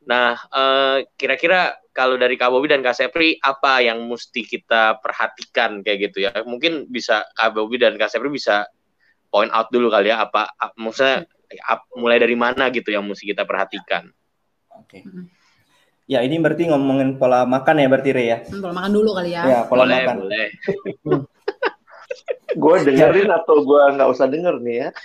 Nah, 0.00 0.32
eh, 0.36 0.96
kira-kira 1.14 1.76
kalau 1.92 2.16
dari 2.16 2.40
Kak 2.40 2.48
Bobi 2.48 2.72
dan 2.72 2.80
Kak 2.80 2.96
Sepri 2.96 3.36
apa 3.36 3.84
yang 3.84 4.00
mesti 4.08 4.40
kita 4.46 4.96
perhatikan 5.02 5.84
kayak 5.84 6.10
gitu 6.10 6.24
ya? 6.24 6.32
Mungkin 6.46 6.88
bisa 6.88 7.28
Kak 7.36 7.52
Bobi 7.52 7.76
dan 7.76 8.00
Kak 8.00 8.08
Sepri 8.08 8.32
bisa 8.32 8.64
point 9.28 9.52
out 9.52 9.68
dulu 9.68 9.92
kali 9.92 10.08
ya 10.08 10.24
apa, 10.24 10.48
ap- 10.56 10.74
maksudnya 10.80 11.28
ap- 11.68 11.86
mulai 11.94 12.18
dari 12.18 12.34
mana 12.34 12.72
gitu 12.72 12.90
yang 12.90 13.04
mesti 13.04 13.28
kita 13.28 13.44
perhatikan. 13.44 14.08
Oke. 14.74 15.04
Mm-mm. 15.04 15.28
Ya, 16.10 16.26
ini 16.26 16.42
berarti 16.42 16.66
ngomongin 16.66 17.22
pola 17.22 17.46
makan 17.46 17.78
ya 17.78 17.86
berarti 17.86 18.10
Ray 18.10 18.26
ya. 18.26 18.38
Hmm, 18.42 18.58
Pola 18.58 18.74
makan 18.74 18.90
dulu 18.90 19.14
kali 19.14 19.30
ya. 19.30 19.42
Ya, 19.46 19.58
pola 19.68 19.86
boleh, 19.86 20.02
makan. 20.02 20.16
boleh. 20.26 20.46
Gue 22.50 22.82
dengerin 22.82 23.30
atau 23.30 23.62
gue 23.62 23.82
nggak 23.94 24.10
usah 24.10 24.26
denger 24.26 24.58
nih 24.58 24.76
ya? 24.82 24.88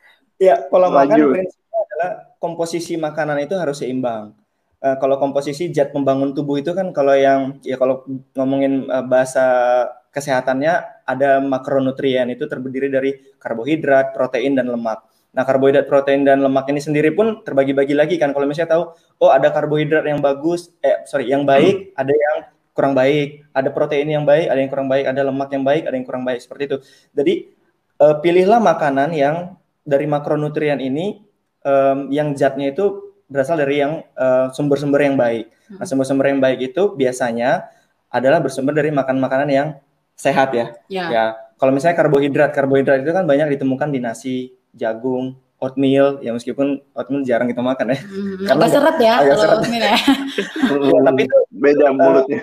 Ya, 0.41 0.58
pola 0.58 0.89
Lanjut. 0.89 0.97
makan 1.06 1.38
prinsipnya 1.38 1.80
adalah 1.86 2.10
komposisi 2.41 2.97
makanan 2.97 3.45
itu 3.45 3.54
harus 3.62 3.77
seimbang. 3.77 4.34
Eh, 4.82 4.97
kalau 4.97 5.21
komposisi 5.21 5.69
zat 5.69 5.93
pembangun 5.93 6.34
tubuh 6.34 6.58
itu 6.58 6.73
kan 6.73 6.89
kalau 6.89 7.13
yang 7.13 7.62
ya 7.62 7.77
kalau 7.77 8.01
ngomongin 8.34 8.89
eh, 8.89 9.06
bahasa 9.06 9.45
kesehatannya 10.10 11.06
ada 11.06 11.38
makronutrien 11.45 12.25
itu 12.34 12.49
terdiri 12.49 12.89
dari 12.89 13.12
karbohidrat, 13.38 14.17
protein 14.17 14.58
dan 14.58 14.73
lemak. 14.73 15.06
Nah, 15.32 15.45
karbohidrat, 15.45 15.86
protein 15.86 16.25
dan 16.25 16.41
lemak 16.41 16.65
ini 16.73 16.82
sendiri 16.82 17.13
pun 17.13 17.45
terbagi-bagi 17.45 17.93
lagi 17.93 18.17
kan. 18.17 18.34
Kalau 18.34 18.49
misalnya 18.49 18.82
tahu, 18.82 18.84
oh 19.21 19.30
ada 19.30 19.54
karbohidrat 19.54 20.04
yang 20.10 20.19
bagus, 20.25 20.73
eh 20.82 21.06
sorry, 21.06 21.30
yang 21.30 21.45
baik, 21.45 21.93
ada 21.93 22.12
yang 22.12 22.36
kurang 22.73 22.97
baik, 22.97 23.45
ada 23.54 23.69
protein 23.69 24.10
yang 24.10 24.25
baik, 24.25 24.49
ada 24.49 24.60
yang 24.60 24.71
kurang 24.73 24.89
baik, 24.89 25.06
ada 25.06 25.21
lemak 25.21 25.49
yang 25.54 25.63
baik, 25.63 25.84
ada 25.86 25.95
yang 25.95 26.08
kurang 26.10 26.25
baik 26.25 26.41
seperti 26.41 26.63
itu. 26.65 26.77
Jadi 27.13 27.34
eh, 28.01 28.15
pilihlah 28.19 28.60
makanan 28.60 29.13
yang 29.13 29.61
dari 29.82 30.06
makronutrien 30.06 30.78
ini 30.80 31.22
em, 31.65 31.98
yang 32.13 32.34
zatnya 32.38 32.72
itu 32.74 33.15
berasal 33.32 33.56
dari 33.60 33.80
yang 33.80 34.04
eh, 34.04 34.48
sumber-sumber 34.52 35.02
yang 35.02 35.15
baik. 35.15 35.48
Nah, 35.80 35.86
sumber-sumber 35.88 36.28
yang 36.30 36.44
baik 36.44 36.74
itu 36.74 36.94
biasanya 37.00 37.72
adalah 38.12 38.44
bersumber 38.44 38.76
dari 38.76 38.91
makan-makanan 38.91 39.50
yang 39.50 39.67
sehat 40.20 40.52
ya. 40.52 40.65
Ya. 40.91 41.06
Ya, 41.08 41.26
kalau 41.56 41.72
misalnya 41.72 41.96
karbohidrat, 41.96 42.52
karbohidrat 42.52 43.02
itu 43.02 43.12
kan 43.15 43.24
banyak 43.24 43.56
ditemukan 43.56 43.89
di 43.89 44.00
nasi, 44.04 44.38
jagung, 44.76 45.39
oatmeal, 45.62 46.17
ya 46.26 46.34
meskipun 46.34 46.82
oatmeal 46.98 47.22
jarang 47.22 47.48
kita 47.48 47.62
makan 47.62 47.94
ya. 47.94 47.98
Hmm, 48.02 48.36
Karena 48.50 48.65
agak 48.65 48.72
seret 48.74 48.98
ya 48.98 49.13
agak 49.22 49.30
kalau 49.30 49.41
seret. 49.46 49.56
oatmeal 49.62 49.84
ya. 49.86 49.98
Hmm, 49.98 51.04
tapi 51.08 51.22
itu 51.30 51.38
beda 51.54 51.88
mulutnya. 51.94 52.39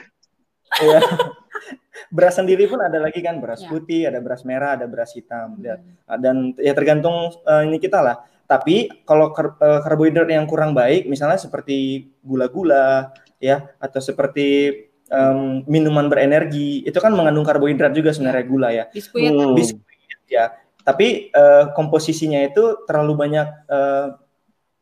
ya. 0.79 1.01
beras 2.17 2.39
sendiri 2.39 2.65
pun 2.67 2.79
ada 2.81 2.99
lagi 2.99 3.21
kan, 3.21 3.39
beras 3.43 3.63
Ya. 3.63 3.69
putih, 3.69 4.03
ada 4.07 4.19
beras 4.23 4.43
merah, 4.47 4.79
ada 4.79 4.87
beras 4.87 5.13
hitam. 5.13 5.59
Ya, 5.61 5.77
Hmm. 5.79 6.19
dan 6.23 6.37
ya 6.57 6.73
tergantung 6.73 7.35
eh, 7.45 7.63
ini 7.67 7.79
kita 7.79 8.01
lah. 8.01 8.17
Tapi 8.49 9.05
kalau 9.05 9.31
kar- 9.37 9.61
eh, 9.61 9.81
karbohidrat 9.85 10.29
yang 10.33 10.49
kurang 10.49 10.73
baik, 10.73 11.05
misalnya 11.05 11.37
seperti 11.37 12.09
gula-gula, 12.25 13.13
ya, 13.39 13.71
atau 13.79 14.01
seperti 14.01 14.73
em, 15.09 15.65
minuman 15.65 16.05
berenergi, 16.05 16.85
itu 16.85 17.01
kan 17.01 17.09
mengandung 17.17 17.41
karbohidrat 17.41 17.97
juga 17.97 18.13
sebenarnya 18.13 18.45
gula 18.45 18.69
ya. 18.69 18.85
Biskuit. 18.93 19.33
Hmm. 19.33 19.57
Biskuit 19.57 20.21
ya, 20.29 20.53
tapi 20.85 21.33
eh, 21.33 21.65
komposisinya 21.73 22.37
itu 22.45 22.85
terlalu 22.85 23.17
banyak 23.17 23.49
eh, 23.73 24.07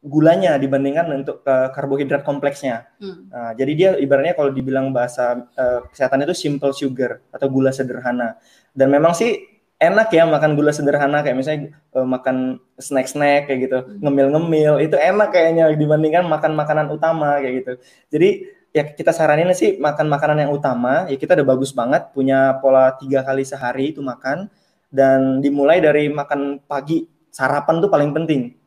gulanya 0.07 0.55
dibandingkan 0.57 1.11
untuk 1.11 1.43
eh, 1.43 1.69
karbohidrat 1.75 2.23
kompleksnya. 2.23 2.87
Hmm. 3.03 3.27
Nah, 3.29 3.53
jadi 3.59 3.73
dia 3.75 3.91
ibaratnya 3.99 4.39
kalau 4.39 4.55
dibilang 4.55 4.95
bahasa 4.95 5.51
eh, 5.59 5.83
kesehatan 5.91 6.23
itu 6.23 6.35
simple 6.35 6.71
sugar 6.71 7.19
atau 7.35 7.51
gula 7.51 7.75
sederhana. 7.75 8.39
Dan 8.71 8.95
memang 8.95 9.13
sih 9.13 9.43
enak 9.77 10.09
ya 10.09 10.25
makan 10.25 10.57
gula 10.57 10.73
sederhana 10.73 11.21
kayak 11.27 11.37
misalnya 11.37 11.75
eh, 11.75 12.07
makan 12.07 12.63
snack-snack 12.79 13.51
kayak 13.51 13.61
gitu, 13.67 13.79
ngemil-ngemil 14.01 14.79
itu 14.81 14.97
enak 14.97 15.35
kayaknya 15.35 15.75
dibandingkan 15.75 16.25
makan 16.31 16.55
makanan 16.55 16.87
utama 16.95 17.43
kayak 17.43 17.55
gitu. 17.67 17.73
Jadi 18.15 18.29
ya 18.71 18.85
kita 18.87 19.11
saranin 19.11 19.51
sih 19.53 19.77
makan 19.83 20.07
makanan 20.07 20.47
yang 20.47 20.53
utama. 20.55 21.11
Ya 21.11 21.19
kita 21.19 21.35
udah 21.35 21.47
bagus 21.51 21.75
banget 21.75 22.15
punya 22.15 22.57
pola 22.63 22.95
tiga 22.95 23.27
kali 23.27 23.43
sehari 23.43 23.91
itu 23.91 24.01
makan 24.01 24.47
dan 24.93 25.43
dimulai 25.43 25.83
dari 25.83 26.07
makan 26.09 26.63
pagi 26.63 27.09
sarapan 27.35 27.83
tuh 27.83 27.91
paling 27.91 28.15
penting. 28.17 28.66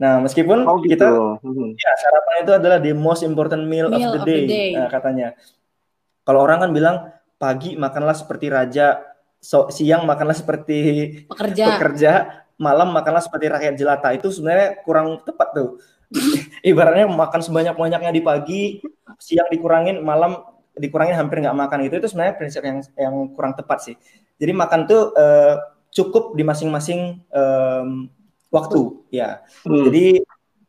Nah, 0.00 0.16
meskipun 0.24 0.64
oh, 0.64 0.80
gitu. 0.80 0.96
kita 0.96 1.08
hmm. 1.44 1.76
ya 1.76 1.92
sarapan 2.00 2.34
itu 2.40 2.52
adalah 2.56 2.78
the 2.80 2.96
most 2.96 3.20
important 3.20 3.68
meal, 3.68 3.92
meal 3.92 4.00
of, 4.00 4.16
the, 4.16 4.20
of 4.24 4.26
day, 4.26 4.40
the 4.40 4.48
day. 4.48 4.68
Nah, 4.72 4.88
katanya. 4.88 5.36
Kalau 6.24 6.40
orang 6.40 6.64
kan 6.64 6.70
bilang 6.72 6.96
pagi 7.36 7.76
makanlah 7.76 8.16
seperti 8.16 8.48
raja, 8.48 9.04
so, 9.44 9.68
siang 9.68 10.08
makanlah 10.08 10.32
seperti 10.32 10.80
pekerja. 11.28 11.76
pekerja, 11.76 12.12
malam 12.56 12.96
makanlah 12.96 13.20
seperti 13.20 13.52
rakyat 13.52 13.76
jelata. 13.76 14.08
Itu 14.16 14.32
sebenarnya 14.32 14.80
kurang 14.88 15.20
tepat 15.20 15.48
tuh. 15.52 15.76
Ibaratnya 16.70 17.04
makan 17.04 17.40
sebanyak-banyaknya 17.44 18.10
di 18.10 18.22
pagi, 18.24 18.62
siang 19.20 19.52
dikurangin, 19.52 20.00
malam 20.00 20.40
dikurangin 20.80 21.12
hampir 21.12 21.44
nggak 21.44 21.56
makan 21.60 21.84
itu 21.84 22.00
itu 22.00 22.08
sebenarnya 22.08 22.34
prinsip 22.40 22.64
yang 22.64 22.80
yang 22.96 23.14
kurang 23.36 23.52
tepat 23.52 23.84
sih. 23.84 23.94
Jadi 24.40 24.52
makan 24.56 24.88
tuh 24.88 25.12
uh, 25.12 25.60
cukup 25.92 26.32
di 26.32 26.40
masing-masing 26.40 27.20
um, 27.28 28.08
waktu 28.50 28.80
ya. 29.14 29.46
Hmm. 29.64 29.86
Jadi 29.88 30.20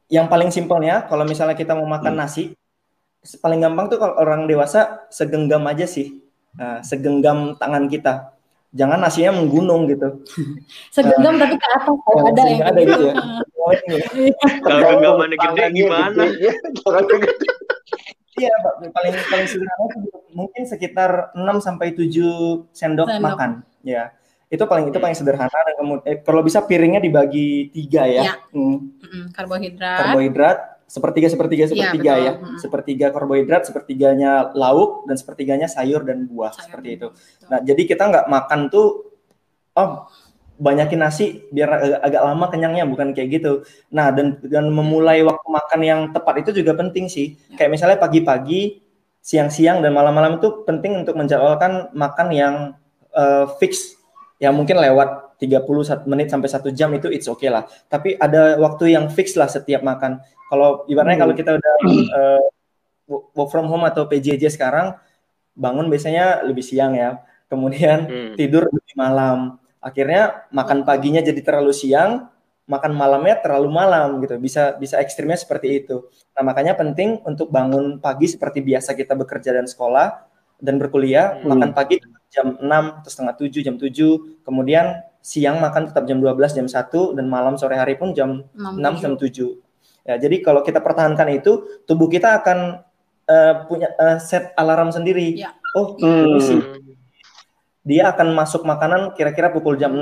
yang 0.07 0.29
paling 0.29 0.53
simpelnya 0.53 1.05
kalau 1.09 1.25
misalnya 1.25 1.57
kita 1.57 1.73
mau 1.73 1.89
makan 1.89 2.13
hmm. 2.15 2.21
nasi 2.21 2.43
paling 3.41 3.61
gampang 3.61 3.85
tuh 3.89 4.01
kalau 4.01 4.17
orang 4.17 4.49
dewasa 4.49 5.05
segenggam 5.13 5.61
aja 5.69 5.85
sih. 5.85 6.21
Nah, 6.57 6.81
segenggam 6.81 7.57
tangan 7.57 7.85
kita. 7.89 8.33
Jangan 8.71 9.03
nasinya 9.03 9.35
menggunung 9.35 9.85
gitu. 9.91 10.23
segenggam 10.95 11.35
nah, 11.35 11.45
tapi 11.45 11.55
ke 11.59 11.67
atas 11.67 11.97
kalau 12.07 12.23
ada 12.23 12.41
yang 12.47 12.63
ada 12.63 12.79
gitu 12.79 13.03
ya. 13.11 13.15
Kalau 14.65 14.79
genggamannya 14.81 15.37
gede 15.37 15.63
gimana? 15.69 16.23
Iya, 18.41 18.49
paling 18.89 19.13
paling 19.29 19.45
sederhana 19.45 19.85
mungkin 20.33 20.65
sekitar 20.65 21.29
6 21.37 21.45
sampai 21.61 21.93
7 21.93 22.73
sendok, 22.73 23.05
sendok. 23.05 23.21
makan, 23.21 23.61
ya 23.85 24.09
itu 24.51 24.63
paling 24.67 24.91
itu 24.91 24.99
paling 24.99 25.15
sederhana 25.15 25.59
dan 25.63 25.73
kemudian 25.79 26.03
eh, 26.03 26.19
kalau 26.19 26.43
bisa 26.43 26.59
piringnya 26.59 26.99
dibagi 26.99 27.71
tiga 27.71 28.03
ya, 28.03 28.23
ya. 28.27 28.33
Hmm. 28.51 28.91
karbohidrat 29.31 29.99
karbohidrat 30.03 30.57
sepertiga 30.91 31.27
sepertiga 31.31 31.63
iya, 31.63 31.71
sepertiga 31.71 32.13
ya, 32.19 32.19
ya. 32.19 32.33
Hmm. 32.35 32.59
sepertiga 32.59 33.07
karbohidrat 33.15 33.63
sepertiganya 33.63 34.51
lauk 34.51 35.07
dan 35.07 35.15
sepertiganya 35.15 35.71
sayur 35.71 36.03
dan 36.03 36.27
buah 36.27 36.51
sayur. 36.51 36.63
seperti 36.67 36.89
itu 36.99 37.07
betul. 37.15 37.47
nah 37.47 37.59
jadi 37.63 37.81
kita 37.87 38.03
nggak 38.11 38.25
makan 38.27 38.59
tuh 38.67 38.87
oh 39.79 40.11
banyakin 40.61 40.99
nasi 40.99 41.47
biar 41.47 41.69
agak, 41.71 41.99
agak 42.03 42.21
lama 42.21 42.45
kenyangnya 42.51 42.83
bukan 42.91 43.15
kayak 43.15 43.39
gitu 43.39 43.63
nah 43.87 44.11
dan 44.11 44.35
dan 44.43 44.67
memulai 44.67 45.23
waktu 45.23 45.47
makan 45.47 45.79
yang 45.79 46.01
tepat 46.11 46.43
itu 46.43 46.59
juga 46.59 46.75
penting 46.75 47.07
sih 47.07 47.39
ya. 47.55 47.63
kayak 47.63 47.71
misalnya 47.71 47.97
pagi-pagi 48.03 48.83
siang-siang 49.23 49.79
dan 49.79 49.95
malam-malam 49.95 50.43
itu 50.43 50.67
penting 50.67 51.07
untuk 51.07 51.15
menjadwalkan 51.15 51.87
makan 51.95 52.27
yang 52.35 52.55
uh, 53.15 53.47
fix 53.63 54.00
ya 54.41 54.49
mungkin 54.49 54.81
lewat 54.81 55.37
30 55.37 56.09
menit 56.09 56.33
sampai 56.33 56.49
satu 56.49 56.73
jam 56.73 56.89
itu 56.97 57.09
it's 57.13 57.29
okay 57.29 57.53
lah. 57.53 57.69
Tapi 57.85 58.17
ada 58.17 58.57
waktu 58.57 58.97
yang 58.97 59.05
fix 59.13 59.37
lah 59.37 59.45
setiap 59.45 59.85
makan. 59.85 60.17
Kalau 60.49 60.85
ibaratnya 60.89 61.21
hmm. 61.21 61.23
kalau 61.25 61.33
kita 61.37 61.51
udah 61.57 61.73
uh, 62.17 62.41
work 63.37 63.49
from 63.53 63.69
home 63.69 63.85
atau 63.85 64.09
PJJ 64.09 64.49
sekarang 64.53 64.97
bangun 65.53 65.89
biasanya 65.89 66.41
lebih 66.41 66.65
siang 66.65 66.97
ya. 66.97 67.21
Kemudian 67.49 68.09
hmm. 68.09 68.33
tidur 68.37 68.65
lebih 68.69 68.93
malam. 68.97 69.61
Akhirnya 69.81 70.45
makan 70.53 70.85
paginya 70.85 71.21
jadi 71.25 71.41
terlalu 71.41 71.73
siang, 71.73 72.29
makan 72.69 72.93
malamnya 72.93 73.41
terlalu 73.41 73.69
malam 73.69 74.21
gitu. 74.21 74.37
Bisa 74.37 74.77
bisa 74.77 75.01
ekstrimnya 75.01 75.37
seperti 75.37 75.85
itu. 75.85 76.05
Nah, 76.37 76.45
makanya 76.45 76.77
penting 76.77 77.21
untuk 77.25 77.49
bangun 77.49 77.97
pagi 77.97 78.29
seperti 78.29 78.61
biasa 78.61 78.93
kita 78.93 79.17
bekerja 79.17 79.57
dan 79.57 79.65
sekolah 79.65 80.21
dan 80.61 80.77
berkuliah, 80.77 81.41
hmm. 81.41 81.49
makan 81.49 81.71
pagi 81.73 81.97
jam 82.31 82.55
6 82.57 82.63
atau 83.03 83.09
setengah 83.11 83.35
7, 83.35 83.59
jam 83.61 83.75
7. 83.75 84.41
Kemudian 84.47 85.03
siang 85.19 85.59
makan 85.59 85.91
tetap 85.91 86.07
jam 86.07 86.17
12, 86.17 86.57
jam 86.57 86.67
1 86.71 87.19
dan 87.19 87.25
malam 87.27 87.59
sore 87.59 87.75
hari 87.75 87.99
pun 87.99 88.15
jam 88.15 88.47
6, 88.55 88.79
6 88.79 89.03
jam 89.03 89.13
7. 89.19 90.07
Ya, 90.07 90.15
jadi 90.17 90.41
kalau 90.41 90.65
kita 90.65 90.81
pertahankan 90.81 91.29
itu, 91.29 91.83
tubuh 91.85 92.09
kita 92.09 92.41
akan 92.41 92.81
uh, 93.29 93.53
punya 93.69 93.93
uh, 93.99 94.17
set 94.17 94.55
alarm 94.57 94.89
sendiri. 94.89 95.37
Ya. 95.37 95.53
Oh, 95.77 95.93
hmm. 95.99 96.41
sih. 96.41 96.61
Dia 97.81 98.13
akan 98.13 98.37
masuk 98.37 98.61
makanan 98.61 99.17
kira-kira 99.17 99.49
pukul 99.49 99.77
jam 99.77 99.93
6. 99.97 100.01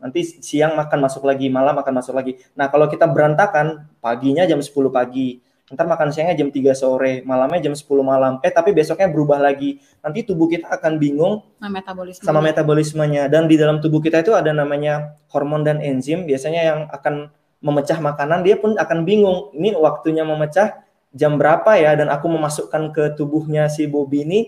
Nanti 0.00 0.20
siang 0.40 0.76
makan 0.76 0.98
masuk 1.00 1.24
lagi, 1.24 1.48
malam 1.48 1.76
akan 1.76 1.94
masuk 2.00 2.16
lagi. 2.16 2.40
Nah, 2.56 2.68
kalau 2.72 2.88
kita 2.88 3.04
berantakan, 3.08 3.88
paginya 4.00 4.44
jam 4.48 4.60
10 4.60 4.72
pagi 4.88 5.40
ntar 5.68 5.84
makan 5.84 6.08
siangnya 6.08 6.32
jam 6.32 6.48
3 6.48 6.72
sore, 6.72 7.20
malamnya 7.28 7.68
jam 7.68 7.74
10 7.76 7.84
malam. 8.00 8.40
Eh 8.40 8.48
tapi 8.48 8.72
besoknya 8.72 9.12
berubah 9.12 9.36
lagi. 9.36 9.76
Nanti 10.00 10.24
tubuh 10.24 10.48
kita 10.48 10.64
akan 10.72 10.96
bingung 10.96 11.44
sama 11.60 11.70
metabolisme. 11.76 12.24
sama 12.24 12.40
metabolismenya 12.40 13.28
dan 13.28 13.44
di 13.44 13.60
dalam 13.60 13.76
tubuh 13.84 14.00
kita 14.00 14.24
itu 14.24 14.32
ada 14.32 14.48
namanya 14.56 15.18
hormon 15.28 15.64
dan 15.68 15.84
enzim 15.84 16.24
biasanya 16.24 16.62
yang 16.64 16.80
akan 16.88 17.28
memecah 17.60 18.00
makanan 18.00 18.40
dia 18.48 18.56
pun 18.56 18.80
akan 18.80 19.04
bingung. 19.04 19.52
Ini 19.52 19.76
waktunya 19.76 20.24
memecah 20.24 20.80
jam 21.12 21.36
berapa 21.36 21.76
ya 21.76 22.00
dan 22.00 22.08
aku 22.08 22.26
memasukkan 22.32 22.92
ke 22.96 23.04
tubuhnya 23.16 23.68
si 23.68 23.84
Bobby 23.84 24.24
ini 24.24 24.40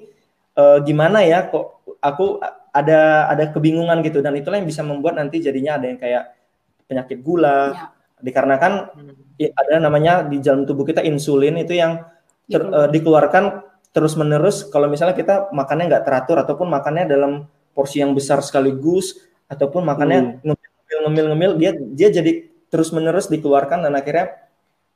uh, 0.56 0.80
gimana 0.80 1.24
ya 1.24 1.48
kok 1.48 1.84
aku 2.00 2.40
ada 2.72 3.28
ada 3.28 3.44
kebingungan 3.52 4.00
gitu 4.00 4.24
dan 4.24 4.32
itulah 4.40 4.56
yang 4.56 4.68
bisa 4.68 4.80
membuat 4.80 5.20
nanti 5.20 5.42
jadinya 5.44 5.76
ada 5.76 5.84
yang 5.84 6.00
kayak 6.00 6.32
penyakit 6.88 7.20
gula. 7.20 7.76
Ya 7.76 7.99
dikarenakan 8.20 8.72
hmm. 8.92 9.52
ada 9.56 9.74
namanya 9.80 10.24
di 10.24 10.40
dalam 10.40 10.64
tubuh 10.68 10.84
kita 10.84 11.00
insulin 11.04 11.60
itu 11.60 11.76
yang 11.76 12.04
ter, 12.46 12.62
uh, 12.62 12.88
dikeluarkan 12.88 13.64
terus 13.90 14.14
menerus 14.14 14.68
kalau 14.70 14.86
misalnya 14.86 15.18
kita 15.18 15.50
makannya 15.50 15.90
nggak 15.90 16.04
teratur 16.06 16.36
ataupun 16.38 16.70
makannya 16.70 17.10
dalam 17.10 17.50
porsi 17.74 18.02
yang 18.02 18.14
besar 18.14 18.38
sekaligus 18.44 19.18
ataupun 19.50 19.82
makannya 19.82 20.40
hmm. 20.40 20.46
ngemil 20.46 20.98
ngemil 21.06 21.26
ngemil 21.34 21.52
dia 21.58 21.70
dia 21.74 22.08
jadi 22.14 22.46
terus 22.70 22.94
menerus 22.94 23.26
dikeluarkan 23.26 23.82
dan 23.82 23.92
akhirnya 23.98 24.46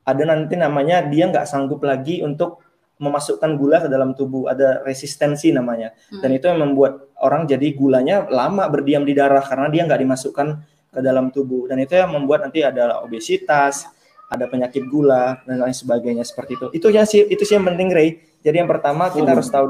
ada 0.07 0.23
nanti 0.23 0.55
namanya 0.55 1.03
dia 1.03 1.27
nggak 1.27 1.49
sanggup 1.49 1.83
lagi 1.83 2.23
untuk 2.23 2.63
memasukkan 3.03 3.59
gula 3.59 3.83
ke 3.83 3.89
dalam 3.91 4.15
tubuh 4.15 4.47
ada 4.47 4.87
resistensi 4.87 5.51
namanya 5.51 5.91
hmm. 6.15 6.23
dan 6.23 6.31
itu 6.31 6.47
yang 6.47 6.63
membuat 6.63 7.11
orang 7.19 7.51
jadi 7.51 7.75
gulanya 7.75 8.31
lama 8.31 8.71
berdiam 8.71 9.03
di 9.03 9.19
darah 9.19 9.43
karena 9.43 9.67
dia 9.67 9.83
nggak 9.83 10.01
dimasukkan 10.07 10.63
ke 10.95 11.03
dalam 11.03 11.35
tubuh 11.35 11.67
dan 11.67 11.83
itu 11.83 11.99
yang 11.99 12.15
membuat 12.15 12.47
nanti 12.47 12.63
ada 12.63 13.03
obesitas, 13.03 13.91
ada 14.31 14.47
penyakit 14.47 14.87
gula 14.87 15.43
dan 15.45 15.59
lain 15.61 15.75
sebagainya 15.75 16.23
seperti 16.23 16.57
itu. 16.57 16.67
Itu 16.71 16.89
ya 16.95 17.03
sih 17.03 17.27
itu 17.27 17.43
sih 17.43 17.59
yang 17.59 17.67
penting 17.67 17.91
Ray. 17.91 18.23
Jadi 18.41 18.63
yang 18.63 18.71
pertama 18.71 19.11
kita 19.11 19.27
hmm. 19.27 19.35
harus 19.35 19.49
tahu 19.51 19.67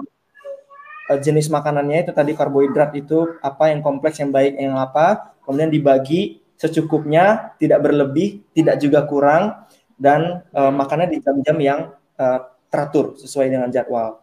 uh, 1.11 1.19
jenis 1.19 1.49
makanannya 1.49 2.05
itu 2.05 2.13
tadi 2.13 2.33
karbohidrat 2.37 2.93
itu 2.97 3.39
apa 3.41 3.73
yang 3.73 3.81
kompleks 3.81 4.21
yang 4.21 4.31
baik 4.31 4.55
yang 4.61 4.77
apa, 4.77 5.37
kemudian 5.45 5.73
dibagi 5.73 6.45
secukupnya, 6.55 7.57
tidak 7.59 7.83
berlebih, 7.83 8.45
tidak 8.55 8.79
juga 8.79 9.05
kurang 9.05 9.67
dan 9.99 10.43
uh, 10.55 10.71
makannya 10.71 11.11
di 11.15 11.19
jam-jam 11.23 11.57
yang 11.61 11.81
uh, 12.19 12.39
teratur 12.71 13.15
sesuai 13.19 13.47
dengan 13.51 13.69
jadwal. 13.71 14.23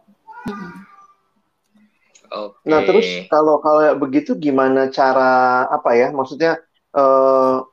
Okay. 2.32 2.64
Nah 2.64 2.80
terus 2.88 3.08
kalau 3.28 3.60
kalau 3.60 3.92
begitu 4.00 4.32
gimana 4.36 4.88
cara 4.88 5.64
apa 5.68 5.92
ya? 5.92 6.08
Maksudnya 6.08 6.64
uh, 6.96 7.64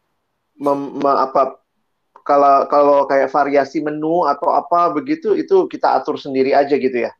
mem, 0.59 0.79
me, 0.99 1.11
apa 1.11 1.59
kalau 2.23 2.67
kalau 2.69 2.97
kayak 3.09 3.31
variasi 3.33 3.81
menu 3.81 4.27
atau 4.27 4.53
apa 4.53 4.93
begitu 4.93 5.33
itu 5.33 5.65
kita 5.65 5.97
atur 5.97 6.19
sendiri 6.19 6.53
aja 6.53 6.75
gitu 6.77 7.09
ya. 7.09 7.11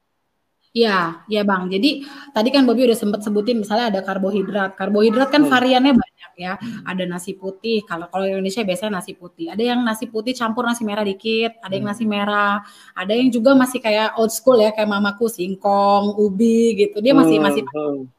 Iya, 0.70 1.26
ya 1.26 1.42
Bang. 1.42 1.66
Jadi 1.66 2.06
tadi 2.30 2.54
kan 2.54 2.62
Bobby 2.62 2.86
udah 2.86 2.94
sempat 2.94 3.26
sebutin 3.26 3.58
misalnya 3.58 3.90
ada 3.90 4.06
karbohidrat. 4.06 4.78
Karbohidrat 4.78 5.34
kan 5.34 5.42
hmm. 5.42 5.50
variannya 5.50 5.94
banyak 5.98 6.32
ya. 6.38 6.54
Ada 6.86 7.10
nasi 7.10 7.34
putih. 7.34 7.82
Kalau 7.90 8.06
kalau 8.06 8.30
Indonesia 8.30 8.62
biasanya 8.62 9.02
nasi 9.02 9.18
putih. 9.18 9.50
Ada 9.50 9.74
yang 9.74 9.82
nasi 9.82 10.06
putih 10.06 10.38
campur 10.38 10.70
nasi 10.70 10.86
merah 10.86 11.02
dikit, 11.02 11.58
ada 11.66 11.74
yang 11.74 11.90
nasi 11.90 12.06
hmm. 12.06 12.14
merah. 12.14 12.62
Ada 12.94 13.18
yang 13.18 13.34
juga 13.34 13.58
masih 13.58 13.82
kayak 13.82 14.14
old 14.22 14.30
school 14.30 14.62
ya 14.62 14.70
kayak 14.70 14.94
mamaku 14.94 15.26
singkong, 15.26 16.14
ubi 16.22 16.78
gitu. 16.86 17.02
Dia 17.02 17.18
masih 17.18 17.42
hmm. 17.42 17.46
masih 17.50 17.64
hmm 17.66 18.19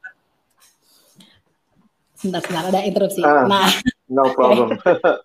sebentar 2.21 2.45
sebentar 2.45 2.65
ada 2.69 2.81
interupsi. 2.85 3.25
Ah, 3.25 3.49
nah, 3.49 3.73
no 4.13 4.29
problem. 4.37 4.77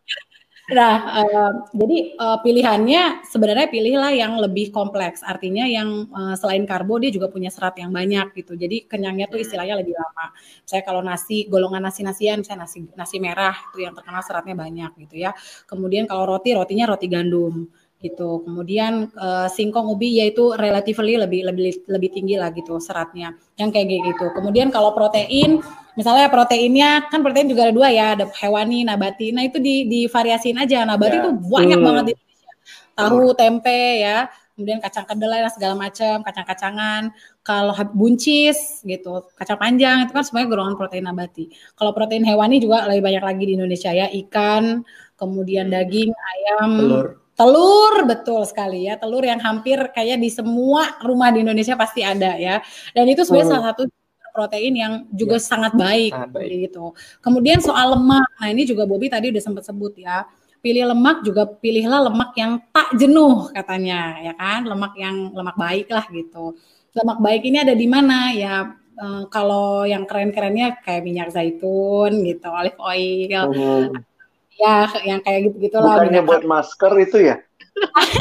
nah, 0.78 0.96
uh, 1.22 1.52
jadi 1.76 1.98
uh, 2.16 2.40
pilihannya 2.40 3.28
sebenarnya 3.28 3.68
pilihlah 3.68 4.16
yang 4.16 4.40
lebih 4.40 4.72
kompleks. 4.72 5.20
Artinya 5.22 5.68
yang 5.68 6.08
uh, 6.16 6.34
selain 6.40 6.64
karbo 6.64 6.96
dia 6.98 7.12
juga 7.12 7.28
punya 7.28 7.52
serat 7.52 7.76
yang 7.76 7.92
banyak 7.92 8.32
gitu. 8.40 8.56
Jadi 8.56 8.88
kenyangnya 8.88 9.28
tuh 9.28 9.44
istilahnya 9.44 9.84
lebih 9.84 9.94
lama. 9.94 10.32
Saya 10.64 10.82
kalau 10.88 11.04
nasi 11.04 11.52
golongan 11.52 11.84
nasi-nasian 11.84 12.48
saya 12.48 12.64
nasi 12.64 12.88
nasi 12.96 13.20
merah 13.20 13.54
itu 13.76 13.84
yang 13.84 13.92
terkenal 13.92 14.24
seratnya 14.24 14.56
banyak 14.56 14.92
gitu 15.06 15.20
ya. 15.20 15.36
Kemudian 15.68 16.08
kalau 16.08 16.24
roti 16.26 16.56
rotinya 16.56 16.96
roti 16.96 17.12
gandum 17.12 17.68
gitu. 18.04 18.44
Kemudian 18.44 19.10
uh, 19.16 19.48
singkong 19.48 19.88
ubi 19.90 20.20
yaitu 20.20 20.54
relatively 20.56 21.18
lebih 21.18 21.48
lebih 21.48 21.86
lebih 21.88 22.10
tinggi 22.12 22.36
lah 22.38 22.52
gitu 22.52 22.78
seratnya. 22.78 23.34
Yang 23.56 23.70
kayak 23.76 23.88
gitu. 24.16 24.26
Kemudian 24.36 24.70
kalau 24.70 24.92
protein 24.92 25.64
misalnya 25.96 26.28
proteinnya 26.28 27.08
kan 27.08 27.24
protein 27.24 27.48
juga 27.48 27.72
ada 27.72 27.74
dua 27.74 27.90
ya, 27.90 28.08
ada 28.20 28.26
hewani, 28.44 28.84
nabati. 28.84 29.32
Nah, 29.32 29.48
itu 29.48 29.58
di 29.58 29.88
di 29.88 30.00
variasiin 30.06 30.60
aja. 30.60 30.84
Nabati 30.84 31.16
itu 31.18 31.32
ya. 31.32 31.40
banyak 31.40 31.80
hmm. 31.80 31.88
banget 31.88 32.04
di 32.06 32.14
Indonesia. 32.14 32.54
Tahu, 32.96 33.22
tempe 33.36 33.82
ya. 34.04 34.20
kemudian 34.56 34.80
kacang 34.80 35.04
kedelai 35.04 35.44
dan 35.44 35.52
segala 35.52 35.76
macam, 35.76 36.24
kacang-kacangan. 36.24 37.12
Kalau 37.44 37.76
buncis 37.92 38.80
gitu, 38.88 39.28
kacang 39.36 39.60
panjang 39.60 40.08
itu 40.08 40.16
kan 40.16 40.24
semuanya 40.24 40.48
golongan 40.48 40.80
protein 40.80 41.04
nabati. 41.12 41.52
Kalau 41.76 41.92
protein 41.92 42.24
hewani 42.24 42.64
juga 42.64 42.88
lebih 42.88 43.04
banyak 43.04 43.24
lagi 43.28 43.44
di 43.44 43.54
Indonesia 43.60 43.92
ya, 43.92 44.08
ikan, 44.08 44.80
kemudian 45.20 45.68
daging, 45.68 46.08
ayam, 46.08 46.70
telur. 46.80 47.25
Telur 47.36 48.08
betul 48.08 48.48
sekali 48.48 48.88
ya, 48.88 48.96
telur 48.96 49.20
yang 49.20 49.44
hampir 49.44 49.76
kayak 49.92 50.24
di 50.24 50.32
semua 50.32 50.96
rumah 51.04 51.36
di 51.36 51.44
Indonesia 51.44 51.76
pasti 51.76 52.00
ada 52.00 52.40
ya. 52.40 52.64
Dan 52.96 53.12
itu 53.12 53.28
sebenarnya 53.28 53.48
hmm. 53.48 53.56
salah 53.60 53.68
satu 53.76 53.84
protein 54.32 54.74
yang 54.76 54.94
juga 55.12 55.36
ya. 55.36 55.44
sangat 55.44 55.76
baik, 55.76 56.12
sangat 56.16 56.32
baik 56.32 56.50
gitu. 56.72 56.96
Kemudian 57.20 57.60
soal 57.60 57.96
lemak, 58.00 58.28
nah 58.40 58.48
ini 58.52 58.64
juga 58.64 58.88
Bobby 58.88 59.12
tadi 59.12 59.36
udah 59.36 59.44
sempat 59.44 59.64
sebut 59.68 60.00
ya. 60.00 60.24
Pilih 60.64 60.96
lemak 60.96 61.28
juga 61.28 61.44
pilihlah 61.46 62.08
lemak 62.10 62.32
yang 62.40 62.58
tak 62.72 62.96
jenuh 62.96 63.52
katanya, 63.52 64.16
ya 64.24 64.34
kan? 64.40 64.64
Lemak 64.64 64.96
yang 64.96 65.36
lemak 65.36 65.56
baik 65.60 65.88
lah 65.92 66.08
gitu. 66.12 66.56
Lemak 66.96 67.20
baik 67.20 67.44
ini 67.48 67.58
ada 67.64 67.76
di 67.76 67.88
mana 67.88 68.32
ya? 68.32 68.76
Eh, 68.96 69.24
kalau 69.28 69.84
yang 69.84 70.08
keren-kerennya 70.08 70.80
kayak 70.80 71.04
minyak 71.04 71.30
zaitun 71.36 72.24
gitu, 72.24 72.48
olive 72.48 72.80
oil. 72.80 73.44
Hmm. 73.52 74.15
Ya, 74.56 74.88
yang 75.04 75.20
kayak 75.20 75.52
gitu-gitu 75.52 75.78
lah. 75.80 76.00
Bukannya 76.00 76.24
buat 76.24 76.44
masker 76.48 76.92
itu 77.04 77.18
ya? 77.28 77.36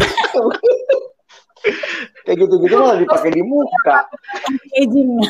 kayak 2.25 2.39
gitu-gitu 2.45 2.75
malah 2.77 2.99
dipakai 3.01 3.31
di 3.33 3.43
muka. 3.45 3.99
Aging. 4.75 5.11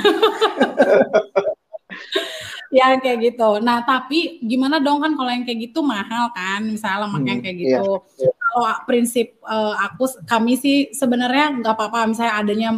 ya 2.74 2.98
kayak 2.98 3.18
gitu. 3.22 3.62
Nah 3.62 3.86
tapi 3.86 4.42
gimana 4.42 4.82
dong 4.82 4.98
kan 4.98 5.14
kalau 5.14 5.30
yang 5.30 5.46
kayak 5.46 5.70
gitu 5.70 5.84
mahal 5.84 6.30
kan, 6.34 6.64
misalnya 6.64 7.06
lemak 7.06 7.22
hmm, 7.22 7.30
yang 7.30 7.40
kayak 7.44 7.56
gitu. 7.60 7.88
Iya, 8.18 8.26
iya. 8.26 8.30
Kalau 8.34 8.64
prinsip 8.88 9.26
uh, 9.46 9.74
aku 9.78 10.04
kami 10.26 10.58
sih 10.58 10.90
sebenarnya 10.90 11.62
nggak 11.62 11.74
apa-apa 11.74 12.10
misalnya 12.10 12.34
adanya 12.38 12.70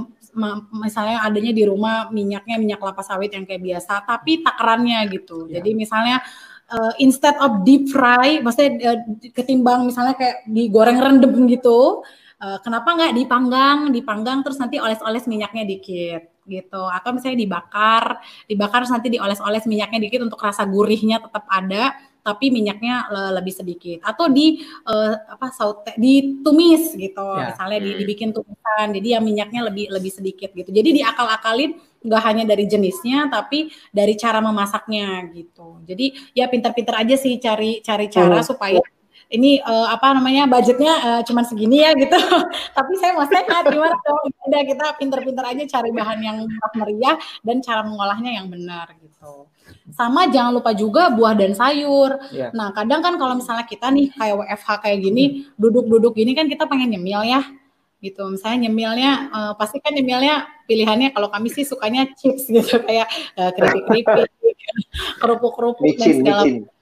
misalnya 0.76 1.24
adanya 1.24 1.52
di 1.56 1.64
rumah 1.64 2.12
minyaknya 2.12 2.60
minyak 2.60 2.76
kelapa 2.76 3.00
sawit 3.00 3.32
yang 3.32 3.48
kayak 3.48 3.64
biasa, 3.64 4.04
tapi 4.04 4.44
takarannya 4.44 5.08
gitu. 5.08 5.48
Yeah. 5.48 5.60
Jadi 5.60 5.70
misalnya 5.72 6.20
uh, 6.70 6.92
instead 6.98 7.36
of 7.38 7.62
deep 7.62 7.90
fry, 7.90 8.42
maksudnya 8.42 8.96
uh, 8.96 8.98
ketimbang 9.34 9.86
misalnya 9.86 10.14
kayak 10.18 10.46
digoreng 10.50 10.98
rendem 10.98 11.46
gitu, 11.50 12.02
uh, 12.42 12.58
kenapa 12.62 12.94
nggak 12.96 13.14
dipanggang? 13.14 13.78
Dipanggang 13.94 14.42
terus 14.42 14.58
nanti 14.58 14.82
oles-oles 14.82 15.26
minyaknya 15.30 15.64
dikit 15.66 16.22
gitu. 16.46 16.82
Atau 16.86 17.14
misalnya 17.14 17.42
dibakar 17.42 18.22
dibakar 18.46 18.86
terus 18.86 18.94
nanti 18.94 19.10
dioles-oles 19.10 19.66
minyaknya 19.66 19.98
dikit 19.98 20.20
untuk 20.22 20.40
rasa 20.42 20.62
gurihnya 20.66 21.18
tetap 21.22 21.44
ada 21.50 21.94
tapi 22.26 22.50
minyaknya 22.50 23.06
lebih 23.38 23.54
sedikit. 23.54 24.02
Atau 24.02 24.26
di 24.30 24.58
uh, 24.86 25.14
apa 25.30 25.54
saute 25.54 25.94
ditumis 25.94 26.94
gitu. 26.98 27.22
Ya. 27.38 27.54
misalnya 27.54 27.78
di, 27.82 27.90
dibikin 28.02 28.34
tumisan 28.34 28.90
jadi 28.94 29.18
ya 29.18 29.20
minyaknya 29.22 29.70
lebih 29.70 29.86
lebih 29.94 30.10
sedikit 30.10 30.50
gitu. 30.50 30.70
Jadi 30.74 31.02
diakal-akalin 31.02 31.85
nggak 32.02 32.22
hanya 32.22 32.44
dari 32.44 32.64
jenisnya 32.68 33.28
tapi 33.32 33.72
dari 33.90 34.14
cara 34.18 34.38
memasaknya 34.42 35.28
gitu 35.32 35.80
jadi 35.86 36.12
ya 36.36 36.46
pintar-pintar 36.46 37.02
aja 37.02 37.16
sih 37.18 37.38
cari 37.40 37.80
cari 37.80 38.06
cara 38.12 38.40
hmm. 38.40 38.46
supaya 38.46 38.80
ini 39.26 39.58
uh, 39.58 39.90
apa 39.90 40.14
namanya 40.14 40.46
budgetnya 40.46 40.94
uh, 41.02 41.20
cuma 41.26 41.42
segini 41.42 41.82
ya 41.82 41.90
gitu. 41.98 42.14
Tapi 42.76 42.92
saya 43.02 43.10
mau 43.18 43.26
sehat 43.26 43.66
gimana 43.66 43.98
dong? 43.98 44.30
Udah 44.46 44.62
kita 44.62 44.86
pinter-pinter 45.02 45.42
aja 45.42 45.62
cari 45.78 45.90
bahan 45.90 46.18
yang 46.22 46.38
meriah 46.78 47.18
dan 47.42 47.58
cara 47.58 47.82
mengolahnya 47.82 48.38
yang 48.38 48.46
benar 48.46 48.86
gitu. 49.02 49.50
Sama 49.90 50.30
jangan 50.30 50.54
lupa 50.54 50.70
juga 50.78 51.10
buah 51.10 51.34
dan 51.34 51.58
sayur. 51.58 52.22
Yeah. 52.30 52.54
Nah 52.54 52.70
kadang 52.70 53.02
kan 53.02 53.18
kalau 53.18 53.34
misalnya 53.34 53.66
kita 53.66 53.90
nih 53.90 54.14
kayak 54.14 54.46
WFH 54.46 54.70
kayak 54.86 54.98
gini, 55.02 55.24
duduk-duduk 55.58 56.14
gini 56.14 56.30
kan 56.38 56.46
kita 56.46 56.70
pengen 56.70 56.94
nyemil 56.94 57.26
ya 57.26 57.42
gitu. 58.06 58.22
Misalnya 58.30 58.70
nyemilnya 58.70 59.10
uh, 59.34 59.52
pasti 59.58 59.82
kan 59.82 59.92
nyemilnya 59.92 60.46
pilihannya 60.70 61.10
kalau 61.10 61.26
kami 61.30 61.50
sih 61.50 61.66
sukanya 61.66 62.06
chips 62.14 62.46
gitu 62.54 62.78
kayak 62.82 63.10
uh, 63.34 63.50
keripik-keripik, 63.50 64.06
kerupuk-kerupuk 65.22 65.94
dan 65.98 66.10
segala 66.14 66.42
macam 66.46 66.74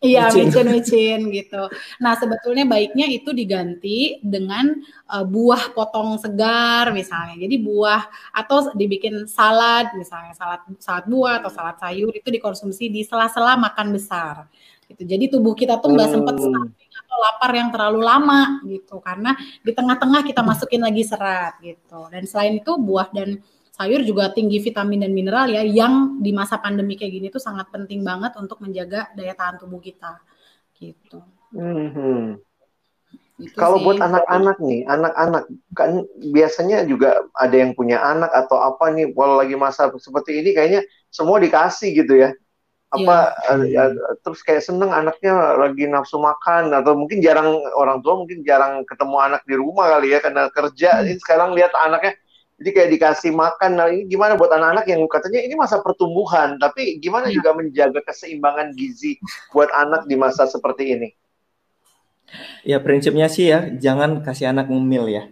Iya, 0.00 0.32
micin-micin 0.32 1.28
gitu. 1.28 1.68
Nah, 2.00 2.16
sebetulnya 2.16 2.64
baiknya 2.64 3.04
itu 3.04 3.36
diganti 3.36 4.16
dengan 4.24 4.80
uh, 5.12 5.28
buah 5.28 5.76
potong 5.76 6.16
segar 6.16 6.88
misalnya. 6.96 7.36
Jadi 7.36 7.60
buah 7.60 8.08
atau 8.32 8.72
dibikin 8.72 9.28
salad 9.28 9.92
misalnya, 9.92 10.32
salad 10.32 10.64
salad 10.80 11.04
buah 11.04 11.44
atau 11.44 11.52
salad 11.52 11.76
sayur 11.76 12.16
itu 12.16 12.32
dikonsumsi 12.32 12.88
di 12.88 13.04
sela-sela 13.04 13.60
makan 13.60 13.92
besar. 13.92 14.48
Gitu. 14.88 15.04
Jadi 15.04 15.36
tubuh 15.36 15.52
kita 15.52 15.76
tuh 15.76 15.92
nggak 15.92 16.16
sempat 16.16 16.34
hmm. 16.40 16.44
stunting 16.48 16.79
atau 17.10 17.18
lapar 17.18 17.50
yang 17.50 17.74
terlalu 17.74 18.06
lama 18.06 18.62
gitu 18.62 19.02
karena 19.02 19.34
di 19.66 19.74
tengah-tengah 19.74 20.22
kita 20.22 20.46
masukin 20.46 20.78
lagi 20.78 21.02
serat 21.02 21.58
gitu. 21.58 22.06
Dan 22.06 22.22
selain 22.30 22.62
itu 22.62 22.78
buah 22.78 23.10
dan 23.10 23.42
sayur 23.74 24.06
juga 24.06 24.30
tinggi 24.30 24.62
vitamin 24.62 25.02
dan 25.02 25.10
mineral 25.10 25.50
ya 25.50 25.66
yang 25.66 26.22
di 26.22 26.30
masa 26.30 26.62
pandemi 26.62 26.94
kayak 26.94 27.10
gini 27.10 27.26
tuh 27.26 27.42
sangat 27.42 27.66
penting 27.74 28.06
banget 28.06 28.38
untuk 28.38 28.62
menjaga 28.62 29.10
daya 29.18 29.34
tahan 29.34 29.58
tubuh 29.58 29.82
kita 29.82 30.22
gitu. 30.78 31.18
Hmm. 31.50 32.38
Gitu 33.40 33.56
Kalau 33.56 33.80
buat 33.80 33.98
anak-anak 33.98 34.60
nih, 34.60 34.84
anak-anak 34.84 35.48
kan 35.72 36.04
biasanya 36.30 36.84
juga 36.84 37.24
ada 37.32 37.56
yang 37.56 37.72
punya 37.72 37.98
anak 38.04 38.28
atau 38.36 38.60
apa 38.60 38.92
nih, 38.92 39.10
kalau 39.16 39.40
lagi 39.40 39.56
masa 39.56 39.88
seperti 39.96 40.44
ini 40.44 40.52
kayaknya 40.52 40.84
semua 41.08 41.40
dikasih 41.40 42.04
gitu 42.04 42.20
ya. 42.20 42.36
Apa 42.90 43.38
ya. 43.70 43.86
uh, 43.86 44.18
terus 44.26 44.42
kayak 44.42 44.66
seneng 44.66 44.90
anaknya 44.90 45.54
lagi 45.54 45.86
nafsu 45.86 46.18
makan 46.18 46.74
atau 46.74 46.98
mungkin 46.98 47.22
jarang 47.22 47.62
orang 47.78 48.02
tua 48.02 48.18
mungkin 48.18 48.42
jarang 48.42 48.82
ketemu 48.82 49.16
anak 49.22 49.46
di 49.46 49.54
rumah 49.54 49.94
kali 49.94 50.10
ya 50.10 50.18
karena 50.18 50.50
kerja. 50.50 50.98
Hmm. 50.98 51.06
Ini 51.06 51.14
sekarang 51.22 51.54
lihat 51.54 51.70
anaknya 51.78 52.18
jadi 52.60 52.70
kayak 52.76 52.90
dikasih 52.98 53.32
makan. 53.32 53.70
Nah 53.78 53.86
ini 53.88 54.10
gimana 54.10 54.34
buat 54.34 54.50
anak-anak 54.50 54.84
yang 54.90 55.06
katanya 55.06 55.40
ini 55.40 55.54
masa 55.54 55.78
pertumbuhan, 55.80 56.58
tapi 56.58 56.98
gimana 56.98 57.30
ya. 57.30 57.38
juga 57.38 57.54
menjaga 57.54 58.02
keseimbangan 58.02 58.74
gizi 58.74 59.16
buat 59.54 59.70
anak 59.70 60.10
di 60.10 60.18
masa 60.18 60.50
seperti 60.50 60.98
ini? 60.98 61.08
Ya 62.62 62.78
prinsipnya 62.78 63.26
sih 63.30 63.50
ya 63.50 63.70
jangan 63.70 64.26
kasih 64.26 64.50
anak 64.50 64.66
ngemil 64.66 65.06
ya. 65.08 65.22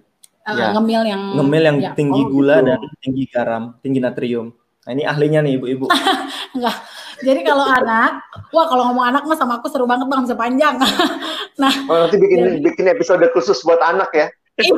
Uh, 0.46 0.56
ya. 0.56 0.66
Ngemil 0.72 1.02
yang 1.04 1.22
ngemil 1.36 1.62
yang 1.62 1.78
ya. 1.82 1.92
tinggi 1.92 2.22
oh, 2.24 2.30
gula 2.32 2.62
gitu. 2.62 2.66
dan 2.70 2.80
tinggi 3.04 3.24
garam, 3.28 3.62
tinggi 3.84 3.98
natrium. 4.00 4.54
Nah 4.88 4.90
ini 4.96 5.04
ahlinya 5.04 5.44
nih 5.44 5.60
ibu-ibu. 5.60 5.86
Enggak. 6.56 6.76
Jadi 7.18 7.40
kalau 7.42 7.66
anak, 7.66 8.22
wah 8.54 8.66
kalau 8.70 8.82
ngomong 8.90 9.06
anak 9.10 9.22
mah 9.26 9.38
sama 9.38 9.58
aku 9.58 9.66
seru 9.66 9.86
banget 9.90 10.06
bang, 10.06 10.22
bisa 10.22 10.36
panjang. 10.38 10.74
nah, 11.62 11.72
oh, 11.90 11.96
nanti 12.06 12.16
bikin 12.18 12.38
jadi, 12.38 12.58
bikin 12.62 12.86
episode 12.86 13.26
khusus 13.34 13.58
buat 13.66 13.82
anak 13.82 14.10
ya. 14.14 14.26
Iya. 14.58 14.74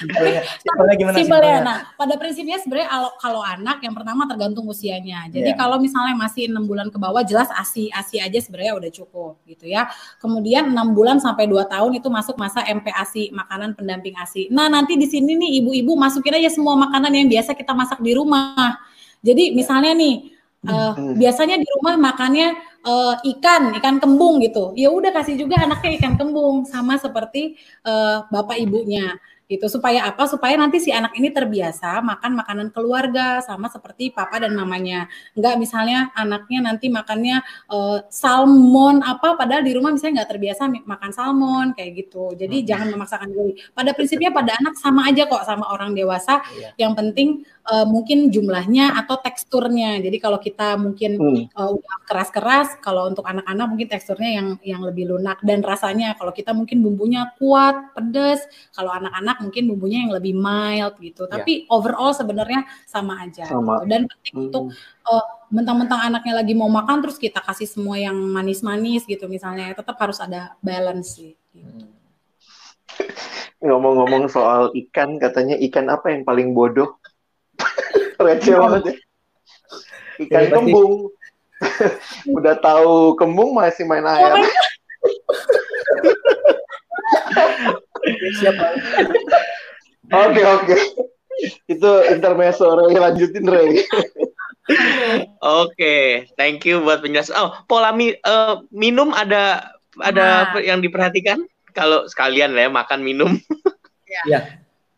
simpelnya, 0.00 0.40
simpelnya 0.60 0.96
gimana 0.96 1.16
simpelnya? 1.16 1.58
Nah, 1.60 1.78
pada 1.96 2.14
prinsipnya 2.16 2.56
sebenarnya 2.60 2.88
kalau 2.88 3.10
kalau 3.20 3.40
anak 3.44 3.80
yang 3.84 3.92
pertama 3.96 4.24
tergantung 4.28 4.64
usianya. 4.68 5.28
Jadi 5.28 5.52
yeah. 5.52 5.58
kalau 5.60 5.76
misalnya 5.76 6.16
masih 6.16 6.48
enam 6.48 6.64
bulan 6.64 6.88
ke 6.88 6.96
bawah 6.96 7.20
jelas 7.24 7.48
ASI 7.52 7.92
ASI 7.92 8.20
aja 8.20 8.38
sebenarnya 8.40 8.76
udah 8.76 8.90
cukup 8.92 9.40
gitu 9.44 9.68
ya. 9.68 9.88
Kemudian 10.20 10.72
enam 10.72 10.96
bulan 10.96 11.20
sampai 11.20 11.48
2 11.48 11.64
tahun 11.68 11.92
itu 12.00 12.08
masuk 12.08 12.36
masa 12.40 12.64
MPASI, 12.64 13.32
makanan 13.32 13.76
pendamping 13.76 14.16
ASI. 14.16 14.48
Nah, 14.52 14.68
nanti 14.72 14.96
di 14.96 15.04
sini 15.08 15.36
nih 15.36 15.64
ibu-ibu 15.64 15.92
masukin 15.96 16.36
aja 16.36 16.48
semua 16.52 16.76
makanan 16.76 17.12
yang 17.12 17.28
biasa 17.28 17.52
kita 17.52 17.72
masak 17.76 18.00
di 18.00 18.12
rumah. 18.16 18.80
Jadi 19.20 19.52
misalnya 19.52 19.92
nih 19.92 20.39
uh, 20.68 20.92
biasanya 21.16 21.56
di 21.56 21.68
rumah 21.78 21.96
makannya 21.96 22.56
uh, 22.84 23.14
ikan, 23.36 23.72
ikan 23.80 23.96
kembung 24.02 24.40
gitu. 24.44 24.76
Ya 24.76 24.92
udah 24.92 25.12
kasih 25.14 25.40
juga 25.40 25.60
anaknya 25.64 25.96
ikan 26.00 26.14
kembung 26.20 26.68
sama 26.68 27.00
seperti 27.00 27.56
uh, 27.86 28.26
bapak 28.28 28.60
ibunya 28.60 29.16
gitu. 29.50 29.66
Supaya 29.66 30.06
apa? 30.06 30.30
Supaya 30.30 30.54
nanti 30.54 30.78
si 30.78 30.94
anak 30.94 31.18
ini 31.18 31.34
terbiasa 31.34 31.98
makan 31.98 32.38
makanan 32.38 32.68
keluarga 32.70 33.42
sama 33.42 33.66
seperti 33.66 34.14
papa 34.14 34.38
dan 34.38 34.54
mamanya. 34.54 35.10
Enggak 35.34 35.58
misalnya 35.58 36.14
anaknya 36.14 36.70
nanti 36.70 36.86
makannya 36.86 37.42
uh, 37.66 38.06
salmon 38.06 39.02
apa 39.02 39.34
padahal 39.34 39.66
di 39.66 39.74
rumah 39.74 39.90
misalnya 39.90 40.22
nggak 40.22 40.30
terbiasa 40.38 40.62
makan 40.70 41.10
salmon 41.10 41.66
kayak 41.74 42.06
gitu. 42.06 42.30
Jadi 42.38 42.62
hmm. 42.62 42.66
jangan 42.70 42.86
memaksakan 42.94 43.28
diri. 43.34 43.52
Pada 43.74 43.90
prinsipnya 43.90 44.30
pada 44.30 44.54
anak 44.54 44.78
sama 44.78 45.10
aja 45.10 45.26
kok 45.26 45.42
sama 45.42 45.66
orang 45.74 45.92
dewasa. 45.98 46.42
Yeah. 46.50 46.72
yang 46.86 46.92
penting 46.94 47.42
uh, 47.66 47.86
mungkin 47.88 48.30
jumlahnya 48.30 48.94
atau 49.02 49.18
teksturnya. 49.18 49.98
Jadi 49.98 50.16
kalau 50.22 50.38
kita 50.38 50.78
mungkin 50.78 51.18
hmm. 51.18 51.42
uh, 51.58 51.74
keras-keras 52.06 52.78
kalau 52.78 53.10
untuk 53.10 53.26
anak-anak 53.26 53.66
mungkin 53.66 53.88
teksturnya 53.90 54.30
yang 54.30 54.48
yang 54.62 54.82
lebih 54.86 55.10
lunak. 55.10 55.42
Dan 55.42 55.64
rasanya 55.64 56.14
kalau 56.14 56.30
kita 56.30 56.54
mungkin 56.54 56.84
bumbunya 56.84 57.34
kuat 57.40 57.96
pedas 57.96 58.44
kalau 58.76 58.94
anak-anak 58.94 59.39
mungkin 59.40 59.62
bumbunya 59.72 60.04
yang 60.06 60.12
lebih 60.12 60.36
mild 60.36 60.94
gitu. 61.00 61.24
Yeah. 61.26 61.32
Tapi 61.40 61.52
overall 61.72 62.12
sebenarnya 62.12 62.68
sama 62.84 63.24
aja. 63.24 63.48
Sama. 63.48 63.82
Gitu. 63.82 63.86
Dan 63.88 64.00
penting 64.06 64.34
hmm. 64.36 64.44
untuk 64.48 64.64
uh, 65.08 65.24
mentang-mentang 65.50 66.00
anaknya 66.00 66.44
lagi 66.44 66.52
mau 66.54 66.68
makan 66.70 67.02
terus 67.02 67.18
kita 67.18 67.42
kasih 67.42 67.66
semua 67.66 67.98
yang 67.98 68.14
manis-manis 68.14 69.08
gitu 69.08 69.26
misalnya, 69.26 69.72
tetap 69.72 69.96
harus 69.98 70.20
ada 70.20 70.54
balance 70.60 71.18
sih. 71.18 71.34
Gitu. 71.50 71.88
Ngomong-ngomong 73.66 74.28
soal 74.32 74.72
ikan, 74.72 75.20
katanya 75.20 75.56
ikan 75.68 75.92
apa 75.92 76.12
yang 76.12 76.24
paling 76.24 76.56
bodoh? 76.56 76.96
Receh 78.24 78.56
banget 78.56 78.82
ya. 78.92 78.96
Ikan 80.28 80.42
ya, 80.44 80.50
kembung. 80.52 80.92
Udah 82.36 82.56
tahu 82.60 83.16
kembung 83.20 83.52
masih 83.52 83.84
main 83.84 84.04
air. 84.04 84.32
Siapa? 88.40 88.64
Oke 90.10 90.42
oke. 90.42 90.76
Itu 91.70 91.90
intermezzo 92.10 92.68
Ray 92.76 92.96
lanjutin 92.98 93.46
Ray. 93.46 93.80
Oke, 94.70 95.34
okay. 95.42 96.04
thank 96.38 96.62
you 96.62 96.78
buat 96.84 97.02
penjelasan. 97.02 97.34
Oh, 97.34 97.50
pola 97.66 97.90
mi 97.90 98.14
uh, 98.14 98.62
minum 98.70 99.10
ada 99.10 99.74
ada 99.98 100.54
nah. 100.54 100.62
yang 100.62 100.78
diperhatikan 100.78 101.42
kalau 101.74 102.06
sekalian 102.06 102.54
ya 102.54 102.70
makan 102.70 103.02
minum. 103.02 103.34
ya. 104.06 104.22
ya. 104.28 104.40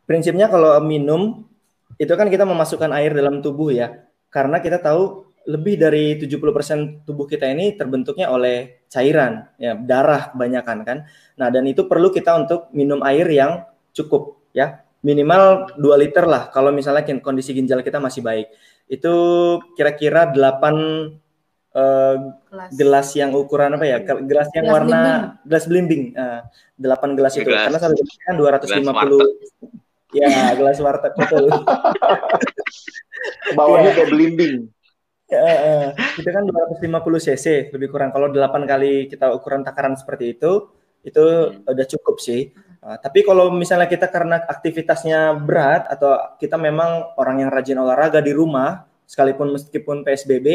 Prinsipnya 0.05 0.53
kalau 0.53 0.76
minum 0.84 1.48
itu 1.96 2.12
kan 2.12 2.28
kita 2.28 2.44
memasukkan 2.44 2.92
air 2.92 3.16
dalam 3.16 3.40
tubuh 3.40 3.72
ya. 3.72 4.05
Karena 4.28 4.61
kita 4.61 4.80
tahu 4.80 5.32
lebih 5.48 5.80
dari 5.80 6.20
70% 6.20 7.07
tubuh 7.09 7.26
kita 7.26 7.48
ini 7.50 7.74
terbentuknya 7.74 8.30
oleh 8.30 8.81
cairan, 8.93 9.49
ya, 9.57 9.72
darah 9.72 10.36
kebanyakan 10.36 10.78
kan. 10.84 10.99
Nah, 11.40 11.49
dan 11.49 11.64
itu 11.64 11.88
perlu 11.88 12.12
kita 12.12 12.36
untuk 12.36 12.68
minum 12.76 13.01
air 13.09 13.24
yang 13.32 13.64
cukup 13.97 14.36
ya. 14.53 14.84
Minimal 15.03 15.74
2 15.80 16.03
liter 16.05 16.28
lah 16.28 16.47
kalau 16.55 16.70
misalnya 16.70 17.03
kondisi 17.18 17.57
ginjal 17.57 17.80
kita 17.80 17.99
masih 17.99 18.20
baik. 18.20 18.53
Itu 18.86 19.14
kira-kira 19.74 20.30
8 20.30 20.36
uh, 20.36 22.16
gelas. 22.53 22.70
gelas 22.76 23.09
yang 23.16 23.32
ukuran 23.32 23.74
apa 23.74 23.82
ya? 23.88 23.99
Gelas 24.05 24.53
yang 24.55 24.68
gelas 24.68 24.74
warna 24.76 25.01
blimbing. 25.01 25.49
gelas 25.49 25.64
belimbing. 25.66 26.03
Uh, 26.14 26.40
8 26.78 27.18
gelas 27.18 27.32
itu. 27.34 27.49
Gelas. 27.49 27.66
Karena 27.66 27.78
satu 27.80 27.95
gelas 27.97 28.16
kan 28.22 28.34
250 28.38 29.82
Ya, 30.12 30.53
gelas 30.53 30.76
warteg 30.76 31.16
betul. 31.16 31.49
Bawahnya 33.57 33.97
kayak 33.97 34.12
belimbing. 34.12 34.68
Uh, 35.32 35.96
itu 36.20 36.28
kan 36.28 36.44
250 36.44 37.26
cc 37.26 37.46
lebih 37.72 37.88
kurang. 37.88 38.12
Kalau 38.12 38.28
8 38.28 38.68
kali 38.68 39.08
kita 39.08 39.32
ukuran 39.32 39.64
takaran 39.64 39.96
seperti 39.96 40.36
itu, 40.36 40.68
itu 41.02 41.24
hmm. 41.24 41.72
udah 41.72 41.86
cukup 41.88 42.16
sih. 42.20 42.52
Uh, 42.82 42.98
tapi 43.00 43.24
kalau 43.24 43.48
misalnya 43.50 43.88
kita 43.88 44.10
karena 44.12 44.42
aktivitasnya 44.44 45.38
berat 45.40 45.88
atau 45.88 46.36
kita 46.36 46.60
memang 46.60 47.16
orang 47.16 47.46
yang 47.46 47.50
rajin 47.50 47.78
olahraga 47.80 48.20
di 48.20 48.34
rumah, 48.36 48.84
sekalipun 49.08 49.56
meskipun 49.56 50.04
PSBB, 50.04 50.46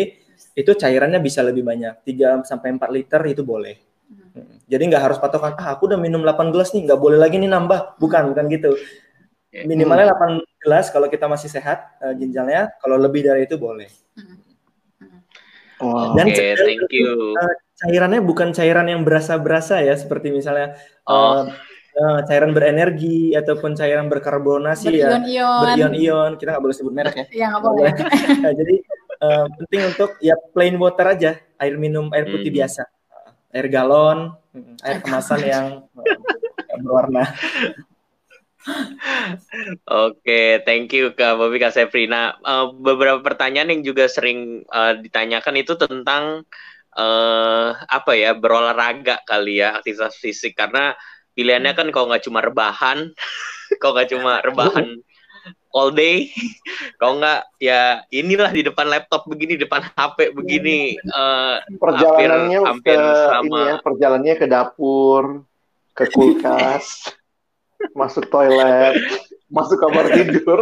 itu 0.54 0.72
cairannya 0.78 1.18
bisa 1.18 1.42
lebih 1.42 1.66
banyak. 1.66 2.06
3 2.06 2.46
sampai 2.46 2.78
4 2.78 2.94
liter 2.94 3.22
itu 3.26 3.42
boleh. 3.42 3.76
Hmm. 4.08 4.62
Jadi 4.70 4.84
nggak 4.94 5.04
harus 5.04 5.18
patokan, 5.18 5.58
ah 5.58 5.74
aku 5.76 5.90
udah 5.90 6.00
minum 6.00 6.22
8 6.22 6.54
gelas 6.54 6.72
nih, 6.72 6.86
nggak 6.86 7.00
boleh 7.00 7.18
lagi 7.18 7.42
nih 7.42 7.50
nambah. 7.50 7.98
Bukan, 7.98 8.34
bukan 8.36 8.46
gitu. 8.54 8.72
Minimalnya 9.66 10.14
8 10.14 10.62
gelas 10.62 10.92
kalau 10.94 11.08
kita 11.10 11.26
masih 11.26 11.50
sehat 11.50 11.98
uh, 12.04 12.14
ginjalnya, 12.14 12.70
kalau 12.84 13.00
lebih 13.00 13.26
dari 13.26 13.48
itu 13.48 13.58
boleh. 13.58 13.90
Hmm. 14.14 14.37
Oh, 15.78 16.18
Dan 16.18 16.34
okay, 16.34 16.58
thank 16.58 16.90
you. 16.90 17.38
Uh, 17.38 17.54
cairannya 17.78 18.22
bukan 18.26 18.50
cairan 18.50 18.90
yang 18.90 19.06
berasa-berasa 19.06 19.86
ya, 19.86 19.94
seperti 19.94 20.34
misalnya 20.34 20.74
oh. 21.06 21.46
uh, 21.46 21.54
uh, 21.98 22.20
cairan 22.26 22.52
berenergi 22.54 23.38
ataupun 23.38 23.78
cairan 23.78 24.10
berkarbonasi 24.10 24.90
ya, 24.98 25.22
berion-ion. 25.22 26.42
Kita 26.42 26.58
nggak 26.58 26.64
boleh 26.66 26.76
sebut 26.76 26.94
merek 26.94 27.16
ya. 27.16 27.26
Iya 27.30 27.46
nggak 27.54 27.64
boleh. 27.64 27.94
nah, 28.44 28.54
jadi 28.58 28.76
uh, 29.22 29.46
penting 29.62 29.82
untuk 29.94 30.12
ya 30.18 30.36
plain 30.54 30.76
water 30.82 31.06
aja, 31.14 31.32
air 31.62 31.76
minum 31.78 32.10
air 32.10 32.26
putih 32.26 32.50
hmm. 32.50 32.58
biasa, 32.62 32.84
air 33.54 33.68
galon, 33.70 34.34
air 34.82 34.98
kemasan 35.06 35.42
yang 35.46 35.66
berwarna. 36.82 37.26
Oke, 39.88 40.62
thank 40.68 40.92
you 40.92 41.16
Kak 41.16 41.40
Bobi 41.40 41.58
Kak 41.60 41.76
Sefrina. 41.76 42.36
Uh, 42.44 42.76
beberapa 42.76 43.24
pertanyaan 43.24 43.72
yang 43.72 43.82
juga 43.84 44.12
sering 44.12 44.64
uh, 44.72 45.00
ditanyakan 45.00 45.56
itu 45.60 45.74
tentang 45.80 46.44
uh, 46.98 47.68
apa 47.88 48.12
ya 48.18 48.36
berolahraga 48.36 49.24
kali 49.24 49.64
ya 49.64 49.80
aktivitas 49.80 50.20
fisik 50.20 50.58
karena 50.58 50.98
pilihannya 51.38 51.74
kan 51.78 51.88
kalau 51.94 52.12
nggak 52.12 52.26
cuma 52.26 52.42
rebahan, 52.42 53.14
kalau 53.82 53.94
nggak 53.96 54.10
cuma 54.12 54.42
rebahan 54.42 55.00
all 55.72 55.94
day, 55.94 56.34
kalau 57.00 57.22
nggak 57.22 57.46
ya 57.62 58.02
inilah 58.10 58.50
di 58.50 58.66
depan 58.66 58.90
laptop 58.90 59.30
begini, 59.30 59.56
depan 59.56 59.86
HP 59.94 60.34
begini. 60.34 60.98
Uh, 61.14 61.62
perjalanannya 61.78 62.60
hampir, 62.66 62.98
hampir 62.98 63.00
ke 63.00 63.30
sama... 63.32 63.46
ini 63.46 63.60
ya, 63.62 63.76
perjalanannya 63.86 64.36
ke 64.36 64.48
dapur, 64.50 65.24
ke 65.98 66.06
kulkas 66.14 66.86
masuk 67.94 68.30
toilet, 68.30 68.98
masuk 69.50 69.78
kamar 69.80 70.10
tidur. 70.14 70.60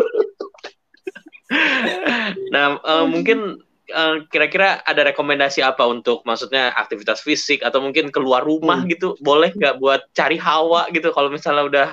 nah, 2.49 2.82
uh, 2.82 3.05
mungkin 3.05 3.61
eh, 3.86 4.16
kira-kira 4.34 4.82
ada 4.82 5.13
rekomendasi 5.13 5.61
apa 5.61 5.86
untuk 5.86 6.26
maksudnya 6.26 6.74
aktivitas 6.74 7.22
fisik 7.22 7.61
atau 7.61 7.80
mungkin 7.80 8.09
keluar 8.09 8.41
rumah 8.41 8.82
hmm. 8.82 8.89
gitu 8.97 9.07
boleh 9.22 9.53
nggak 9.53 9.78
buat 9.78 10.01
cari 10.18 10.41
hawa 10.41 10.89
gitu 10.89 11.13
kalau 11.13 11.30
misalnya 11.30 11.63
udah 11.70 11.89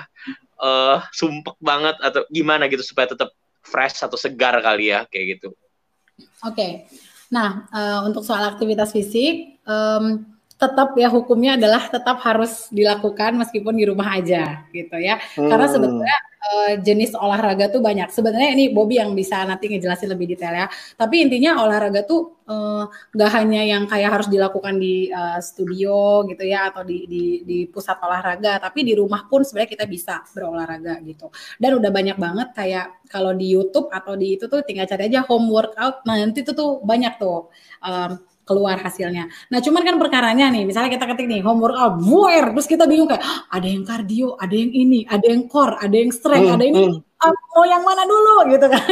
uh, 0.57 0.97
sumpek 1.13 1.53
banget 1.61 1.95
atau 2.01 2.25
gimana 2.33 2.65
gitu 2.65 2.81
supaya 2.81 3.13
tetap 3.13 3.29
fresh 3.63 4.03
atau 4.03 4.17
segar 4.19 4.57
kali 4.59 4.91
ya 4.91 5.05
kayak 5.07 5.39
gitu. 5.39 5.53
Oke, 6.43 6.53
okay. 6.53 6.71
nah 7.31 7.65
uh, 7.71 8.05
untuk 8.05 8.25
soal 8.25 8.43
aktivitas 8.43 8.91
fisik 8.91 9.61
um, 9.63 10.32
tetap 10.63 10.95
ya 10.95 11.11
hukumnya 11.11 11.59
adalah 11.59 11.91
tetap 11.91 12.23
harus 12.23 12.71
dilakukan 12.71 13.35
meskipun 13.35 13.75
di 13.75 13.83
rumah 13.83 14.15
aja 14.15 14.63
gitu 14.71 14.95
ya. 14.95 15.19
Hmm. 15.35 15.51
Karena 15.51 15.67
sebetulnya 15.67 16.17
uh, 16.39 16.71
jenis 16.79 17.11
olahraga 17.19 17.67
tuh 17.67 17.83
banyak. 17.83 18.07
Sebenarnya 18.07 18.55
ini 18.55 18.71
Bobby 18.71 18.99
yang 18.99 19.11
bisa 19.11 19.43
nanti 19.43 19.67
ngejelasin 19.67 20.07
lebih 20.11 20.31
detail 20.31 20.55
ya. 20.55 20.67
Tapi 20.95 21.27
intinya 21.27 21.59
olahraga 21.63 22.07
tuh 22.07 22.39
uh, 22.47 22.87
hanya 23.35 23.61
yang 23.63 23.83
kayak 23.91 24.19
harus 24.19 24.27
dilakukan 24.31 24.79
di 24.79 25.11
uh, 25.11 25.39
studio 25.43 26.23
gitu 26.31 26.43
ya 26.47 26.71
atau 26.71 26.87
di, 26.87 27.03
di 27.07 27.23
di 27.43 27.57
pusat 27.67 27.99
olahraga, 27.99 28.59
tapi 28.63 28.87
di 28.87 28.93
rumah 28.95 29.27
pun 29.27 29.43
sebenarnya 29.43 29.71
kita 29.75 29.85
bisa 29.87 30.23
berolahraga 30.31 30.99
gitu. 31.03 31.27
Dan 31.59 31.79
udah 31.79 31.91
banyak 31.91 32.17
banget 32.19 32.47
kayak 32.55 32.85
kalau 33.11 33.35
di 33.35 33.51
YouTube 33.51 33.91
atau 33.91 34.15
di 34.15 34.39
itu 34.39 34.47
tuh 34.47 34.63
tinggal 34.63 34.87
cari 34.87 35.11
aja 35.11 35.27
home 35.27 35.51
workout. 35.51 36.07
Nah, 36.07 36.15
nanti 36.19 36.43
itu 36.43 36.55
tuh 36.55 36.79
banyak 36.83 37.19
tuh 37.19 37.51
um, 37.83 38.11
keluar 38.43 38.79
hasilnya. 38.79 39.31
Nah, 39.51 39.59
cuman 39.63 39.81
kan 39.83 39.95
perkaranya 39.99 40.51
nih, 40.51 40.67
misalnya 40.67 40.91
kita 40.91 41.07
ketik 41.09 41.27
nih 41.31 41.41
home 41.43 41.63
workout, 41.63 41.99
buer, 42.03 42.51
terus 42.51 42.67
kita 42.67 42.83
bingung 42.87 43.07
kayak 43.07 43.23
ada 43.47 43.67
yang 43.67 43.83
kardio, 43.87 44.35
ada 44.39 44.55
yang 44.55 44.71
ini, 44.71 45.07
ada 45.07 45.25
yang 45.25 45.47
core, 45.47 45.79
ada 45.79 45.95
yang 45.95 46.11
strength, 46.11 46.47
hmm, 46.51 46.55
ada 46.59 46.65
ini, 46.67 46.83
hmm. 46.91 47.13
Ah, 47.23 47.31
mau 47.55 47.63
yang 47.63 47.87
mana 47.87 48.03
dulu 48.03 48.43
gitu 48.51 48.67
kan. 48.67 48.83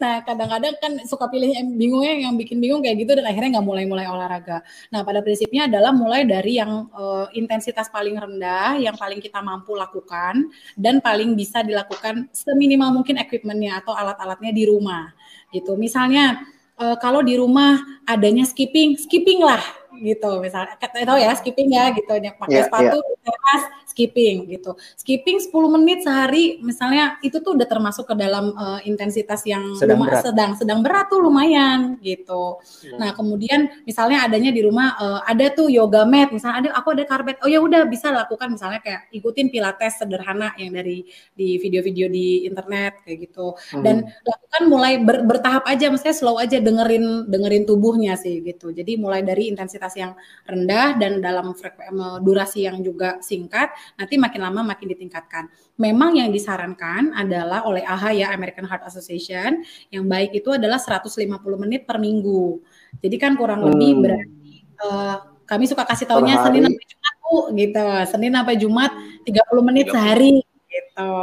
Nah, 0.00 0.24
kadang-kadang 0.24 0.72
kan 0.80 0.92
suka 1.04 1.28
pilih 1.28 1.52
yang 1.52 1.68
bingungnya 1.76 2.24
yang 2.24 2.32
bikin 2.32 2.56
bingung 2.64 2.80
kayak 2.80 2.96
gitu 3.04 3.12
dan 3.12 3.28
akhirnya 3.28 3.60
nggak 3.60 3.66
mulai-mulai 3.68 4.08
olahraga. 4.08 4.64
Nah, 4.88 5.04
pada 5.04 5.20
prinsipnya 5.20 5.68
adalah 5.68 5.92
mulai 5.92 6.24
dari 6.24 6.56
yang 6.56 6.88
uh, 6.96 7.28
intensitas 7.36 7.92
paling 7.92 8.16
rendah, 8.16 8.80
yang 8.80 8.96
paling 8.96 9.20
kita 9.20 9.44
mampu 9.44 9.76
lakukan 9.76 10.48
dan 10.80 11.04
paling 11.04 11.36
bisa 11.36 11.60
dilakukan 11.60 12.32
seminimal 12.32 13.04
mungkin 13.04 13.20
equipmentnya 13.20 13.84
atau 13.84 13.92
alat-alatnya 13.92 14.56
di 14.56 14.64
rumah 14.64 15.12
gitu. 15.52 15.76
Misalnya 15.76 16.40
uh, 16.80 16.96
kalau 17.00 17.20
di 17.24 17.36
rumah 17.36 17.80
adanya 18.08 18.44
skipping, 18.46 18.96
skipping 18.96 19.42
lah 19.42 19.60
gitu 19.96 20.28
misalnya 20.44 20.76
tahu 20.76 21.16
ya 21.16 21.32
skipping 21.32 21.72
ya 21.72 21.88
gitu 21.96 22.12
yang 22.20 22.36
pakai 22.36 22.60
yeah, 22.60 22.66
sepatu 22.68 22.98
yeah. 23.00 23.20
teras 23.24 23.64
skipping 23.96 24.44
gitu 24.52 24.76
skipping 25.00 25.40
10 25.40 25.48
menit 25.80 26.04
sehari 26.04 26.60
misalnya 26.60 27.16
itu 27.24 27.40
tuh 27.40 27.56
udah 27.56 27.64
termasuk 27.64 28.04
ke 28.04 28.12
dalam 28.12 28.52
uh, 28.52 28.80
intensitas 28.84 29.40
yang 29.48 29.72
sedang 29.72 30.04
berat. 30.04 30.20
sedang 30.20 30.50
sedang 30.52 30.80
berat 30.84 31.08
tuh 31.08 31.24
lumayan 31.24 31.96
gitu 32.04 32.60
hmm. 32.60 33.00
nah 33.00 33.16
kemudian 33.16 33.72
misalnya 33.88 34.28
adanya 34.28 34.52
di 34.52 34.60
rumah 34.60 35.00
uh, 35.00 35.20
ada 35.24 35.48
tuh 35.54 35.72
yoga 35.72 36.04
mat 36.04 36.28
misalnya 36.28 36.56
ada 36.60 36.68
aku 36.76 36.92
ada 36.92 37.08
karpet 37.08 37.40
oh 37.40 37.48
ya 37.48 37.62
udah 37.62 37.88
bisa 37.88 38.12
lakukan 38.12 38.52
misalnya 38.52 38.84
kayak 38.84 39.08
ikutin 39.16 39.48
pilates 39.48 39.96
sederhana 39.96 40.52
yang 40.60 40.76
dari 40.76 41.08
di 41.32 41.56
video-video 41.56 42.12
di 42.12 42.44
internet 42.44 43.00
kayak 43.00 43.32
gitu 43.32 43.56
hmm. 43.56 43.80
dan 43.80 44.04
lakukan 44.28 44.62
mulai 44.68 45.00
ber, 45.00 45.24
bertahap 45.24 45.64
aja 45.64 45.88
maksudnya 45.88 46.12
slow 46.12 46.36
aja 46.36 46.60
dengerin 46.60 47.32
dengerin 47.32 47.64
tubuhnya 47.64 48.18
sih 48.20 48.44
gitu 48.44 48.76
jadi 48.76 49.00
mulai 49.00 49.24
dari 49.24 49.48
intensitas 49.48 49.76
intensitas 49.76 49.92
yang 50.00 50.12
rendah 50.48 50.96
dan 50.98 51.20
dalam 51.20 51.52
durasi 52.24 52.64
yang 52.64 52.80
juga 52.80 53.20
singkat, 53.20 53.70
nanti 53.94 54.18
makin 54.18 54.40
lama 54.42 54.60
makin 54.74 54.90
ditingkatkan. 54.90 55.46
Memang 55.78 56.18
yang 56.18 56.34
disarankan 56.34 57.14
adalah 57.14 57.62
oleh 57.62 57.86
AHA 57.86 58.10
ya 58.18 58.26
American 58.34 58.66
Heart 58.66 58.90
Association, 58.90 59.62
yang 59.94 60.10
baik 60.10 60.34
itu 60.34 60.50
adalah 60.50 60.82
150 60.82 61.22
menit 61.62 61.86
per 61.86 62.02
minggu. 62.02 62.58
Jadi 62.98 63.16
kan 63.22 63.38
kurang 63.38 63.62
hmm. 63.62 63.68
lebih 63.70 63.92
berarti 64.02 64.36
uh, 64.82 65.16
kami 65.46 65.64
suka 65.70 65.86
kasih 65.86 66.10
tahunya 66.10 66.42
Senin 66.42 66.66
sampai 66.66 66.86
Jumat 66.90 67.14
Bu 67.22 67.36
gitu. 67.54 67.86
Senin 68.10 68.32
sampai 68.34 68.56
Jumat 68.58 68.92
30 69.22 69.68
menit 69.68 69.86
30. 69.88 69.94
sehari 69.94 70.34
gitu. 70.66 71.14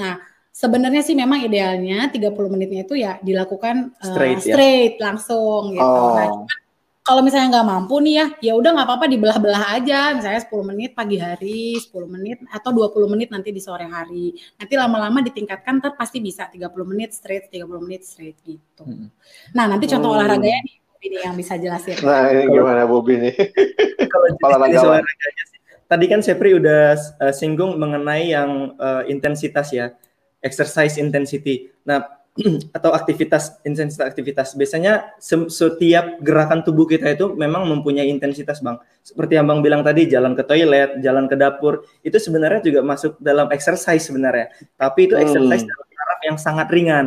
Nah, 0.00 0.14
sebenarnya 0.50 1.02
sih 1.04 1.16
memang 1.16 1.40
idealnya 1.44 2.08
30 2.12 2.52
menitnya 2.52 2.84
itu 2.84 2.94
ya 2.96 3.16
dilakukan 3.20 3.96
uh, 3.96 4.06
straight, 4.12 4.40
straight 4.44 4.94
ya? 4.96 5.12
langsung 5.12 5.76
gitu. 5.76 5.84
Nah, 5.84 6.00
oh. 6.00 6.16
Nah, 6.16 6.26
cuman 6.28 6.58
kalau 7.00 7.24
misalnya 7.24 7.58
nggak 7.58 7.68
mampu 7.68 7.96
nih 8.04 8.14
ya, 8.14 8.26
ya 8.38 8.52
udah 8.54 8.70
nggak 8.76 8.86
apa-apa 8.86 9.06
dibelah-belah 9.08 9.64
aja. 9.80 10.12
Misalnya 10.12 10.40
10 10.44 10.70
menit 10.70 10.90
pagi 10.92 11.16
hari, 11.16 11.80
10 11.80 12.06
menit 12.06 12.38
atau 12.52 12.70
20 12.70 13.12
menit 13.12 13.28
nanti 13.32 13.50
di 13.50 13.58
sore 13.58 13.88
hari. 13.88 14.36
Nanti 14.60 14.74
lama-lama 14.76 15.24
ditingkatkan 15.24 15.80
ter 15.80 15.96
pasti 15.96 16.20
bisa 16.20 16.46
30 16.52 16.70
menit 16.84 17.16
straight, 17.16 17.48
30 17.48 17.66
menit 17.80 18.04
straight 18.04 18.36
gitu. 18.44 18.84
Hmm. 18.84 19.08
Nah, 19.56 19.64
nanti 19.66 19.88
contoh 19.88 20.12
hmm. 20.12 20.18
olahraganya 20.20 20.60
nih 20.60 20.76
ini 21.00 21.16
yang 21.24 21.34
bisa 21.34 21.56
jelasin. 21.56 21.96
Nah, 22.04 22.28
ini 22.28 22.52
gimana 22.52 22.84
Bobi 22.84 23.16
nih? 23.16 23.34
Kalau 24.12 24.26
olahraga 24.44 24.78
olahraganya 24.84 25.44
sih 25.48 25.60
tadi 25.90 26.06
kan 26.06 26.22
Sepri 26.22 26.54
udah 26.54 26.94
uh, 27.18 27.34
singgung 27.34 27.74
mengenai 27.74 28.30
yang 28.30 28.78
uh, 28.78 29.02
intensitas 29.10 29.74
ya, 29.74 29.90
exercise 30.38 30.94
intensity. 31.02 31.74
Nah, 31.82 32.19
atau 32.76 32.90
aktivitas 32.96 33.60
intensitas 33.62 34.08
aktivitas. 34.08 34.56
Biasanya 34.56 35.16
setiap 35.48 36.20
gerakan 36.24 36.64
tubuh 36.64 36.88
kita 36.88 37.12
itu 37.12 37.36
memang 37.36 37.68
mempunyai 37.68 38.08
intensitas, 38.08 38.64
Bang. 38.64 38.80
Seperti 39.04 39.36
yang 39.36 39.46
Bang 39.46 39.60
bilang 39.60 39.84
tadi, 39.84 40.08
jalan 40.08 40.32
ke 40.32 40.42
toilet, 40.44 41.00
jalan 41.04 41.28
ke 41.28 41.36
dapur, 41.36 41.84
itu 42.00 42.16
sebenarnya 42.16 42.60
juga 42.64 42.80
masuk 42.80 43.20
dalam 43.20 43.52
exercise 43.52 44.08
sebenarnya. 44.08 44.52
Tapi 44.74 45.10
itu 45.10 45.14
hmm. 45.16 45.24
exercise 45.24 45.62
hmm. 45.64 45.70
dalam 45.70 45.86
taraf 45.92 46.20
yang 46.24 46.38
sangat 46.40 46.68
ringan. 46.72 47.06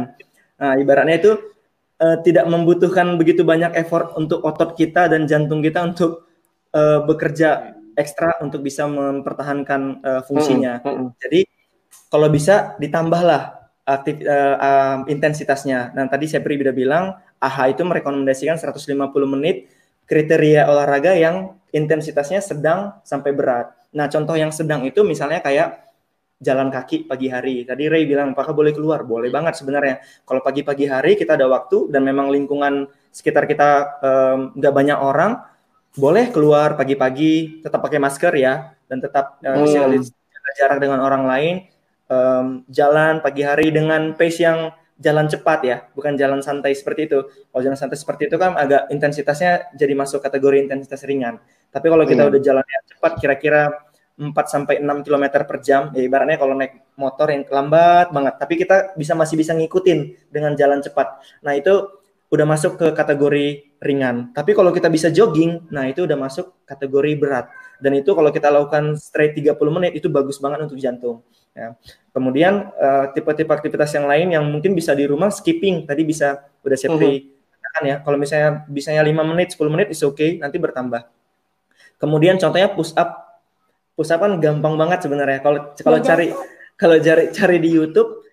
Nah, 0.61 0.73
ibaratnya 0.77 1.17
itu 1.17 1.31
uh, 1.99 2.17
tidak 2.21 2.45
membutuhkan 2.45 3.17
begitu 3.17 3.41
banyak 3.41 3.73
effort 3.75 4.13
untuk 4.15 4.45
otot 4.45 4.77
kita 4.77 5.09
dan 5.09 5.25
jantung 5.25 5.59
kita 5.65 5.81
untuk 5.81 6.29
uh, 6.75 7.01
bekerja 7.03 7.75
ekstra 7.93 8.41
untuk 8.41 8.65
bisa 8.65 8.89
mempertahankan 8.89 9.81
uh, 10.01 10.21
fungsinya. 10.25 10.81
Hmm, 10.81 10.93
hmm. 10.93 11.07
Jadi 11.21 11.41
kalau 12.09 12.29
bisa 12.29 12.77
ditambahlah 12.77 13.62
aktif 13.84 14.23
uh, 14.23 14.55
uh, 14.59 14.97
intensitasnya. 15.11 15.91
Nah, 15.91 16.07
tadi 16.07 16.31
saya 16.31 16.39
sudah 16.43 16.75
bilang 16.75 17.19
AHA 17.39 17.75
itu 17.75 17.84
merekomendasikan 17.84 18.55
150 18.55 18.88
menit 19.27 19.67
kriteria 20.07 20.67
olahraga 20.67 21.15
yang 21.15 21.55
intensitasnya 21.75 22.39
sedang 22.39 22.95
sampai 23.03 23.36
berat. 23.36 23.75
Nah, 23.91 24.07
contoh 24.07 24.36
yang 24.39 24.51
sedang 24.55 24.88
itu 24.88 25.03
misalnya 25.03 25.43
kayak 25.43 25.84
jalan 26.43 26.67
kaki 26.71 27.07
pagi 27.07 27.31
hari. 27.31 27.63
Tadi 27.63 27.88
Ray 27.88 28.03
bilang 28.03 28.36
apakah 28.36 28.51
boleh 28.51 28.75
keluar? 28.75 29.07
Boleh 29.07 29.31
banget 29.31 29.55
sebenarnya. 29.55 30.03
Kalau 30.27 30.43
pagi-pagi 30.43 30.86
hari 30.88 31.15
kita 31.15 31.39
ada 31.39 31.47
waktu 31.47 31.88
dan 31.88 32.03
memang 32.03 32.27
lingkungan 32.29 32.88
sekitar 33.09 33.47
kita 33.47 33.99
nggak 34.59 34.73
um, 34.73 34.77
banyak 34.77 34.99
orang, 34.99 35.39
boleh 35.95 36.29
keluar 36.36 36.75
pagi-pagi, 36.75 37.63
tetap 37.63 37.79
pakai 37.79 37.99
masker 38.01 38.34
ya, 38.36 38.75
dan 38.91 38.97
tetap 38.99 39.39
uh, 39.39 39.63
hmm. 39.63 40.03
jaga 40.03 40.51
jarak 40.59 40.77
dengan 40.84 40.99
orang 40.99 41.23
lain, 41.25 41.55
um, 42.14 42.45
jalan 42.70 43.26
pagi 43.26 43.41
hari 43.41 43.74
dengan 43.74 44.14
pace 44.14 44.45
yang 44.45 44.70
jalan 45.01 45.26
cepat 45.26 45.59
ya, 45.66 45.78
bukan 45.97 46.14
jalan 46.14 46.39
santai 46.45 46.78
seperti 46.78 47.09
itu. 47.09 47.20
Kalau 47.26 47.61
jalan 47.66 47.80
santai 47.80 47.97
seperti 47.97 48.30
itu 48.30 48.38
kan 48.38 48.53
agak 48.53 48.93
intensitasnya 48.93 49.74
jadi 49.74 49.93
masuk 49.97 50.22
kategori 50.22 50.70
intensitas 50.70 51.01
ringan. 51.09 51.41
Tapi 51.74 51.89
kalau 51.89 52.05
kita 52.05 52.24
hmm. 52.24 52.30
udah 52.30 52.41
jalannya 52.41 52.80
cepat, 52.93 53.11
kira-kira 53.18 53.61
4 54.14 54.30
sampai 54.45 54.78
6 54.78 55.05
km 55.05 55.26
per 55.41 55.57
jam, 55.66 55.89
ya 55.97 56.05
ibaratnya 56.05 56.38
kalau 56.38 56.53
naik 56.53 56.93
motor 56.93 57.34
yang 57.34 57.43
lambat 57.49 58.14
banget, 58.14 58.34
tapi 58.38 58.53
kita 58.61 58.93
bisa 58.93 59.18
masih 59.18 59.36
bisa 59.41 59.57
ngikutin 59.57 60.30
dengan 60.30 60.53
jalan 60.53 60.86
cepat. 60.86 61.18
Nah, 61.41 61.57
itu 61.57 61.89
udah 62.30 62.45
masuk 62.49 62.82
ke 62.82 62.88
kategori 62.97 63.78
ringan. 63.82 64.34
Tapi 64.34 64.57
kalau 64.57 64.74
kita 64.74 64.89
bisa 64.89 65.14
jogging, 65.14 65.70
nah 65.70 65.86
itu 65.86 66.05
udah 66.05 66.18
masuk 66.18 66.66
kategori 66.66 67.14
berat. 67.18 67.45
Dan 67.78 67.93
itu 67.97 68.14
kalau 68.18 68.34
kita 68.34 68.49
lakukan 68.49 68.97
straight 68.97 69.38
30 69.38 69.53
menit 69.70 69.93
itu 69.97 70.09
bagus 70.09 70.41
banget 70.41 70.66
untuk 70.66 70.82
jantung. 70.82 71.22
Ya. 71.54 71.78
Kemudian 72.10 72.74
uh, 72.74 73.14
tipe-tipe 73.14 73.49
aktivitas 73.54 73.93
yang 73.93 74.10
lain 74.10 74.28
yang 74.34 74.43
mungkin 74.49 74.74
bisa 74.74 74.97
di 74.97 75.06
rumah 75.06 75.30
skipping 75.30 75.86
tadi 75.86 76.01
bisa 76.01 76.49
udah 76.66 76.78
siap 76.78 76.97
uh 76.97 77.01
-huh. 77.01 77.22
kan 77.74 77.84
ya. 77.86 77.95
Kalau 78.01 78.18
misalnya 78.18 78.66
bisanya 78.70 79.01
5 79.06 79.30
menit, 79.34 79.54
10 79.54 79.74
menit 79.74 79.88
is 79.93 80.01
oke, 80.01 80.18
okay, 80.18 80.41
nanti 80.41 80.58
bertambah. 80.58 81.06
Kemudian 82.01 82.41
contohnya 82.41 82.70
push 82.74 82.93
up. 82.97 83.41
Push 83.93 84.10
up 84.10 84.26
kan 84.26 84.41
gampang 84.41 84.74
banget 84.78 85.06
sebenarnya. 85.06 85.39
Kalau 85.45 85.74
kalau 85.78 85.99
cari 86.01 86.34
kalau 86.74 86.97
cari 86.97 87.30
cari 87.30 87.58
di 87.62 87.70
YouTube 87.70 88.24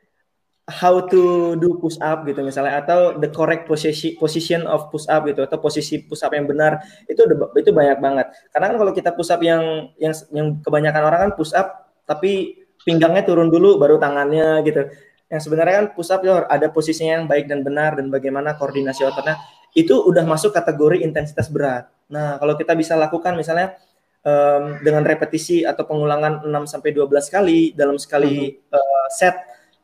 how 0.71 1.03
to 1.03 1.55
do 1.59 1.77
push 1.83 1.99
up 1.99 2.23
gitu 2.25 2.47
misalnya 2.47 2.79
atau 2.79 3.19
the 3.19 3.27
correct 3.29 3.67
position 3.67 4.15
position 4.17 4.63
of 4.71 4.87
push 4.89 5.05
up 5.11 5.27
gitu 5.27 5.43
atau 5.43 5.59
posisi 5.59 5.99
push 6.07 6.23
up 6.23 6.31
yang 6.31 6.47
benar 6.47 6.79
itu 7.11 7.27
itu 7.59 7.71
banyak 7.75 7.99
banget 7.99 8.31
karena 8.55 8.67
kan 8.71 8.77
kalau 8.79 8.93
kita 8.95 9.11
push 9.11 9.35
up 9.35 9.43
yang 9.43 9.91
yang 9.99 10.15
yang 10.31 10.47
kebanyakan 10.63 11.03
orang 11.03 11.21
kan 11.29 11.33
push 11.35 11.51
up 11.59 11.91
tapi 12.07 12.60
pinggangnya 12.87 13.23
turun 13.27 13.49
dulu 13.53 13.77
baru 13.77 14.01
tangannya 14.01 14.65
gitu 14.67 14.89
yang 15.31 15.41
sebenarnya 15.41 15.75
kan 15.85 15.87
push 15.95 16.11
up 16.11 16.21
ya 16.27 16.45
ada 16.51 16.67
posisinya 16.73 17.23
yang 17.23 17.27
baik 17.31 17.47
dan 17.47 17.63
benar 17.63 17.95
dan 17.95 18.11
bagaimana 18.11 18.59
koordinasi 18.59 19.07
ototnya 19.07 19.39
itu 19.79 19.95
udah 19.95 20.27
masuk 20.27 20.51
kategori 20.51 21.05
intensitas 21.05 21.47
berat 21.53 21.87
nah 22.11 22.41
kalau 22.43 22.59
kita 22.59 22.75
bisa 22.75 22.99
lakukan 22.99 23.39
misalnya 23.39 23.79
um, 24.25 24.81
dengan 24.83 25.07
repetisi 25.07 25.63
atau 25.63 25.87
pengulangan 25.87 26.45
6 26.45 26.73
sampai 26.73 26.91
12 26.93 27.09
kali 27.31 27.59
dalam 27.77 27.97
sekali 27.97 28.59
uh, 28.73 29.07
set 29.13 29.37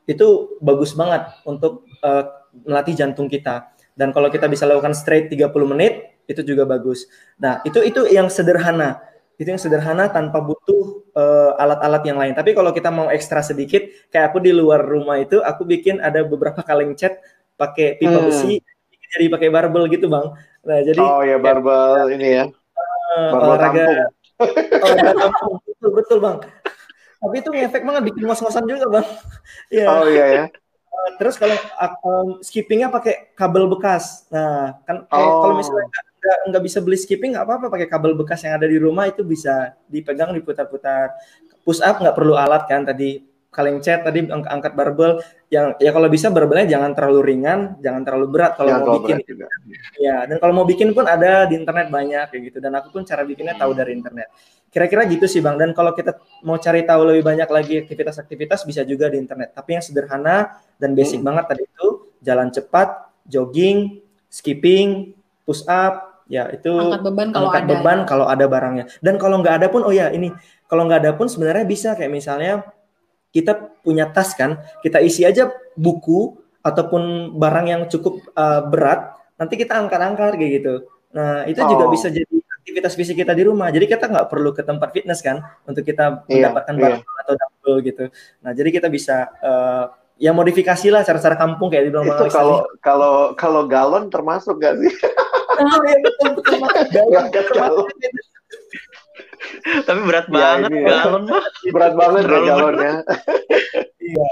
itu 0.07 0.57
bagus 0.63 0.95
banget 0.95 1.27
untuk 1.43 1.83
uh, 2.01 2.23
melatih 2.63 2.95
jantung 2.95 3.27
kita. 3.27 3.75
Dan 3.97 4.15
kalau 4.15 4.31
kita 4.31 4.47
bisa 4.47 4.63
lakukan 4.63 4.95
straight 4.95 5.27
30 5.27 5.51
menit, 5.67 6.23
itu 6.29 6.41
juga 6.45 6.63
bagus. 6.63 7.09
Nah, 7.41 7.59
itu 7.67 7.83
itu 7.83 8.07
yang 8.07 8.31
sederhana. 8.31 9.03
Itu 9.37 9.47
yang 9.53 9.61
sederhana 9.61 10.09
tanpa 10.09 10.41
butuh 10.41 11.07
uh, 11.13 11.53
alat-alat 11.61 12.03
yang 12.09 12.17
lain. 12.17 12.33
Tapi 12.33 12.57
kalau 12.57 12.73
kita 12.73 12.89
mau 12.89 13.07
ekstra 13.13 13.45
sedikit, 13.45 13.85
kayak 14.09 14.33
aku 14.33 14.41
di 14.41 14.49
luar 14.49 14.81
rumah 14.81 15.21
itu, 15.21 15.39
aku 15.39 15.63
bikin 15.63 16.01
ada 16.01 16.25
beberapa 16.25 16.65
kaleng 16.65 16.97
cat 16.97 17.21
pakai 17.57 18.01
pipa 18.01 18.17
hmm. 18.17 18.27
besi, 18.29 18.61
jadi 19.13 19.25
pakai 19.29 19.49
barbel 19.53 19.85
gitu, 19.93 20.09
Bang. 20.09 20.33
Nah, 20.65 20.79
jadi 20.81 20.99
Oh 20.99 21.21
ya, 21.21 21.37
barbel 21.37 22.11
ya, 22.11 22.15
ini 22.17 22.27
ya. 22.33 22.45
Uh, 23.17 23.37
olahraga. 23.37 24.09
Olahraga 24.83 25.13
kampung. 25.25 25.53
Betul, 25.65 25.91
betul, 25.93 26.17
Bang 26.17 26.37
tapi 27.17 27.35
itu 27.41 27.49
ngefek 27.49 27.83
banget 27.83 28.03
bikin 28.13 28.23
ngos-ngosan 28.29 28.65
juga 28.69 28.85
bang 28.87 29.07
ya. 29.77 29.85
oh 29.89 30.05
iya 30.05 30.25
ya 30.25 30.43
uh, 30.45 31.09
terus 31.17 31.35
kalau 31.41 31.57
um, 32.05 32.27
skippingnya 32.45 32.93
pakai 32.93 33.33
kabel 33.33 33.65
bekas 33.69 34.29
nah 34.29 34.77
kan 34.85 35.09
oh. 35.09 35.41
kalau 35.41 35.53
misalnya 35.57 35.89
nggak 36.17 36.37
nggak 36.49 36.63
bisa 36.65 36.79
beli 36.81 36.97
skipping 36.97 37.37
nggak 37.37 37.45
apa-apa 37.45 37.65
pakai 37.69 37.87
kabel 37.87 38.17
bekas 38.17 38.41
yang 38.43 38.57
ada 38.57 38.67
di 38.67 38.77
rumah 38.81 39.05
itu 39.05 39.21
bisa 39.21 39.77
dipegang 39.85 40.33
diputar-putar 40.33 41.13
push 41.61 41.79
up 41.79 42.01
nggak 42.01 42.15
perlu 42.17 42.33
alat 42.33 42.65
kan 42.65 42.83
tadi 42.83 43.21
kaleng 43.57 43.81
cat 43.81 44.05
tadi 44.05 44.29
ang 44.29 44.45
angkat 44.45 44.77
barbel 44.77 45.17
yang 45.49 45.73
ya 45.81 45.89
kalau 45.89 46.05
bisa 46.13 46.29
barbelnya 46.29 46.77
jangan 46.77 46.93
terlalu 46.93 47.33
ringan, 47.33 47.79
jangan 47.81 48.05
terlalu 48.05 48.27
berat 48.29 48.53
kalau 48.53 48.69
ya, 48.69 48.77
mau 48.77 49.01
bikin. 49.01 49.17
Juga. 49.25 49.47
Ya, 49.97 50.17
dan 50.29 50.37
kalau 50.37 50.53
mau 50.53 50.67
bikin 50.69 50.93
pun 50.93 51.09
ada 51.09 51.49
di 51.49 51.57
internet 51.57 51.89
banyak 51.89 52.29
kayak 52.29 52.41
gitu 52.53 52.57
dan 52.61 52.77
aku 52.77 52.93
pun 52.93 53.01
cara 53.01 53.25
bikinnya 53.25 53.57
tahu 53.57 53.73
dari 53.73 53.97
internet. 53.97 54.29
Kira-kira 54.69 55.09
gitu 55.09 55.25
sih 55.25 55.41
Bang. 55.41 55.57
Dan 55.57 55.73
kalau 55.73 55.97
kita 55.97 56.21
mau 56.45 56.61
cari 56.61 56.85
tahu 56.85 57.01
lebih 57.09 57.23
banyak 57.25 57.49
lagi 57.49 57.73
aktivitas-aktivitas 57.81 58.61
bisa 58.67 58.85
juga 58.85 59.09
di 59.09 59.17
internet. 59.17 59.57
Tapi 59.57 59.79
yang 59.79 59.81
sederhana 59.81 60.61
dan 60.77 60.93
basic 60.93 61.23
hmm. 61.23 61.25
banget 61.25 61.45
tadi 61.49 61.63
itu 61.65 61.87
jalan 62.21 62.47
cepat, 62.53 62.89
jogging, 63.25 64.05
skipping, 64.29 65.16
push 65.47 65.63
up, 65.71 66.27
ya 66.27 66.51
itu 66.51 66.67
angkat 66.75 67.01
beban 67.07 67.27
kalau 67.31 67.47
angkat 67.47 67.63
ada. 67.63 67.71
beban 67.71 67.99
kalau 68.03 68.25
ada 68.27 68.45
barangnya. 68.51 68.85
Dan 68.99 69.15
kalau 69.15 69.39
nggak 69.39 69.63
ada 69.63 69.67
pun 69.71 69.87
oh 69.87 69.95
ya 69.95 70.11
ini 70.11 70.35
kalau 70.67 70.83
nggak 70.83 70.99
ada 71.07 71.11
pun 71.15 71.31
sebenarnya 71.31 71.63
bisa 71.63 71.95
kayak 71.95 72.11
misalnya 72.11 72.67
kita 73.31 73.79
punya 73.79 74.11
tas 74.11 74.35
kan, 74.35 74.59
kita 74.83 74.99
isi 74.99 75.23
aja 75.23 75.47
buku 75.79 76.35
ataupun 76.63 77.31
barang 77.39 77.65
yang 77.71 77.81
cukup 77.87 78.19
uh, 78.35 78.67
berat, 78.67 79.15
nanti 79.39 79.55
kita 79.55 79.79
angkat-angkat 79.79 80.35
kayak 80.35 80.51
gitu. 80.59 80.73
Nah, 81.15 81.47
itu 81.47 81.61
oh. 81.63 81.69
juga 81.71 81.85
bisa 81.87 82.11
jadi 82.11 82.27
aktivitas 82.59 82.99
fisik 82.99 83.23
kita 83.23 83.31
di 83.31 83.47
rumah. 83.47 83.71
Jadi 83.71 83.87
kita 83.87 84.11
nggak 84.11 84.27
perlu 84.27 84.51
ke 84.51 84.65
tempat 84.65 84.91
fitness 84.91 85.23
kan 85.23 85.39
untuk 85.63 85.87
kita 85.87 86.27
iya, 86.27 86.51
mendapatkan 86.51 86.75
iya. 86.75 86.81
barang 86.83 87.01
atau 87.03 87.33
dumbbell 87.39 87.77
gitu. 87.85 88.05
Nah, 88.43 88.51
jadi 88.51 88.69
kita 88.75 88.87
bisa 88.91 89.31
uh, 89.39 89.85
ya 90.17 90.33
modifikasi 90.33 90.89
lah 90.89 91.05
cara-cara 91.05 91.37
kampung 91.37 91.69
kayak 91.69 91.89
dibilang 91.89 92.09
Itu 92.09 92.25
kalau 92.33 92.65
kalau 92.81 93.15
kalau 93.37 93.61
galon 93.69 94.09
termasuk 94.09 94.57
gak 94.61 94.77
sih? 94.81 94.93
Oh, 95.57 95.81
iya, 95.89 95.97
betul, 96.01 96.29
betul, 96.37 96.57
galon. 97.57 97.87
Tapi 99.85 99.99
berat 100.05 100.27
ya, 100.29 100.33
banget 100.33 100.69
ini, 100.69 100.79
galon 100.85 101.23
mah. 101.29 101.43
Berat 101.73 101.93
banget 101.97 102.23
ya 102.25 102.39
galonnya. 102.45 102.93
iya. 104.01 104.25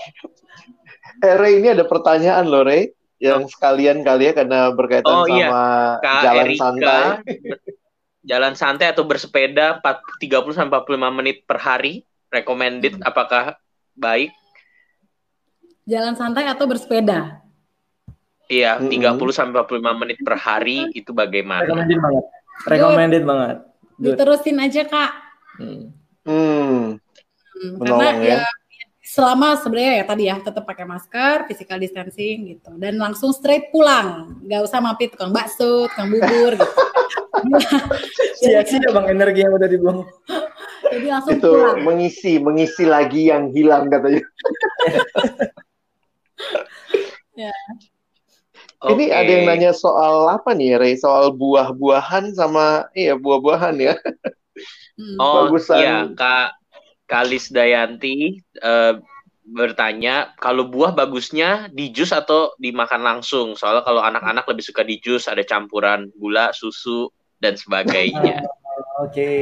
Eh 1.24 1.36
Ray, 1.40 1.64
ini 1.64 1.72
ada 1.72 1.88
pertanyaan 1.88 2.46
loh 2.46 2.68
Ray 2.68 2.92
yang 3.18 3.48
sekalian 3.48 4.04
kali 4.04 4.30
ya 4.30 4.34
karena 4.36 4.70
berkaitan 4.76 5.16
oh, 5.16 5.26
iya. 5.26 5.48
sama 5.48 5.66
iya. 6.04 6.22
jalan 6.22 6.46
Erika, 6.46 6.62
santai. 6.62 7.04
jalan 8.30 8.54
santai 8.58 8.88
atau 8.92 9.04
bersepeda 9.06 9.80
30 9.80 10.58
sampai 10.58 10.78
45 10.84 11.18
menit 11.18 11.38
per 11.46 11.62
hari 11.62 12.04
recommended 12.34 13.00
hmm. 13.00 13.08
apakah 13.08 13.56
baik? 13.96 14.34
Jalan 15.86 16.18
santai 16.18 16.50
atau 16.50 16.66
bersepeda? 16.66 17.46
Iya, 18.50 18.78
mm 18.78 18.90
-hmm. 18.90 19.18
30 19.22 19.34
sampai 19.34 19.66
45 19.66 20.02
menit 20.02 20.18
per 20.22 20.38
hari 20.38 20.90
itu 20.94 21.14
bagaimana? 21.14 21.66
Recommended 21.66 22.02
banget. 22.02 22.26
Recommended 22.66 23.22
Good. 23.22 23.30
banget. 23.30 23.58
Good. 23.96 24.06
Diterusin 24.18 24.58
aja 24.62 24.82
kak. 24.86 25.12
Hmm. 25.56 25.84
hmm. 26.28 26.82
hmm 27.56 27.74
karena 27.80 28.08
ya, 28.20 28.38
ya 28.44 28.48
selama 29.06 29.56
sebenarnya 29.56 29.94
ya 30.02 30.06
tadi 30.10 30.24
ya 30.28 30.36
tetap 30.44 30.68
pakai 30.68 30.84
masker, 30.84 31.48
physical 31.48 31.80
distancing 31.80 32.58
gitu, 32.58 32.74
dan 32.76 33.00
langsung 33.00 33.32
straight 33.32 33.72
pulang, 33.72 34.42
nggak 34.44 34.66
usah 34.66 34.84
mampir 34.84 35.08
tukang 35.08 35.32
bakso, 35.32 35.88
tukang 35.88 36.12
bubur 36.12 36.60
gitu. 36.60 36.82
Sia-sia 38.44 38.90
bang 38.92 39.08
energi 39.14 39.48
yang 39.48 39.54
udah 39.56 39.70
dibuang. 39.72 40.00
Jadi 40.92 41.08
langsung 41.08 41.38
itu 41.38 41.48
pulang. 41.48 41.80
mengisi 41.86 42.34
mengisi 42.42 42.84
lagi 42.84 43.32
yang 43.32 43.54
hilang 43.56 43.88
katanya. 43.88 44.20
ya. 47.36 47.54
Ini 48.86 49.06
okay. 49.10 49.18
ada 49.18 49.32
yang 49.32 49.46
nanya 49.50 49.72
soal 49.74 50.30
apa 50.30 50.54
nih, 50.54 50.78
Ray? 50.78 50.94
Soal 51.00 51.34
buah-buahan 51.34 52.38
sama 52.38 52.86
iya 52.94 53.18
buah-buahan 53.18 53.76
ya. 53.82 53.96
Hmm. 54.96 55.18
Oh 55.20 55.52
Bagusan. 55.52 55.80
iya 55.82 55.98
Kak 56.16 56.56
Kalis 57.06 57.52
Dayanti 57.52 58.40
uh, 58.64 58.96
bertanya 59.46 60.34
kalau 60.42 60.66
buah 60.66 60.98
bagusnya 60.98 61.70
di 61.70 61.94
jus 61.94 62.10
atau 62.10 62.56
dimakan 62.58 63.06
langsung. 63.06 63.54
Soalnya 63.54 63.86
kalau 63.86 64.02
anak-anak 64.02 64.46
lebih 64.50 64.64
suka 64.66 64.82
di 64.82 64.98
jus, 64.98 65.30
ada 65.30 65.46
campuran 65.46 66.10
gula, 66.18 66.50
susu 66.56 67.12
dan 67.38 67.54
sebagainya. 67.54 68.42
Oke. 69.06 69.12
Okay. 69.12 69.40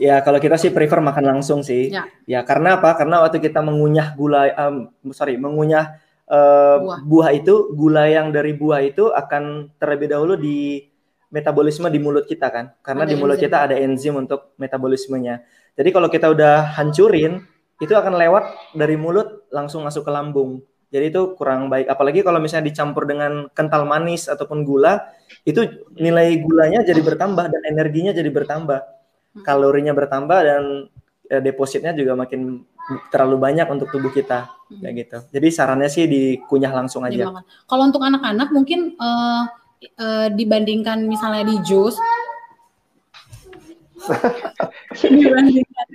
Ya 0.00 0.18
kalau 0.22 0.42
kita 0.42 0.58
sih 0.58 0.70
prefer 0.74 1.02
makan 1.02 1.38
langsung 1.38 1.62
sih. 1.62 1.90
Ya. 1.90 2.06
ya 2.26 2.40
karena 2.46 2.78
apa? 2.78 2.94
Karena 2.98 3.22
waktu 3.22 3.42
kita 3.42 3.62
mengunyah 3.62 4.14
gula, 4.14 4.50
um, 4.58 4.90
sorry, 5.10 5.38
mengunyah 5.38 5.98
uh, 6.32 6.76
buah. 6.80 6.98
buah 7.04 7.30
itu, 7.36 7.76
gula 7.76 8.08
yang 8.08 8.32
dari 8.32 8.56
buah 8.56 8.80
itu 8.80 9.12
akan 9.12 9.76
terlebih 9.76 10.08
dahulu 10.08 10.40
di 10.40 10.88
metabolisme 11.28 11.88
di 11.92 12.00
mulut 12.00 12.24
kita 12.24 12.48
kan. 12.48 12.72
Karena 12.80 13.04
ada 13.04 13.12
di 13.12 13.16
mulut 13.20 13.36
enzim. 13.36 13.46
kita 13.48 13.56
ada 13.68 13.76
enzim 13.76 14.14
untuk 14.16 14.56
metabolismenya. 14.56 15.44
Jadi 15.76 15.88
kalau 15.92 16.08
kita 16.08 16.28
udah 16.28 16.76
hancurin, 16.76 17.44
itu 17.80 17.92
akan 17.92 18.14
lewat 18.14 18.76
dari 18.76 18.94
mulut 18.94 19.48
langsung 19.48 19.82
masuk 19.82 20.04
ke 20.06 20.12
lambung. 20.12 20.60
Jadi 20.92 21.08
itu 21.08 21.32
kurang 21.40 21.72
baik. 21.72 21.88
Apalagi 21.88 22.20
kalau 22.20 22.36
misalnya 22.36 22.68
dicampur 22.68 23.08
dengan 23.08 23.48
kental 23.56 23.88
manis 23.88 24.28
ataupun 24.28 24.60
gula, 24.68 25.00
itu 25.48 25.64
nilai 25.96 26.36
gulanya 26.44 26.84
jadi 26.84 27.00
bertambah 27.00 27.48
dan 27.48 27.62
energinya 27.64 28.12
jadi 28.12 28.28
bertambah. 28.28 28.76
Hmm. 28.76 29.40
Kalorinya 29.40 29.96
bertambah 29.96 30.38
dan 30.44 30.62
ya, 31.32 31.40
depositnya 31.40 31.96
juga 31.96 32.12
makin 32.12 32.68
terlalu 33.08 33.36
banyak 33.40 33.66
untuk 33.68 33.88
tubuh 33.92 34.12
kita 34.12 34.50
hmm. 34.68 34.80
kayak 34.80 34.94
gitu. 35.06 35.18
Jadi 35.32 35.48
sarannya 35.52 35.88
sih 35.88 36.04
dikunyah 36.08 36.72
langsung 36.72 37.04
aja. 37.06 37.30
Kalau 37.68 37.82
untuk 37.86 38.02
anak-anak 38.02 38.48
mungkin 38.50 38.96
uh, 38.96 39.44
uh, 39.98 40.28
dibandingkan 40.32 41.06
misalnya 41.06 41.48
di 41.48 41.56
jus 41.62 41.96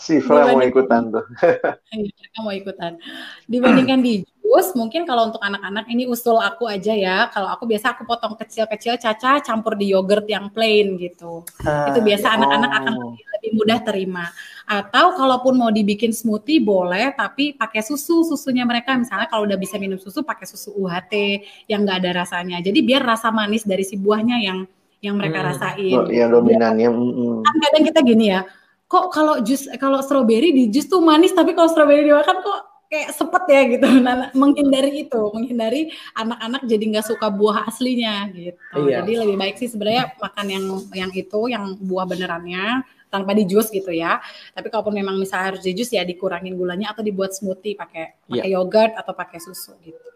si 0.00 0.18
Fra 0.24 0.56
mau 0.56 0.64
ikutan 0.64 1.12
tuh. 1.12 1.24
Iya, 1.94 2.40
mau 2.40 2.54
ikutan. 2.54 2.96
Dibandingkan 3.44 4.00
di 4.00 4.24
jus, 4.24 4.72
mungkin 4.72 5.04
kalau 5.04 5.28
untuk 5.28 5.42
anak-anak 5.42 5.84
ini 5.92 6.08
usul 6.08 6.40
aku 6.40 6.64
aja 6.70 6.96
ya. 6.96 7.28
Kalau 7.28 7.52
aku 7.52 7.68
biasa 7.68 7.92
aku 7.92 8.08
potong 8.08 8.34
kecil-kecil 8.40 8.96
caca 8.96 9.42
campur 9.44 9.76
di 9.76 9.92
yogurt 9.92 10.24
yang 10.30 10.48
plain 10.48 10.96
gitu. 10.96 11.44
Ah, 11.66 11.92
itu 11.92 12.00
biasa 12.00 12.26
anak-anak 12.40 12.70
oh. 12.70 12.78
akan 12.80 12.94
lebih 13.36 13.50
mudah 13.52 13.78
terima. 13.84 14.24
Atau 14.70 15.18
kalaupun 15.18 15.58
mau 15.58 15.74
dibikin 15.74 16.14
smoothie 16.14 16.62
boleh, 16.62 17.10
tapi 17.18 17.58
pakai 17.58 17.82
susu. 17.82 18.22
Susunya 18.22 18.62
mereka 18.62 18.94
misalnya 18.94 19.26
kalau 19.26 19.42
udah 19.42 19.58
bisa 19.58 19.74
minum 19.82 19.98
susu 19.98 20.22
pakai 20.22 20.46
susu 20.46 20.70
UHT 20.78 21.42
yang 21.66 21.82
nggak 21.82 22.06
ada 22.06 22.22
rasanya. 22.22 22.62
Jadi 22.62 22.78
biar 22.86 23.02
rasa 23.02 23.34
manis 23.34 23.66
dari 23.66 23.82
si 23.82 23.98
buahnya 23.98 24.38
yang 24.38 24.70
yang 25.02 25.18
mereka 25.18 25.42
hmm. 25.42 25.48
rasain. 25.50 25.96
Oh, 25.98 26.06
yang 26.06 26.30
dominannya. 26.30 26.86
Hmm. 26.86 27.42
Kan 27.42 27.56
kadang 27.66 27.82
kita 27.82 28.00
gini 28.06 28.30
ya, 28.30 28.46
kok 28.86 29.10
kalau 29.10 29.42
jus 29.42 29.66
kalau 29.82 29.98
stroberi 30.06 30.54
di 30.54 30.70
jus 30.70 30.86
tuh 30.86 31.02
manis, 31.02 31.34
tapi 31.34 31.50
kalau 31.50 31.66
stroberi 31.66 32.06
dimakan 32.06 32.38
kok 32.38 32.60
kayak 32.90 33.10
sepet 33.10 33.44
ya 33.50 33.62
gitu. 33.74 33.86
Nah, 34.06 34.30
menghindari 34.38 35.02
itu, 35.02 35.22
menghindari 35.34 35.90
anak-anak 36.14 36.62
jadi 36.62 36.84
nggak 36.94 37.06
suka 37.10 37.26
buah 37.26 37.66
aslinya 37.66 38.30
gitu. 38.30 38.86
Iya. 38.86 39.02
Jadi 39.02 39.12
lebih 39.18 39.34
baik 39.34 39.58
sih 39.58 39.66
sebenarnya 39.66 40.14
makan 40.14 40.46
yang 40.46 40.64
yang 40.94 41.10
itu, 41.10 41.40
yang 41.50 41.74
buah 41.82 42.06
benerannya 42.06 42.86
tanpa 43.10 43.34
di 43.34 43.44
jus 43.44 43.68
gitu 43.68 43.90
ya. 43.90 44.22
Tapi 44.54 44.70
kalaupun 44.70 44.94
memang 44.94 45.18
misalnya 45.18 45.54
harus 45.54 45.62
di 45.66 45.74
jus 45.74 45.90
ya 45.90 46.06
dikurangin 46.06 46.54
gulanya 46.54 46.94
atau 46.94 47.02
dibuat 47.02 47.34
smoothie 47.34 47.74
pakai 47.74 48.22
pakai 48.30 48.48
yeah. 48.48 48.56
yogurt 48.56 48.94
atau 48.94 49.12
pakai 49.12 49.38
susu 49.42 49.74
gitu. 49.82 50.08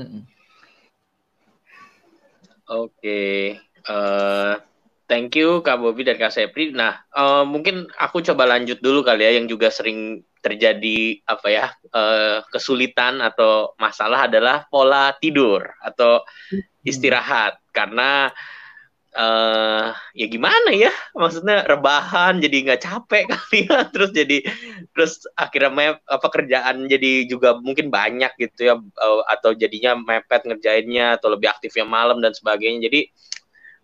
-hmm. 0.00 0.20
Oke. 2.72 2.88
Okay. 2.96 3.36
Uh, 3.84 4.56
thank 5.10 5.36
you 5.36 5.60
Kak 5.60 5.76
Bobi 5.76 6.08
dan 6.08 6.16
Kak 6.16 6.32
Sepri. 6.32 6.72
Nah, 6.72 7.04
uh, 7.12 7.44
mungkin 7.44 7.84
aku 8.00 8.24
coba 8.24 8.48
lanjut 8.48 8.80
dulu 8.80 9.04
kali 9.04 9.28
ya 9.28 9.36
yang 9.36 9.44
juga 9.44 9.68
sering 9.68 10.24
terjadi 10.42 11.22
apa 11.22 11.48
ya 11.52 11.66
uh, 11.94 12.42
kesulitan 12.50 13.22
atau 13.22 13.78
masalah 13.78 14.26
adalah 14.26 14.66
pola 14.66 15.14
tidur 15.22 15.62
atau 15.78 16.26
istirahat 16.82 17.62
karena 17.70 18.34
uh, 19.16 19.92
ya 20.16 20.26
gimana 20.28 20.70
ya? 20.72 20.92
Maksudnya 21.12 21.64
rebahan 21.68 22.40
jadi 22.40 22.56
nggak 22.68 22.82
capek 22.82 23.24
kali 23.28 23.58
ya. 23.68 23.78
Terus 23.92 24.10
jadi 24.12 24.38
terus 24.92 25.24
akhirnya 25.38 25.70
mep, 25.72 25.96
apa 26.04 26.26
kerjaan 26.28 26.84
jadi 26.88 27.24
juga 27.28 27.56
mungkin 27.60 27.88
banyak 27.88 28.32
gitu 28.40 28.60
ya. 28.72 28.74
Uh, 28.76 29.22
atau 29.28 29.52
jadinya 29.56 29.96
mepet 29.96 30.44
ngerjainnya 30.48 31.20
atau 31.20 31.32
lebih 31.32 31.52
aktifnya 31.52 31.84
malam 31.88 32.20
dan 32.20 32.32
sebagainya. 32.36 32.88
Jadi 32.88 33.00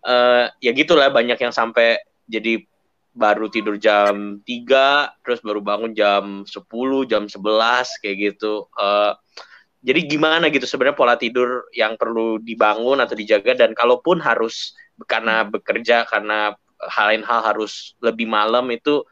uh, 0.05 0.49
ya 0.61 0.71
gitulah 0.73 1.09
banyak 1.09 1.37
yang 1.37 1.53
sampai 1.53 2.01
jadi 2.29 2.61
baru 3.09 3.49
tidur 3.49 3.75
jam 3.81 4.39
3 4.45 5.25
terus 5.25 5.41
baru 5.41 5.59
bangun 5.59 5.91
jam 5.97 6.45
10 6.45 7.09
jam 7.09 7.25
11 7.25 8.01
kayak 8.05 8.15
gitu. 8.17 8.69
Uh, 8.77 9.17
jadi 9.79 10.11
gimana 10.11 10.51
gitu 10.51 10.67
sebenarnya 10.67 10.97
pola 10.99 11.15
tidur 11.15 11.71
yang 11.71 11.95
perlu 11.95 12.37
dibangun 12.43 12.99
atau 12.99 13.15
dijaga. 13.15 13.55
Dan 13.55 13.71
kalaupun 13.71 14.19
harus 14.19 14.75
karena 15.07 15.45
bekerja 15.47 16.03
karena 16.07 16.55
hal 16.79 17.05
lain 17.11 17.23
hal 17.27 17.39
harus 17.43 17.93
lebih 17.99 18.27
malam 18.27 18.67
itu 18.71 19.03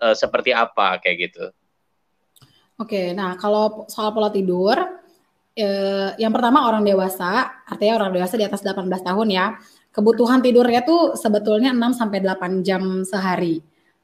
uh, 0.00 0.16
seperti 0.16 0.52
apa 0.52 1.00
kayak 1.00 1.30
gitu 1.30 1.44
Oke, 2.80 3.14
nah 3.14 3.38
kalau 3.38 3.86
soal 3.86 4.10
pola 4.10 4.32
tidur, 4.34 4.74
eh, 5.54 6.10
yang 6.18 6.34
pertama 6.34 6.66
orang 6.66 6.82
dewasa, 6.82 7.62
artinya 7.62 8.02
orang 8.02 8.10
dewasa 8.16 8.34
di 8.34 8.42
atas 8.42 8.64
18 8.64 9.06
tahun 9.06 9.28
ya, 9.30 9.54
kebutuhan 9.94 10.42
tidurnya 10.42 10.82
tuh 10.82 11.14
sebetulnya 11.14 11.70
6 11.70 11.94
sampai 11.94 12.18
8 12.24 12.66
jam 12.66 13.06
sehari 13.06 13.62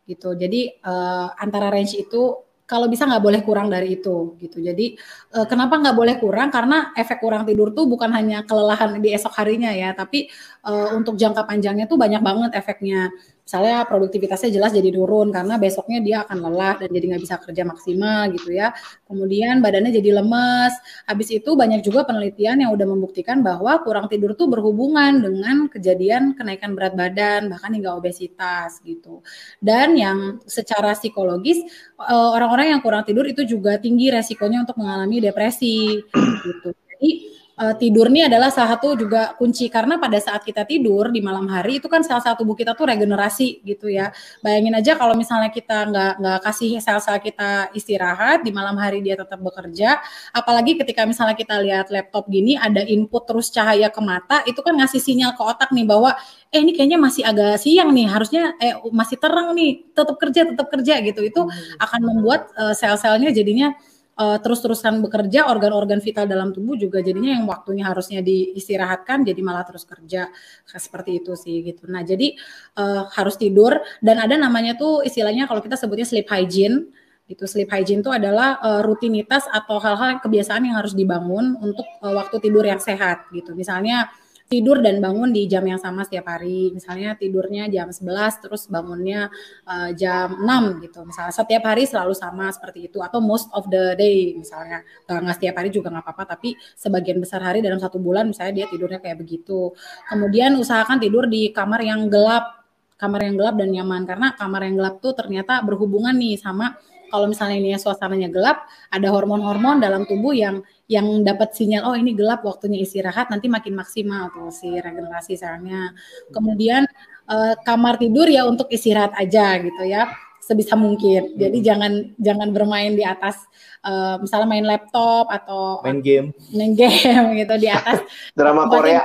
gitu. 0.09 0.33
Jadi 0.37 0.73
uh, 0.85 1.29
antara 1.37 1.69
range 1.69 1.97
itu 2.01 2.33
kalau 2.69 2.85
bisa 2.85 3.09
nggak 3.09 3.25
boleh 3.25 3.41
kurang 3.41 3.73
dari 3.73 3.97
itu 3.97 4.37
gitu. 4.37 4.61
Jadi 4.61 4.93
uh, 5.33 5.49
kenapa 5.49 5.81
nggak 5.81 5.97
boleh 5.97 6.15
kurang? 6.21 6.53
Karena 6.53 6.93
efek 6.93 7.25
kurang 7.25 7.49
tidur 7.49 7.73
tuh 7.73 7.89
bukan 7.89 8.13
hanya 8.13 8.45
kelelahan 8.45 9.01
di 9.01 9.17
esok 9.17 9.33
harinya 9.41 9.73
ya, 9.73 9.97
tapi 9.97 10.29
uh, 10.69 10.93
untuk 10.93 11.17
jangka 11.17 11.49
panjangnya 11.49 11.89
tuh 11.89 11.97
banyak 11.97 12.21
banget 12.21 12.51
efeknya 12.61 13.09
misalnya 13.49 13.89
produktivitasnya 13.89 14.53
jelas 14.53 14.77
jadi 14.77 14.93
turun 14.93 15.33
karena 15.33 15.57
besoknya 15.57 16.05
dia 16.05 16.17
akan 16.29 16.37
lelah 16.37 16.77
dan 16.85 16.93
jadi 16.93 17.17
nggak 17.17 17.23
bisa 17.25 17.41
kerja 17.41 17.65
maksimal 17.65 18.29
gitu 18.37 18.53
ya. 18.53 18.77
Kemudian 19.09 19.65
badannya 19.65 19.89
jadi 19.89 20.21
lemes. 20.21 20.77
Habis 21.09 21.33
itu 21.33 21.57
banyak 21.57 21.81
juga 21.81 22.05
penelitian 22.05 22.61
yang 22.61 22.77
udah 22.77 22.85
membuktikan 22.85 23.41
bahwa 23.41 23.81
kurang 23.81 24.13
tidur 24.13 24.37
tuh 24.37 24.53
berhubungan 24.53 25.25
dengan 25.25 25.65
kejadian 25.73 26.37
kenaikan 26.37 26.77
berat 26.77 26.93
badan 26.93 27.49
bahkan 27.49 27.73
hingga 27.73 27.97
obesitas 27.97 28.85
gitu. 28.85 29.25
Dan 29.65 29.97
yang 29.97 30.45
secara 30.45 30.93
psikologis 30.93 31.65
eh, 32.05 32.29
orang-orang 32.37 32.77
yang 32.77 32.85
kurang 32.85 33.09
tidur 33.09 33.25
itu 33.25 33.49
juga 33.49 33.81
tinggi 33.81 34.13
resikonya 34.13 34.69
untuk 34.69 34.77
mengalami 34.77 35.25
depresi 35.25 36.05
gitu. 36.45 36.69
Jadi 36.77 37.38
uh, 37.59 37.75
tidur 37.75 38.07
ini 38.09 38.31
adalah 38.31 38.49
salah 38.55 38.79
satu 38.79 38.95
juga 38.95 39.35
kunci 39.35 39.67
karena 39.67 39.99
pada 39.99 40.17
saat 40.23 40.47
kita 40.47 40.63
tidur 40.63 41.11
di 41.11 41.19
malam 41.19 41.51
hari 41.51 41.83
itu 41.83 41.91
kan 41.91 42.07
sel-sel 42.07 42.39
tubuh 42.39 42.55
kita 42.55 42.79
tuh 42.79 42.87
regenerasi 42.87 43.67
gitu 43.67 43.91
ya. 43.91 44.15
Bayangin 44.41 44.79
aja 44.79 44.95
kalau 44.95 45.19
misalnya 45.19 45.51
kita 45.51 45.91
nggak 45.91 46.13
nggak 46.23 46.39
kasih 46.47 46.79
sel-sel 46.79 47.19
kita 47.19 47.75
istirahat 47.75 48.47
di 48.47 48.55
malam 48.55 48.79
hari 48.79 49.03
dia 49.03 49.19
tetap 49.19 49.43
bekerja, 49.43 49.99
apalagi 50.31 50.79
ketika 50.79 51.03
misalnya 51.05 51.35
kita 51.35 51.59
lihat 51.61 51.91
laptop 51.91 52.31
gini 52.31 52.55
ada 52.55 52.81
input 52.87 53.27
terus 53.27 53.51
cahaya 53.51 53.91
ke 53.91 54.01
mata 54.01 54.47
itu 54.47 54.63
kan 54.63 54.79
ngasih 54.79 55.03
sinyal 55.03 55.35
ke 55.35 55.43
otak 55.43 55.75
nih 55.75 55.85
bahwa 55.85 56.15
eh 56.49 56.65
ini 56.65 56.73
kayaknya 56.73 56.97
masih 56.97 57.23
agak 57.29 57.61
siang 57.61 57.93
nih 57.93 58.09
harusnya 58.09 58.57
eh 58.57 58.73
masih 58.89 59.21
terang 59.21 59.53
nih 59.53 59.85
tetap 59.93 60.17
kerja 60.17 60.41
tetap 60.49 60.67
kerja 60.73 60.95
gitu 61.05 61.21
itu 61.21 61.41
hmm. 61.45 61.83
akan 61.83 62.01
membuat 62.09 62.49
uh, 62.57 62.73
sel-selnya 62.73 63.29
jadinya 63.35 63.77
uh, 64.19 64.39
terus-terusan 64.43 64.99
bekerja, 65.01 65.47
organ-organ 65.47 66.03
vital 66.03 66.27
dalam 66.27 66.51
tubuh 66.51 66.75
juga 66.75 66.99
jadinya 66.99 67.39
yang 67.39 67.47
waktunya 67.47 67.87
harusnya 67.87 68.21
diistirahatkan 68.21 69.23
jadi 69.23 69.41
malah 69.41 69.65
terus 69.65 69.87
kerja 69.87 70.29
seperti 70.67 71.23
itu 71.23 71.39
sih 71.39 71.63
gitu. 71.63 71.87
Nah 71.87 72.03
jadi 72.03 72.35
uh, 72.77 73.07
harus 73.15 73.39
tidur 73.39 73.79
dan 74.03 74.19
ada 74.19 74.35
namanya 74.35 74.75
tuh 74.75 75.07
istilahnya 75.07 75.47
kalau 75.47 75.63
kita 75.63 75.79
sebutnya 75.79 76.05
sleep 76.05 76.27
hygiene 76.27 76.91
itu 77.29 77.45
sleep 77.45 77.69
hygiene 77.69 78.01
itu 78.01 78.09
adalah 78.09 78.57
uh, 78.59 78.81
rutinitas 78.81 79.45
atau 79.53 79.77
hal-hal 79.79 80.19
kebiasaan 80.25 80.65
yang 80.65 80.81
harus 80.81 80.97
dibangun 80.97 81.61
untuk 81.61 81.85
uh, 82.01 82.17
waktu 82.17 82.41
tidur 82.41 82.65
yang 82.65 82.81
sehat 82.81 83.29
gitu. 83.31 83.53
Misalnya 83.53 84.09
tidur 84.49 84.81
dan 84.81 84.99
bangun 84.99 85.29
di 85.29 85.45
jam 85.45 85.61
yang 85.63 85.77
sama 85.77 86.09
setiap 86.09 86.33
hari. 86.33 86.73
Misalnya 86.73 87.15
tidurnya 87.15 87.69
jam 87.69 87.93
11 87.93 88.43
terus 88.43 88.65
bangunnya 88.67 89.29
uh, 89.69 89.93
jam 89.93 90.41
6 90.41 90.85
gitu. 90.89 91.05
Misalnya 91.05 91.33
setiap 91.37 91.63
hari 91.69 91.85
selalu 91.85 92.17
sama 92.17 92.49
seperti 92.49 92.89
itu 92.89 92.99
atau 93.05 93.21
most 93.21 93.53
of 93.53 93.69
the 93.69 93.93
day 93.95 94.33
misalnya. 94.35 94.83
Nggak 95.05 95.37
setiap 95.37 95.55
hari 95.61 95.69
juga 95.69 95.93
nggak 95.93 96.05
apa-apa 96.09 96.25
tapi 96.35 96.57
sebagian 96.75 97.21
besar 97.21 97.45
hari 97.45 97.61
dalam 97.61 97.77
satu 97.77 98.01
bulan 98.01 98.33
misalnya 98.33 98.65
dia 98.65 98.67
tidurnya 98.73 99.05
kayak 99.05 99.21
begitu. 99.21 99.77
Kemudian 100.09 100.57
usahakan 100.57 100.97
tidur 100.97 101.29
di 101.29 101.53
kamar 101.53 101.85
yang 101.85 102.09
gelap 102.09 102.59
kamar 102.99 103.31
yang 103.31 103.39
gelap 103.39 103.55
dan 103.55 103.71
nyaman 103.71 104.03
karena 104.11 104.35
kamar 104.35 104.67
yang 104.67 104.75
gelap 104.75 104.99
tuh 104.99 105.15
ternyata 105.15 105.63
berhubungan 105.63 106.19
nih 106.19 106.35
sama 106.35 106.75
kalau 107.09 107.31
misalnya 107.31 107.57
ini 107.57 107.79
suasananya 107.79 108.29
gelap 108.29 108.69
ada 108.91 109.09
hormon-hormon 109.09 109.81
dalam 109.81 110.05
tubuh 110.05 110.35
yang 110.35 110.61
yang 110.89 111.21
dapat 111.21 111.53
sinyal 111.53 111.93
oh 111.93 111.95
ini 111.95 112.17
gelap 112.17 112.41
waktunya 112.49 112.81
istirahat 112.81 113.29
nanti 113.29 113.47
makin 113.47 113.77
maksimal 113.77 114.33
tuh 114.33 114.49
si 114.49 114.73
regenerasi 114.73 115.37
selnya. 115.37 115.93
Kemudian 116.33 116.89
uh, 117.29 117.55
kamar 117.61 118.01
tidur 118.01 118.25
ya 118.25 118.49
untuk 118.49 118.73
istirahat 118.73 119.13
aja 119.21 119.61
gitu 119.61 119.85
ya 119.85 120.09
sebisa 120.49 120.73
mungkin. 120.81 121.29
Hmm. 121.29 121.37
Jadi 121.37 121.59
jangan 121.61 121.93
jangan 122.17 122.49
bermain 122.57 122.97
di 122.97 123.05
atas 123.05 123.45
uh, 123.85 124.17
misalnya 124.17 124.49
main 124.49 124.65
laptop 124.65 125.29
atau 125.29 125.85
main 125.85 126.01
game. 126.01 126.33
Main 126.57 126.73
game 126.73 127.27
gitu 127.45 127.55
di 127.61 127.69
atas 127.69 128.01
drama 128.33 128.65
Korea. 128.73 129.05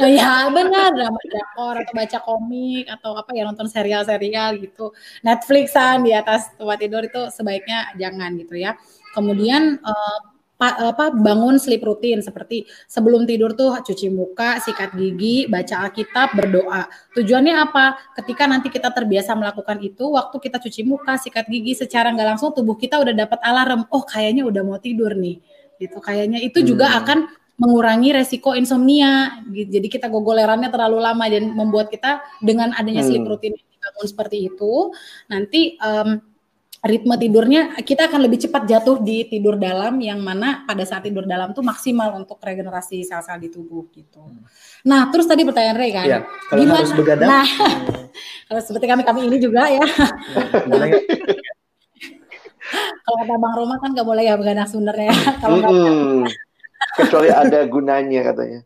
Iya 0.00 0.48
benar 0.48 0.96
drama 0.96 1.20
drakor 1.20 1.76
atau 1.84 1.92
baca 1.92 2.18
komik 2.24 2.88
atau 2.88 3.20
apa 3.20 3.36
ya 3.36 3.44
nonton 3.44 3.68
serial-serial 3.68 4.56
gitu 4.56 4.96
Netflixan 5.20 6.08
di 6.08 6.16
atas 6.16 6.48
tempat 6.56 6.80
tidur 6.80 7.04
itu 7.04 7.28
sebaiknya 7.28 7.92
jangan 8.00 8.32
gitu 8.40 8.56
ya. 8.56 8.80
Kemudian 9.12 9.76
uh, 9.84 10.18
apa 10.68 11.08
bangun 11.08 11.56
sleep 11.56 11.80
rutin 11.80 12.20
seperti 12.20 12.68
sebelum 12.84 13.24
tidur 13.24 13.56
tuh 13.56 13.80
cuci 13.80 14.12
muka, 14.12 14.60
sikat 14.60 14.92
gigi, 14.92 15.48
baca 15.48 15.88
Alkitab, 15.88 16.36
berdoa. 16.36 16.84
Tujuannya 17.16 17.54
apa? 17.56 17.96
Ketika 18.12 18.44
nanti 18.44 18.68
kita 18.68 18.92
terbiasa 18.92 19.32
melakukan 19.32 19.80
itu, 19.80 20.04
waktu 20.12 20.36
kita 20.36 20.60
cuci 20.60 20.84
muka, 20.84 21.16
sikat 21.16 21.48
gigi 21.48 21.72
secara 21.72 22.12
nggak 22.12 22.36
langsung 22.36 22.52
tubuh 22.52 22.76
kita 22.76 23.00
udah 23.00 23.16
dapat 23.16 23.40
alarm. 23.40 23.88
Oh, 23.88 24.04
kayaknya 24.04 24.44
udah 24.44 24.60
mau 24.60 24.76
tidur 24.76 25.16
nih. 25.16 25.40
Gitu. 25.80 25.96
Kayaknya 25.96 26.44
itu 26.44 26.60
juga 26.60 26.92
hmm. 26.92 26.98
akan 27.00 27.18
mengurangi 27.60 28.16
resiko 28.16 28.56
insomnia. 28.56 29.40
Jadi 29.48 29.88
kita 29.88 30.08
gogolerannya 30.08 30.68
terlalu 30.68 30.98
lama 31.00 31.24
dan 31.28 31.52
membuat 31.52 31.88
kita 31.92 32.20
dengan 32.40 32.72
adanya 32.76 33.04
sleep 33.04 33.24
hmm. 33.24 33.32
rutin 33.32 33.52
bangun 33.80 34.06
seperti 34.06 34.36
itu, 34.52 34.92
nanti 35.32 35.80
um, 35.80 36.20
ritme 36.80 37.12
tidurnya 37.20 37.76
kita 37.84 38.08
akan 38.08 38.24
lebih 38.24 38.48
cepat 38.48 38.64
jatuh 38.64 39.04
di 39.04 39.28
tidur 39.28 39.60
dalam 39.60 40.00
yang 40.00 40.16
mana 40.24 40.64
pada 40.64 40.80
saat 40.88 41.04
tidur 41.04 41.28
dalam 41.28 41.52
tuh 41.52 41.60
maksimal 41.60 42.16
untuk 42.16 42.40
regenerasi 42.40 43.04
sel-sel 43.04 43.36
di 43.36 43.52
tubuh 43.52 43.84
gitu. 43.92 44.24
Nah, 44.88 45.12
terus 45.12 45.28
tadi 45.28 45.44
pertanyaan 45.44 45.76
Ray 45.76 45.92
kan, 45.92 46.06
ya, 46.08 46.24
kalau 46.48 46.60
gimana? 46.64 46.80
Harus 46.80 46.96
begadang, 46.96 47.28
nah, 47.28 47.44
kalau 48.48 48.60
seperti 48.64 48.86
kami 48.88 49.02
kami 49.04 49.28
ini 49.28 49.36
juga 49.36 49.68
ya. 49.68 49.84
nah, 50.64 50.80
kalau 53.04 53.16
kata 53.20 53.34
Bang 53.36 53.54
Roma 53.60 53.76
kan 53.76 53.92
nggak 53.92 54.08
boleh 54.08 54.24
ya 54.24 54.40
begadang 54.40 54.64
sebenarnya. 54.64 55.12
kalau 55.44 55.60
hmm, 55.60 56.24
kecuali 56.96 57.28
ada 57.28 57.60
gunanya 57.68 58.32
katanya. 58.32 58.64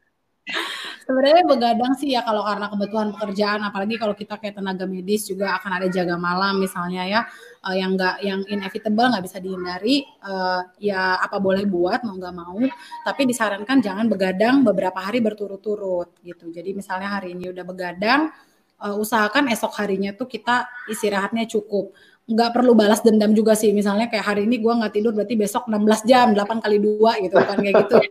Sebenarnya 1.05 1.45
begadang 1.45 1.93
sih 2.01 2.17
ya 2.17 2.25
kalau 2.25 2.41
karena 2.41 2.67
kebutuhan 2.73 3.09
pekerjaan, 3.13 3.61
apalagi 3.61 4.01
kalau 4.01 4.17
kita 4.17 4.41
kayak 4.41 4.57
tenaga 4.57 4.89
medis 4.89 5.29
juga 5.29 5.53
akan 5.61 5.71
ada 5.77 5.89
jaga 5.93 6.17
malam 6.17 6.57
misalnya 6.57 7.05
ya, 7.05 7.21
uh, 7.61 7.77
yang 7.77 7.93
nggak 7.93 8.17
yang 8.25 8.41
inevitable 8.49 9.13
nggak 9.13 9.25
bisa 9.29 9.37
dihindari, 9.37 10.09
uh, 10.25 10.65
ya 10.81 11.21
apa 11.21 11.37
boleh 11.37 11.69
buat 11.69 12.01
mau 12.09 12.17
nggak 12.17 12.35
mau, 12.35 12.57
tapi 13.05 13.29
disarankan 13.29 13.85
jangan 13.85 14.09
begadang 14.09 14.65
beberapa 14.65 14.97
hari 14.97 15.21
berturut-turut 15.21 16.17
gitu. 16.25 16.49
Jadi 16.49 16.73
misalnya 16.73 17.21
hari 17.21 17.37
ini 17.37 17.53
udah 17.53 17.65
begadang, 17.69 18.33
uh, 18.81 18.97
usahakan 18.97 19.53
esok 19.53 19.77
harinya 19.77 20.17
tuh 20.17 20.25
kita 20.25 20.65
istirahatnya 20.89 21.45
cukup 21.45 21.93
nggak 22.25 22.51
perlu 22.57 22.73
balas 22.73 23.05
dendam 23.05 23.37
juga 23.37 23.53
sih. 23.53 23.71
Misalnya 23.77 24.09
kayak 24.09 24.25
hari 24.25 24.49
ini 24.49 24.57
gue 24.57 24.73
nggak 24.73 24.97
tidur 24.97 25.13
berarti 25.13 25.37
besok 25.37 25.69
16 25.69 26.09
jam 26.09 26.33
8 26.33 26.65
kali 26.65 26.79
dua 26.81 27.21
gitu 27.21 27.37
kan 27.37 27.59
kayak 27.61 27.75
gitu. 27.87 27.99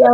Ya 0.00 0.08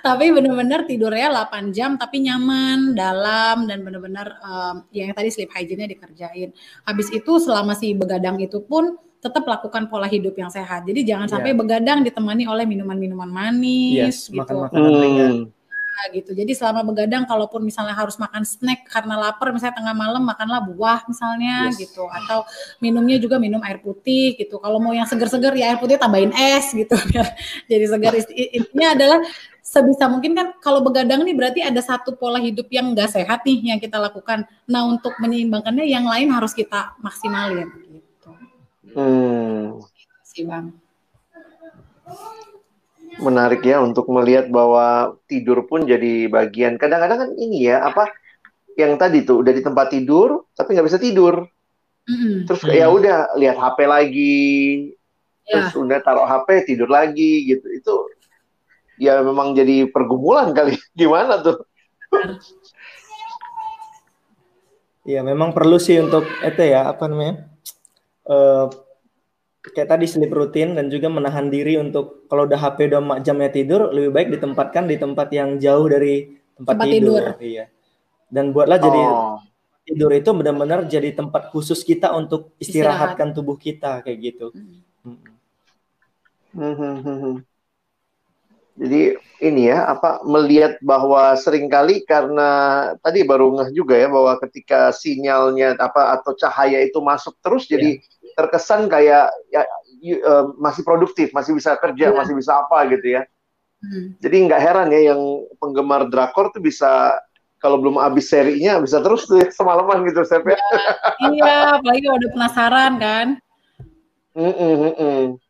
tapi 0.00 0.32
bener-bener 0.32 0.88
tidurnya 0.88 1.28
8 1.44 1.68
jam 1.68 2.00
tapi 2.00 2.24
nyaman 2.24 2.96
dalam 2.96 3.68
dan 3.68 3.84
bener-bener 3.84 4.40
um, 4.40 4.88
ya 4.88 5.04
yang 5.04 5.12
tadi 5.12 5.28
sleep 5.28 5.52
hygiene-nya 5.52 5.92
dikerjain. 5.92 6.48
Habis 6.88 7.12
itu 7.12 7.32
selama 7.36 7.76
si 7.76 7.92
begadang 7.92 8.40
itu 8.40 8.64
pun 8.64 8.96
tetap 9.20 9.44
lakukan 9.44 9.92
pola 9.92 10.08
hidup 10.08 10.32
yang 10.34 10.48
sehat. 10.48 10.88
Jadi 10.88 11.04
jangan 11.04 11.28
yeah. 11.28 11.34
sampai 11.36 11.52
begadang 11.52 12.00
ditemani 12.02 12.48
oleh 12.48 12.64
minuman-minuman 12.64 13.28
manis 13.28 14.00
yes, 14.00 14.32
gitu. 14.32 14.40
makan 14.40 14.56
makanan 14.64 14.90
hmm 14.90 15.61
gitu. 16.10 16.34
Jadi 16.34 16.52
selama 16.58 16.82
begadang 16.82 17.22
kalaupun 17.28 17.62
misalnya 17.62 17.94
harus 17.94 18.18
makan 18.18 18.42
snack 18.42 18.90
karena 18.90 19.14
lapar 19.14 19.54
misalnya 19.54 19.78
tengah 19.78 19.94
malam 19.94 20.26
makanlah 20.26 20.64
buah 20.66 21.06
misalnya 21.06 21.70
yes. 21.70 21.78
gitu 21.78 22.08
atau 22.10 22.42
minumnya 22.82 23.22
juga 23.22 23.38
minum 23.38 23.62
air 23.62 23.78
putih 23.78 24.34
gitu. 24.34 24.58
Kalau 24.58 24.82
mau 24.82 24.90
yang 24.90 25.06
seger-seger 25.06 25.54
ya 25.54 25.74
air 25.74 25.78
putih 25.78 26.00
tambahin 26.00 26.34
es 26.34 26.74
gitu 26.74 26.96
jadi 27.70 27.84
segar. 27.86 28.12
Intinya 28.32 28.88
adalah 28.98 29.18
sebisa 29.62 30.10
mungkin 30.10 30.34
kan 30.34 30.58
kalau 30.58 30.82
begadang 30.82 31.22
nih 31.22 31.38
berarti 31.38 31.60
ada 31.62 31.78
satu 31.78 32.18
pola 32.18 32.42
hidup 32.42 32.66
yang 32.74 32.90
enggak 32.90 33.14
sehat 33.14 33.46
nih 33.46 33.70
yang 33.70 33.78
kita 33.78 33.96
lakukan. 34.00 34.42
Nah, 34.66 34.82
untuk 34.88 35.14
menyeimbangkannya 35.22 35.86
yang 35.86 36.08
lain 36.08 36.34
harus 36.34 36.50
kita 36.50 36.98
maksimalin 36.98 37.70
gitu. 37.86 38.30
Hmm. 38.92 39.78
Gitu 39.78 40.16
sih, 40.26 40.44
Bang 40.48 40.82
menarik 43.20 43.60
ya 43.66 43.82
untuk 43.82 44.08
melihat 44.08 44.48
bahwa 44.48 45.18
tidur 45.28 45.66
pun 45.68 45.84
jadi 45.84 46.30
bagian. 46.32 46.80
Kadang-kadang 46.80 47.18
kan 47.28 47.30
ini 47.36 47.68
ya 47.68 47.84
apa 47.84 48.08
yang 48.78 48.96
tadi 48.96 49.26
tuh 49.26 49.44
udah 49.44 49.52
di 49.52 49.60
tempat 49.60 49.92
tidur 49.92 50.48
tapi 50.56 50.72
nggak 50.72 50.88
bisa 50.88 51.00
tidur. 51.00 51.44
Mm-hmm. 52.08 52.36
Terus 52.48 52.62
ya 52.72 52.86
udah 52.88 53.36
lihat 53.38 53.56
HP 53.60 53.78
lagi, 53.86 54.48
yeah. 55.46 55.68
terus 55.68 55.74
udah 55.78 55.98
taruh 56.02 56.26
HP 56.26 56.72
tidur 56.72 56.88
lagi 56.88 57.46
gitu. 57.46 57.66
Itu 57.68 57.94
ya 58.96 59.20
memang 59.20 59.52
jadi 59.52 59.90
pergumulan 59.90 60.52
kali. 60.56 60.78
Gimana 60.96 61.42
tuh? 61.44 61.62
Ya 65.02 65.20
memang 65.26 65.50
perlu 65.50 65.82
sih 65.82 65.98
untuk 65.98 66.22
itu 66.46 66.62
ya 66.62 66.86
apa 66.86 67.10
namanya 67.10 67.50
uh, 68.26 68.70
kayak 69.62 69.94
tadi 69.94 70.06
sleep 70.10 70.34
rutin 70.34 70.74
dan 70.74 70.90
juga 70.90 71.06
menahan 71.06 71.46
diri 71.46 71.78
untuk 71.78 72.26
kalau 72.26 72.50
udah 72.50 72.58
HP 72.58 72.90
udah 72.90 73.22
jamnya 73.22 73.50
tidur 73.54 73.94
lebih 73.94 74.10
baik 74.10 74.28
ditempatkan 74.34 74.90
di 74.90 74.98
tempat 74.98 75.30
yang 75.30 75.62
jauh 75.62 75.86
dari 75.86 76.34
tempat, 76.58 76.74
tempat 76.74 76.86
tidur. 76.90 77.22
tidur. 77.22 77.24
Iya. 77.38 77.64
Dan 78.26 78.50
buatlah 78.50 78.78
oh. 78.80 78.82
jadi 78.82 79.02
tidur 79.86 80.10
itu 80.14 80.30
benar-benar 80.34 80.80
jadi 80.90 81.14
tempat 81.14 81.54
khusus 81.54 81.86
kita 81.86 82.10
untuk 82.10 82.54
istirahatkan 82.58 83.30
Istirahat. 83.30 83.36
tubuh 83.38 83.54
kita 83.54 84.02
kayak 84.02 84.18
gitu. 84.18 84.46
Hmm. 84.50 84.82
Hmm. 86.52 87.42
Jadi 88.72 89.20
ini 89.44 89.68
ya 89.68 89.84
apa 89.84 90.24
melihat 90.24 90.80
bahwa 90.80 91.36
sering 91.36 91.68
kali 91.68 92.08
karena 92.08 92.48
tadi 93.04 93.20
baru 93.20 93.52
ngeh 93.52 93.70
juga 93.76 94.00
ya 94.00 94.08
bahwa 94.08 94.40
ketika 94.40 94.88
sinyalnya 94.96 95.76
apa 95.76 96.16
atau 96.16 96.32
cahaya 96.32 96.80
itu 96.80 96.96
masuk 97.04 97.36
terus 97.44 97.68
yeah. 97.68 97.76
jadi 97.76 97.90
terkesan 98.34 98.88
kayak 98.88 99.32
ya, 99.52 99.62
uh, 100.24 100.52
masih 100.58 100.82
produktif, 100.82 101.30
masih 101.30 101.56
bisa 101.56 101.76
kerja, 101.78 102.10
yeah. 102.10 102.16
masih 102.16 102.34
bisa 102.36 102.58
apa 102.62 102.88
gitu 102.92 103.20
ya. 103.20 103.22
Hmm. 103.82 104.14
Jadi 104.22 104.36
nggak 104.46 104.62
heran 104.62 104.88
ya 104.94 105.14
yang 105.14 105.20
penggemar 105.58 106.06
drakor 106.06 106.54
tuh 106.54 106.62
bisa 106.62 107.18
kalau 107.58 107.78
belum 107.78 107.98
habis 107.98 108.30
serinya 108.30 108.78
bisa 108.82 108.98
terus 109.02 109.26
tuh 109.26 109.42
ya, 109.42 109.50
semalaman 109.50 110.06
gitu 110.06 110.22
Step 110.22 110.46
ya. 110.46 110.58
iya, 111.30 111.78
apalagi 111.78 112.06
udah 112.10 112.30
penasaran 112.30 112.92
kan. 112.98 113.26
Mm 114.32 114.52
-mm, 114.54 114.74
mm 114.80 114.94
-mm 114.96 115.41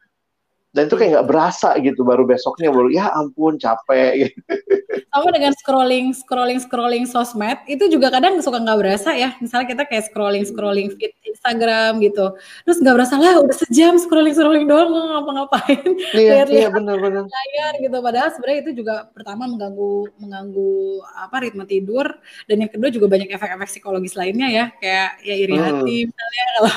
dan 0.73 0.89
itu 0.89 0.97
kayak 0.97 1.11
nggak 1.21 1.29
berasa 1.29 1.77
gitu 1.85 2.01
baru 2.01 2.25
besoknya 2.25 2.73
baru 2.73 2.89
ya 2.89 3.13
ampun 3.13 3.61
capek. 3.61 4.29
Gitu. 4.29 4.41
sama 5.13 5.29
dengan 5.29 5.53
scrolling 5.53 6.17
scrolling 6.17 6.61
scrolling 6.61 7.05
sosmed 7.05 7.61
itu 7.69 7.85
juga 7.93 8.09
kadang 8.09 8.41
suka 8.41 8.57
nggak 8.57 8.79
berasa 8.81 9.13
ya. 9.13 9.37
Misalnya 9.45 9.69
kita 9.69 9.83
kayak 9.85 10.09
scrolling 10.09 10.45
scrolling 10.49 10.89
feed 10.97 11.13
Instagram 11.29 12.01
gitu. 12.01 12.33
Terus 12.65 12.81
nggak 12.81 12.95
berasa 12.97 13.21
lah 13.21 13.45
udah 13.45 13.57
sejam 13.57 14.01
scrolling 14.01 14.33
scrolling 14.33 14.65
doang 14.65 14.89
nggak 14.89 15.07
ngapa-ngapain. 15.13 15.89
Iya, 16.17 16.33
lihat 16.33 16.49
iya, 16.49 16.69
bener-bener. 16.73 17.29
layar 17.29 17.73
gitu. 17.77 17.97
Padahal 18.01 18.29
sebenarnya 18.33 18.61
itu 18.65 18.73
juga 18.81 18.95
pertama 19.13 19.45
mengganggu 19.45 20.17
mengganggu 20.17 20.73
apa 21.21 21.37
ritme 21.45 21.65
tidur. 21.69 22.09
Dan 22.49 22.65
yang 22.65 22.71
kedua 22.73 22.89
juga 22.89 23.07
banyak 23.13 23.29
efek-efek 23.29 23.69
psikologis 23.69 24.17
lainnya 24.17 24.49
ya. 24.49 24.65
Kayak 24.81 25.21
ya 25.21 25.35
iri 25.37 25.57
hmm. 25.61 25.65
hati 25.69 25.97
misalnya 26.09 26.45
kalau 26.57 26.73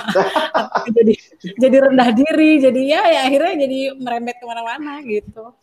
jadi 1.00 1.14
jadi 1.56 1.76
rendah 1.88 2.10
diri. 2.12 2.52
Jadi 2.60 2.82
ya, 2.84 3.02
ya 3.08 3.20
akhirnya 3.32 3.54
jadi 3.64 3.80
merembet 3.94 4.42
ke 4.42 4.46
mana-mana 4.48 5.04
gitu. 5.06 5.54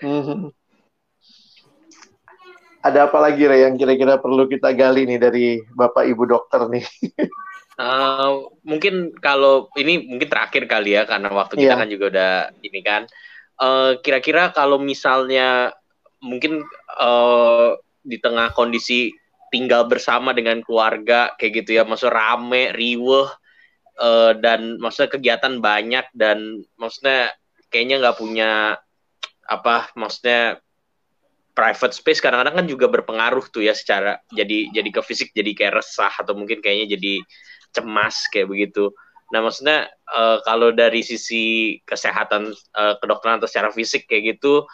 Hmm. 0.00 0.54
Ada 2.78 3.10
apa 3.10 3.18
lagi 3.18 3.42
Ray, 3.44 3.66
yang 3.66 3.74
kira-kira 3.74 4.22
perlu 4.22 4.46
kita 4.46 4.70
gali 4.72 5.02
nih 5.02 5.18
dari 5.18 5.46
Bapak 5.74 6.06
Ibu 6.06 6.24
dokter 6.30 6.62
nih? 6.70 6.86
uh, 7.76 8.46
mungkin 8.70 9.12
kalau 9.18 9.66
ini 9.74 10.06
mungkin 10.06 10.30
terakhir 10.30 10.70
kali 10.70 10.94
ya 10.94 11.02
karena 11.04 11.28
waktu 11.34 11.58
kita 11.58 11.74
yeah. 11.74 11.80
kan 11.82 11.88
juga 11.90 12.04
udah 12.14 12.34
ini 12.62 12.80
kan. 12.80 13.02
Uh, 13.58 13.98
kira-kira 14.06 14.54
kalau 14.54 14.78
misalnya 14.78 15.74
mungkin 16.22 16.62
uh, 17.02 17.74
di 18.06 18.22
tengah 18.22 18.54
kondisi 18.54 19.10
tinggal 19.50 19.90
bersama 19.90 20.30
dengan 20.30 20.62
keluarga 20.62 21.34
kayak 21.34 21.64
gitu 21.64 21.76
ya, 21.76 21.82
maksud 21.82 22.14
rame, 22.14 22.70
riweh, 22.70 23.26
uh, 23.98 24.32
dan 24.38 24.78
maksudnya 24.78 25.10
kegiatan 25.12 25.58
banyak 25.58 26.06
dan 26.14 26.62
maksudnya 26.78 27.34
kayaknya 27.68 28.00
nggak 28.00 28.18
punya 28.18 28.52
apa 29.44 29.92
maksudnya 29.98 30.62
private 31.52 31.94
space 31.96 32.22
kadang-kadang 32.22 32.62
kan 32.62 32.66
juga 32.70 32.86
berpengaruh 32.86 33.50
tuh 33.50 33.66
ya 33.66 33.74
secara 33.74 34.22
jadi 34.30 34.70
jadi 34.70 34.88
ke 34.94 35.00
fisik 35.02 35.34
jadi 35.34 35.50
kayak 35.58 35.82
resah 35.82 36.12
atau 36.14 36.38
mungkin 36.38 36.62
kayaknya 36.62 36.94
jadi 36.94 37.14
cemas 37.74 38.30
kayak 38.30 38.48
begitu. 38.48 38.94
Nah 39.34 39.44
maksudnya 39.44 39.90
uh, 40.08 40.40
kalau 40.46 40.72
dari 40.72 41.04
sisi 41.04 41.76
kesehatan 41.84 42.54
uh, 42.78 42.94
kedokteran 43.02 43.42
atau 43.42 43.50
secara 43.50 43.68
fisik 43.74 44.08
kayak 44.08 44.38
gitu 44.38 44.64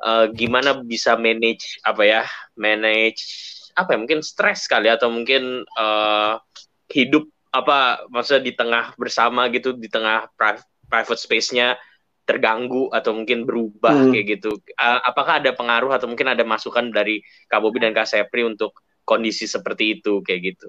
uh, 0.00 0.26
gimana 0.32 0.80
bisa 0.80 1.18
manage 1.18 1.82
apa 1.84 2.02
ya 2.06 2.22
manage 2.54 3.20
apa 3.74 3.94
ya 3.94 3.98
mungkin 3.98 4.20
stres 4.24 4.64
kali 4.70 4.88
atau 4.88 5.10
mungkin 5.12 5.66
uh, 5.76 6.40
hidup 6.88 7.28
apa 7.48 8.04
maksudnya 8.12 8.42
di 8.44 8.52
tengah 8.52 8.92
bersama 9.00 9.48
gitu 9.48 9.72
di 9.72 9.88
tengah 9.88 10.28
private 10.88 11.20
space-nya 11.20 11.80
terganggu 12.28 12.92
atau 12.92 13.16
mungkin 13.16 13.48
berubah 13.48 14.04
hmm. 14.04 14.12
kayak 14.12 14.26
gitu. 14.36 14.60
Uh, 14.76 15.00
apakah 15.00 15.40
ada 15.40 15.56
pengaruh 15.56 15.96
atau 15.96 16.04
mungkin 16.04 16.28
ada 16.28 16.44
masukan 16.44 16.92
dari 16.92 17.24
Kak 17.48 17.64
Bobi 17.64 17.80
dan 17.80 17.96
Kak 17.96 18.04
Sepri 18.04 18.44
untuk 18.44 18.76
kondisi 19.08 19.48
seperti 19.48 19.96
itu 19.96 20.20
kayak 20.20 20.40
gitu? 20.52 20.68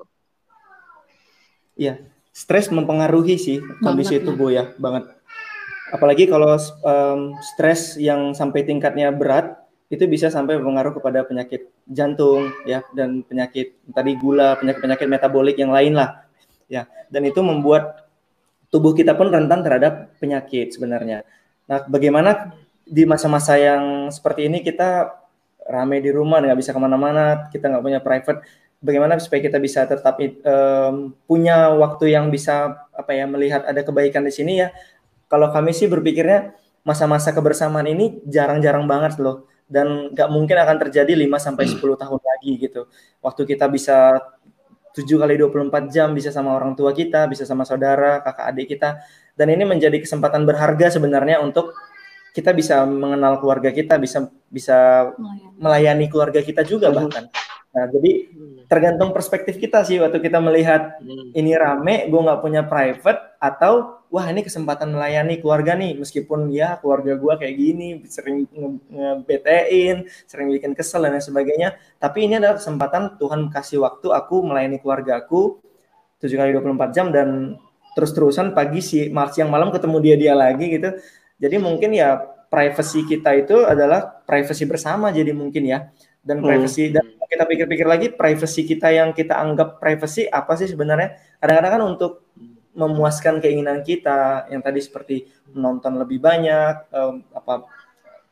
Iya, 1.76 2.00
stres 2.32 2.72
mempengaruhi 2.72 3.36
sih 3.36 3.60
kondisi 3.84 4.24
itu 4.24 4.32
Bu 4.32 4.56
ya, 4.56 4.72
banget. 4.80 5.12
Apalagi 5.92 6.32
kalau 6.32 6.56
um, 6.56 7.36
stres 7.44 8.00
yang 8.00 8.32
sampai 8.32 8.64
tingkatnya 8.64 9.12
berat, 9.12 9.60
itu 9.90 10.06
bisa 10.06 10.30
sampai 10.30 10.62
berpengaruh 10.62 10.96
kepada 11.02 11.26
penyakit 11.26 11.74
jantung 11.90 12.54
ya 12.64 12.86
dan 12.94 13.26
penyakit 13.26 13.74
tadi 13.90 14.14
gula, 14.16 14.56
penyakit-penyakit 14.62 15.08
metabolik 15.10 15.58
yang 15.58 15.74
lain 15.74 15.98
lah. 15.98 16.29
Ya, 16.70 16.86
dan 17.10 17.26
itu 17.26 17.42
membuat 17.42 18.06
tubuh 18.70 18.94
kita 18.94 19.18
pun 19.18 19.34
rentan 19.34 19.66
terhadap 19.66 20.14
penyakit 20.22 20.70
sebenarnya. 20.70 21.26
Nah, 21.66 21.86
bagaimana 21.90 22.54
di 22.86 23.06
masa-masa 23.06 23.58
yang 23.58 24.14
seperti 24.14 24.46
ini 24.46 24.62
kita 24.62 25.10
rame 25.70 26.02
di 26.02 26.10
rumah, 26.14 26.42
nggak 26.42 26.58
bisa 26.58 26.74
ke 26.74 26.82
mana-mana, 26.82 27.50
kita 27.50 27.70
nggak 27.70 27.84
punya 27.86 28.00
private, 28.02 28.42
bagaimana 28.82 29.20
supaya 29.22 29.42
kita 29.44 29.58
bisa 29.62 29.86
tetap 29.86 30.18
um, 30.22 31.14
punya 31.30 31.70
waktu 31.76 32.16
yang 32.16 32.32
bisa 32.32 32.88
apa 32.96 33.12
ya 33.14 33.28
melihat 33.30 33.68
ada 33.68 33.82
kebaikan 33.86 34.26
di 34.26 34.34
sini 34.34 34.66
ya. 34.66 34.74
Kalau 35.30 35.54
kami 35.54 35.76
sih 35.76 35.86
berpikirnya 35.86 36.58
masa-masa 36.82 37.30
kebersamaan 37.36 37.86
ini 37.86 38.24
jarang-jarang 38.26 38.90
banget 38.90 39.22
loh 39.22 39.46
dan 39.70 40.10
nggak 40.10 40.30
mungkin 40.34 40.58
akan 40.58 40.78
terjadi 40.82 41.14
5 41.14 41.38
sampai 41.38 41.66
10 41.70 42.02
tahun 42.02 42.20
lagi 42.20 42.52
gitu. 42.58 42.90
Waktu 43.22 43.42
kita 43.46 43.70
bisa 43.70 44.18
7 44.96 45.06
kali 45.06 45.36
24 45.38 45.94
jam 45.94 46.12
bisa 46.12 46.34
sama 46.34 46.58
orang 46.58 46.74
tua 46.74 46.92
kita, 46.92 47.30
bisa 47.30 47.46
sama 47.46 47.64
saudara, 47.64 48.22
kakak 48.26 48.46
adik 48.50 48.68
kita 48.78 49.00
dan 49.40 49.48
ini 49.56 49.64
menjadi 49.64 49.96
kesempatan 50.04 50.44
berharga 50.44 50.92
sebenarnya 50.92 51.40
untuk 51.40 51.72
kita 52.36 52.52
bisa 52.52 52.84
mengenal 52.84 53.40
keluarga 53.40 53.72
kita, 53.72 53.96
bisa 53.96 54.28
bisa 54.52 55.10
melayani 55.56 56.12
keluarga 56.12 56.44
kita 56.44 56.68
juga 56.68 56.92
bahkan. 56.92 57.32
Nah, 57.72 57.86
jadi 57.88 58.28
tergantung 58.70 59.10
perspektif 59.10 59.58
kita 59.58 59.82
sih 59.82 59.98
waktu 59.98 60.22
kita 60.22 60.38
melihat 60.38 61.02
hmm. 61.02 61.34
ini 61.34 61.58
rame, 61.58 62.06
gue 62.06 62.22
nggak 62.22 62.40
punya 62.40 62.62
private 62.70 63.42
atau 63.42 64.06
wah 64.14 64.30
ini 64.30 64.46
kesempatan 64.46 64.94
melayani 64.94 65.42
keluarga 65.42 65.74
nih, 65.74 65.98
meskipun 65.98 66.54
ya 66.54 66.78
keluarga 66.78 67.18
gue 67.18 67.34
kayak 67.34 67.56
gini 67.58 67.88
sering 68.06 68.46
ngebetein, 68.94 70.06
sering 70.30 70.54
bikin 70.54 70.78
kesel 70.78 71.02
dan 71.02 71.18
sebagainya. 71.18 71.82
Tapi 71.98 72.30
ini 72.30 72.38
adalah 72.38 72.62
kesempatan 72.62 73.18
Tuhan 73.18 73.50
kasih 73.50 73.82
waktu 73.82 74.14
aku 74.14 74.46
melayani 74.46 74.78
keluarga 74.78 75.18
aku 75.26 75.58
7 76.22 76.30
kali 76.30 76.54
24 76.54 76.94
jam 76.94 77.10
dan 77.10 77.58
terus-terusan 77.98 78.54
pagi 78.54 78.86
si 78.86 79.10
Mars 79.10 79.34
yang 79.42 79.50
malam 79.50 79.74
ketemu 79.74 79.98
dia 79.98 80.16
dia 80.16 80.34
lagi 80.38 80.70
gitu. 80.70 80.94
Jadi 81.42 81.58
mungkin 81.58 81.90
ya 81.98 82.22
privacy 82.54 83.02
kita 83.06 83.34
itu 83.34 83.66
adalah 83.66 84.22
privacy 84.30 84.70
bersama 84.70 85.10
jadi 85.10 85.34
mungkin 85.34 85.66
ya. 85.66 85.90
Dan 86.20 86.44
hmm. 86.44 86.46
privacy 86.46 86.92
hmm. 86.92 86.94
dan 87.00 87.06
kita 87.30 87.44
pikir-pikir 87.46 87.88
lagi 87.88 88.08
privacy 88.12 88.66
kita 88.66 88.90
yang 88.90 89.14
kita 89.14 89.38
anggap 89.38 89.78
privacy 89.78 90.26
apa 90.28 90.58
sih 90.58 90.68
sebenarnya? 90.68 91.16
Kadang-kadang 91.40 91.72
kan 91.78 91.84
untuk 91.86 92.12
memuaskan 92.74 93.42
keinginan 93.44 93.84
kita 93.84 94.48
yang 94.48 94.62
tadi 94.64 94.80
seperti 94.80 95.28
menonton 95.52 96.00
lebih 96.00 96.22
banyak, 96.22 96.90
um, 96.94 97.26
apa 97.36 97.66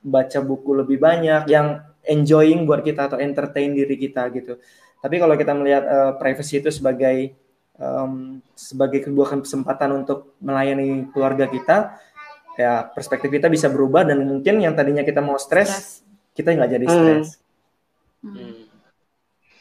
baca 0.01 0.39
buku 0.39 0.71
lebih 0.77 0.97
banyak, 1.01 1.49
yang 1.51 1.83
enjoying 2.07 2.63
buat 2.63 2.81
kita 2.81 3.11
atau 3.11 3.17
entertain 3.19 3.75
diri 3.75 3.99
kita 3.99 4.29
gitu. 4.31 4.55
Tapi 5.03 5.15
kalau 5.19 5.35
kita 5.35 5.53
melihat 5.53 5.83
uh, 5.85 6.11
privacy 6.15 6.63
itu 6.63 6.71
sebagai 6.71 7.35
um, 7.77 8.39
sebagai 8.55 9.05
sebuah 9.05 9.43
kesempatan 9.43 9.93
untuk 9.93 10.37
melayani 10.41 11.11
keluarga 11.11 11.45
kita, 11.45 11.97
ya 12.57 12.87
perspektif 12.89 13.29
kita 13.29 13.51
bisa 13.51 13.69
berubah 13.69 14.07
dan 14.07 14.25
mungkin 14.25 14.63
yang 14.63 14.73
tadinya 14.73 15.05
kita 15.05 15.21
mau 15.21 15.37
stres, 15.37 16.01
kita 16.33 16.55
nggak 16.55 16.71
jadi 16.71 16.87
hmm. 16.87 16.95
stres. 16.95 17.27
Hmm. 17.35 17.46
Hmm. 18.35 18.65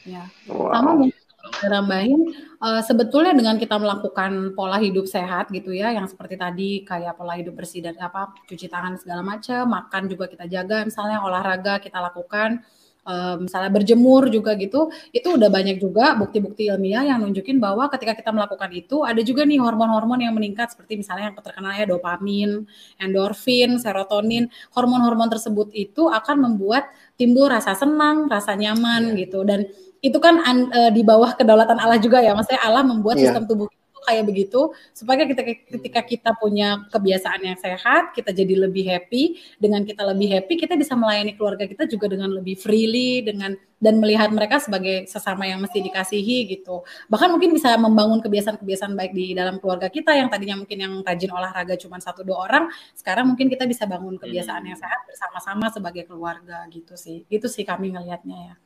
Ya, 0.06 0.22
wow. 0.46 0.70
sama 0.70 0.90
mungkin 0.94 1.26
nambahin 1.66 2.20
uh, 2.58 2.82
sebetulnya 2.82 3.32
dengan 3.34 3.56
kita 3.56 3.78
melakukan 3.78 4.54
pola 4.54 4.78
hidup 4.78 5.06
sehat 5.06 5.50
gitu 5.50 5.72
ya 5.72 5.94
yang 5.94 6.06
seperti 6.06 6.34
tadi 6.38 6.70
kayak 6.82 7.14
pola 7.18 7.38
hidup 7.38 7.54
bersih 7.54 7.82
dan 7.82 7.96
apa 8.02 8.34
cuci 8.46 8.66
tangan 8.66 8.98
segala 8.98 9.22
macam 9.22 9.66
makan 9.66 10.02
juga 10.10 10.26
kita 10.30 10.46
jaga 10.50 10.84
misalnya 10.84 11.22
olahraga 11.22 11.78
kita 11.78 11.98
lakukan 12.02 12.62
um, 13.06 13.46
misalnya 13.46 13.70
berjemur 13.70 14.26
juga 14.28 14.58
gitu, 14.58 14.90
itu 15.14 15.28
udah 15.30 15.48
banyak 15.48 15.78
juga 15.78 16.18
bukti-bukti 16.18 16.68
ilmiah 16.68 17.06
yang 17.06 17.22
nunjukin 17.22 17.62
bahwa 17.62 17.86
ketika 17.94 18.18
kita 18.18 18.34
melakukan 18.34 18.68
itu 18.74 19.06
ada 19.06 19.22
juga 19.22 19.46
nih 19.46 19.62
hormon-hormon 19.62 20.20
yang 20.20 20.34
meningkat 20.34 20.74
seperti 20.74 20.98
misalnya 20.98 21.30
yang 21.30 21.36
terkenal 21.38 21.72
ya 21.72 21.86
dopamin, 21.86 22.66
endorfin, 22.98 23.78
serotonin. 23.78 24.50
Hormon-hormon 24.74 25.30
tersebut 25.30 25.70
itu 25.72 26.10
akan 26.10 26.36
membuat 26.50 26.90
timbul 27.14 27.46
rasa 27.48 27.72
senang, 27.78 28.26
rasa 28.26 28.58
nyaman 28.58 29.14
yeah. 29.14 29.24
gitu 29.24 29.46
dan 29.46 29.64
itu 30.04 30.18
kan 30.20 30.38
uh, 30.44 30.90
di 30.92 31.00
bawah 31.00 31.32
kedaulatan 31.38 31.80
Allah 31.80 31.96
juga 31.96 32.20
ya, 32.20 32.36
maksudnya 32.36 32.60
Allah 32.60 32.84
membuat 32.84 33.16
yeah. 33.16 33.32
sistem 33.32 33.48
tubuh 33.48 33.70
kayak 34.06 34.24
begitu 34.30 34.70
supaya 34.94 35.26
kita 35.26 35.42
ketika 35.42 36.00
kita 36.06 36.30
punya 36.38 36.86
kebiasaan 36.94 37.42
yang 37.42 37.58
sehat 37.58 38.14
kita 38.14 38.30
jadi 38.30 38.70
lebih 38.70 38.86
happy. 38.86 39.36
Dengan 39.58 39.82
kita 39.82 40.06
lebih 40.06 40.38
happy 40.38 40.54
kita 40.62 40.78
bisa 40.78 40.94
melayani 40.94 41.34
keluarga 41.34 41.66
kita 41.66 41.90
juga 41.90 42.06
dengan 42.06 42.30
lebih 42.30 42.54
freely 42.54 43.26
dengan 43.26 43.58
dan 43.76 44.00
melihat 44.00 44.32
mereka 44.32 44.56
sebagai 44.56 45.04
sesama 45.04 45.44
yang 45.44 45.60
mesti 45.60 45.84
dikasihi 45.84 46.48
gitu. 46.48 46.80
Bahkan 47.12 47.28
mungkin 47.28 47.52
bisa 47.52 47.76
membangun 47.76 48.24
kebiasaan-kebiasaan 48.24 48.96
baik 48.96 49.12
di 49.12 49.36
dalam 49.36 49.60
keluarga 49.60 49.92
kita 49.92 50.16
yang 50.16 50.32
tadinya 50.32 50.56
mungkin 50.56 50.78
yang 50.80 50.92
rajin 51.04 51.28
olahraga 51.34 51.76
cuma 51.76 52.00
satu 52.00 52.24
dua 52.24 52.48
orang 52.48 52.64
sekarang 52.96 53.28
mungkin 53.28 53.52
kita 53.52 53.68
bisa 53.68 53.84
bangun 53.84 54.16
kebiasaan 54.16 54.64
yang 54.64 54.78
sehat 54.80 55.04
bersama-sama 55.04 55.68
sebagai 55.68 56.08
keluarga 56.08 56.64
gitu 56.72 56.96
sih. 56.96 57.28
Itu 57.28 57.52
sih 57.52 57.68
kami 57.68 57.92
ngelihatnya 57.92 58.38
ya 58.54 58.56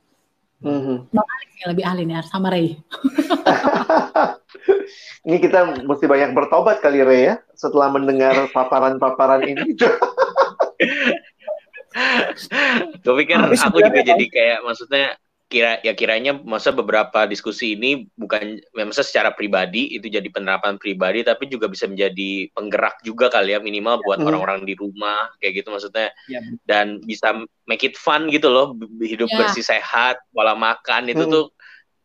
Mm-hmm. 0.61 0.97
Bang 1.13 1.29
Alex 1.29 1.51
yang 1.61 1.71
lebih 1.73 1.85
ahli 1.85 2.03
nih 2.05 2.25
sama 2.25 2.49
Ray. 2.53 2.77
ini 5.29 5.37
kita 5.41 5.85
mesti 5.85 6.07
banyak 6.09 6.33
bertobat 6.33 6.81
kali 6.85 7.05
Ray 7.05 7.23
ya 7.33 7.35
setelah 7.57 7.93
mendengar 7.93 8.49
paparan-paparan 8.53 9.45
ini. 9.45 9.77
Gue 13.05 13.15
pikir 13.25 13.37
aku 13.37 13.79
juga 13.83 14.01
jadi 14.01 14.25
kayak 14.31 14.59
maksudnya 14.65 15.20
kira 15.51 15.83
ya 15.83 15.99
kiranya 15.99 16.39
masa 16.47 16.71
beberapa 16.71 17.27
diskusi 17.27 17.75
ini 17.75 18.07
bukan 18.15 18.63
ya 18.63 18.87
masa 18.87 19.03
secara 19.03 19.35
pribadi 19.35 19.99
itu 19.99 20.07
jadi 20.07 20.25
penerapan 20.31 20.79
pribadi 20.79 21.27
tapi 21.27 21.51
juga 21.51 21.67
bisa 21.67 21.91
menjadi 21.91 22.47
penggerak 22.55 23.03
juga 23.03 23.27
kali 23.27 23.53
ya 23.53 23.59
minimal 23.59 23.99
buat 24.07 24.23
hmm. 24.23 24.31
orang-orang 24.31 24.63
di 24.63 24.79
rumah 24.79 25.27
kayak 25.43 25.59
gitu 25.59 25.75
maksudnya 25.75 26.15
ya. 26.31 26.39
dan 26.71 27.03
bisa 27.03 27.35
make 27.67 27.83
it 27.83 27.99
fun 27.99 28.31
gitu 28.31 28.47
loh 28.47 28.79
hidup 29.03 29.27
ya. 29.27 29.43
bersih 29.43 29.67
sehat 29.67 30.23
pola 30.31 30.55
makan 30.55 31.11
itu 31.11 31.27
hmm. 31.27 31.35
tuh 31.35 31.45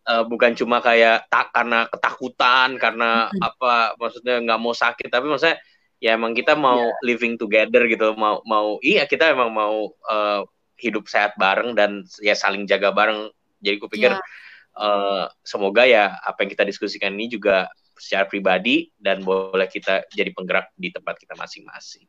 uh, 0.09 0.25
bukan 0.25 0.57
cuma 0.57 0.81
kayak 0.81 1.29
tak 1.29 1.53
karena 1.53 1.85
ketakutan 1.85 2.81
karena 2.81 3.29
hmm. 3.29 3.45
apa 3.45 3.93
maksudnya 4.01 4.41
nggak 4.41 4.57
mau 4.57 4.73
sakit 4.73 5.13
tapi 5.13 5.29
maksudnya 5.29 5.61
ya 6.01 6.17
emang 6.17 6.33
kita 6.33 6.57
mau 6.57 6.81
ya. 6.81 6.97
living 7.05 7.37
together 7.37 7.85
gitu 7.85 8.17
mau 8.17 8.41
mau 8.41 8.81
iya 8.81 9.05
kita 9.05 9.37
emang 9.37 9.53
mau 9.53 9.93
uh, 10.09 10.41
hidup 10.79 11.07
sehat 11.07 11.35
bareng 11.39 11.73
dan 11.75 12.03
ya 12.19 12.35
saling 12.35 12.67
jaga 12.67 12.91
bareng. 12.91 13.31
Jadi 13.63 13.75
gue 13.81 13.89
pikir 13.89 14.11
yeah. 14.13 14.21
Iya. 14.21 14.79
uh, 14.79 15.25
semoga 15.41 15.83
ya 15.87 16.19
apa 16.21 16.45
yang 16.45 16.51
kita 16.51 16.63
diskusikan 16.67 17.15
ini 17.15 17.31
juga 17.31 17.71
secara 17.95 18.27
pribadi 18.27 18.91
dan 18.99 19.23
boleh 19.23 19.67
kita 19.71 20.03
jadi 20.11 20.35
penggerak 20.35 20.71
di 20.75 20.91
tempat 20.91 21.15
kita 21.15 21.33
masing-masing. 21.39 22.05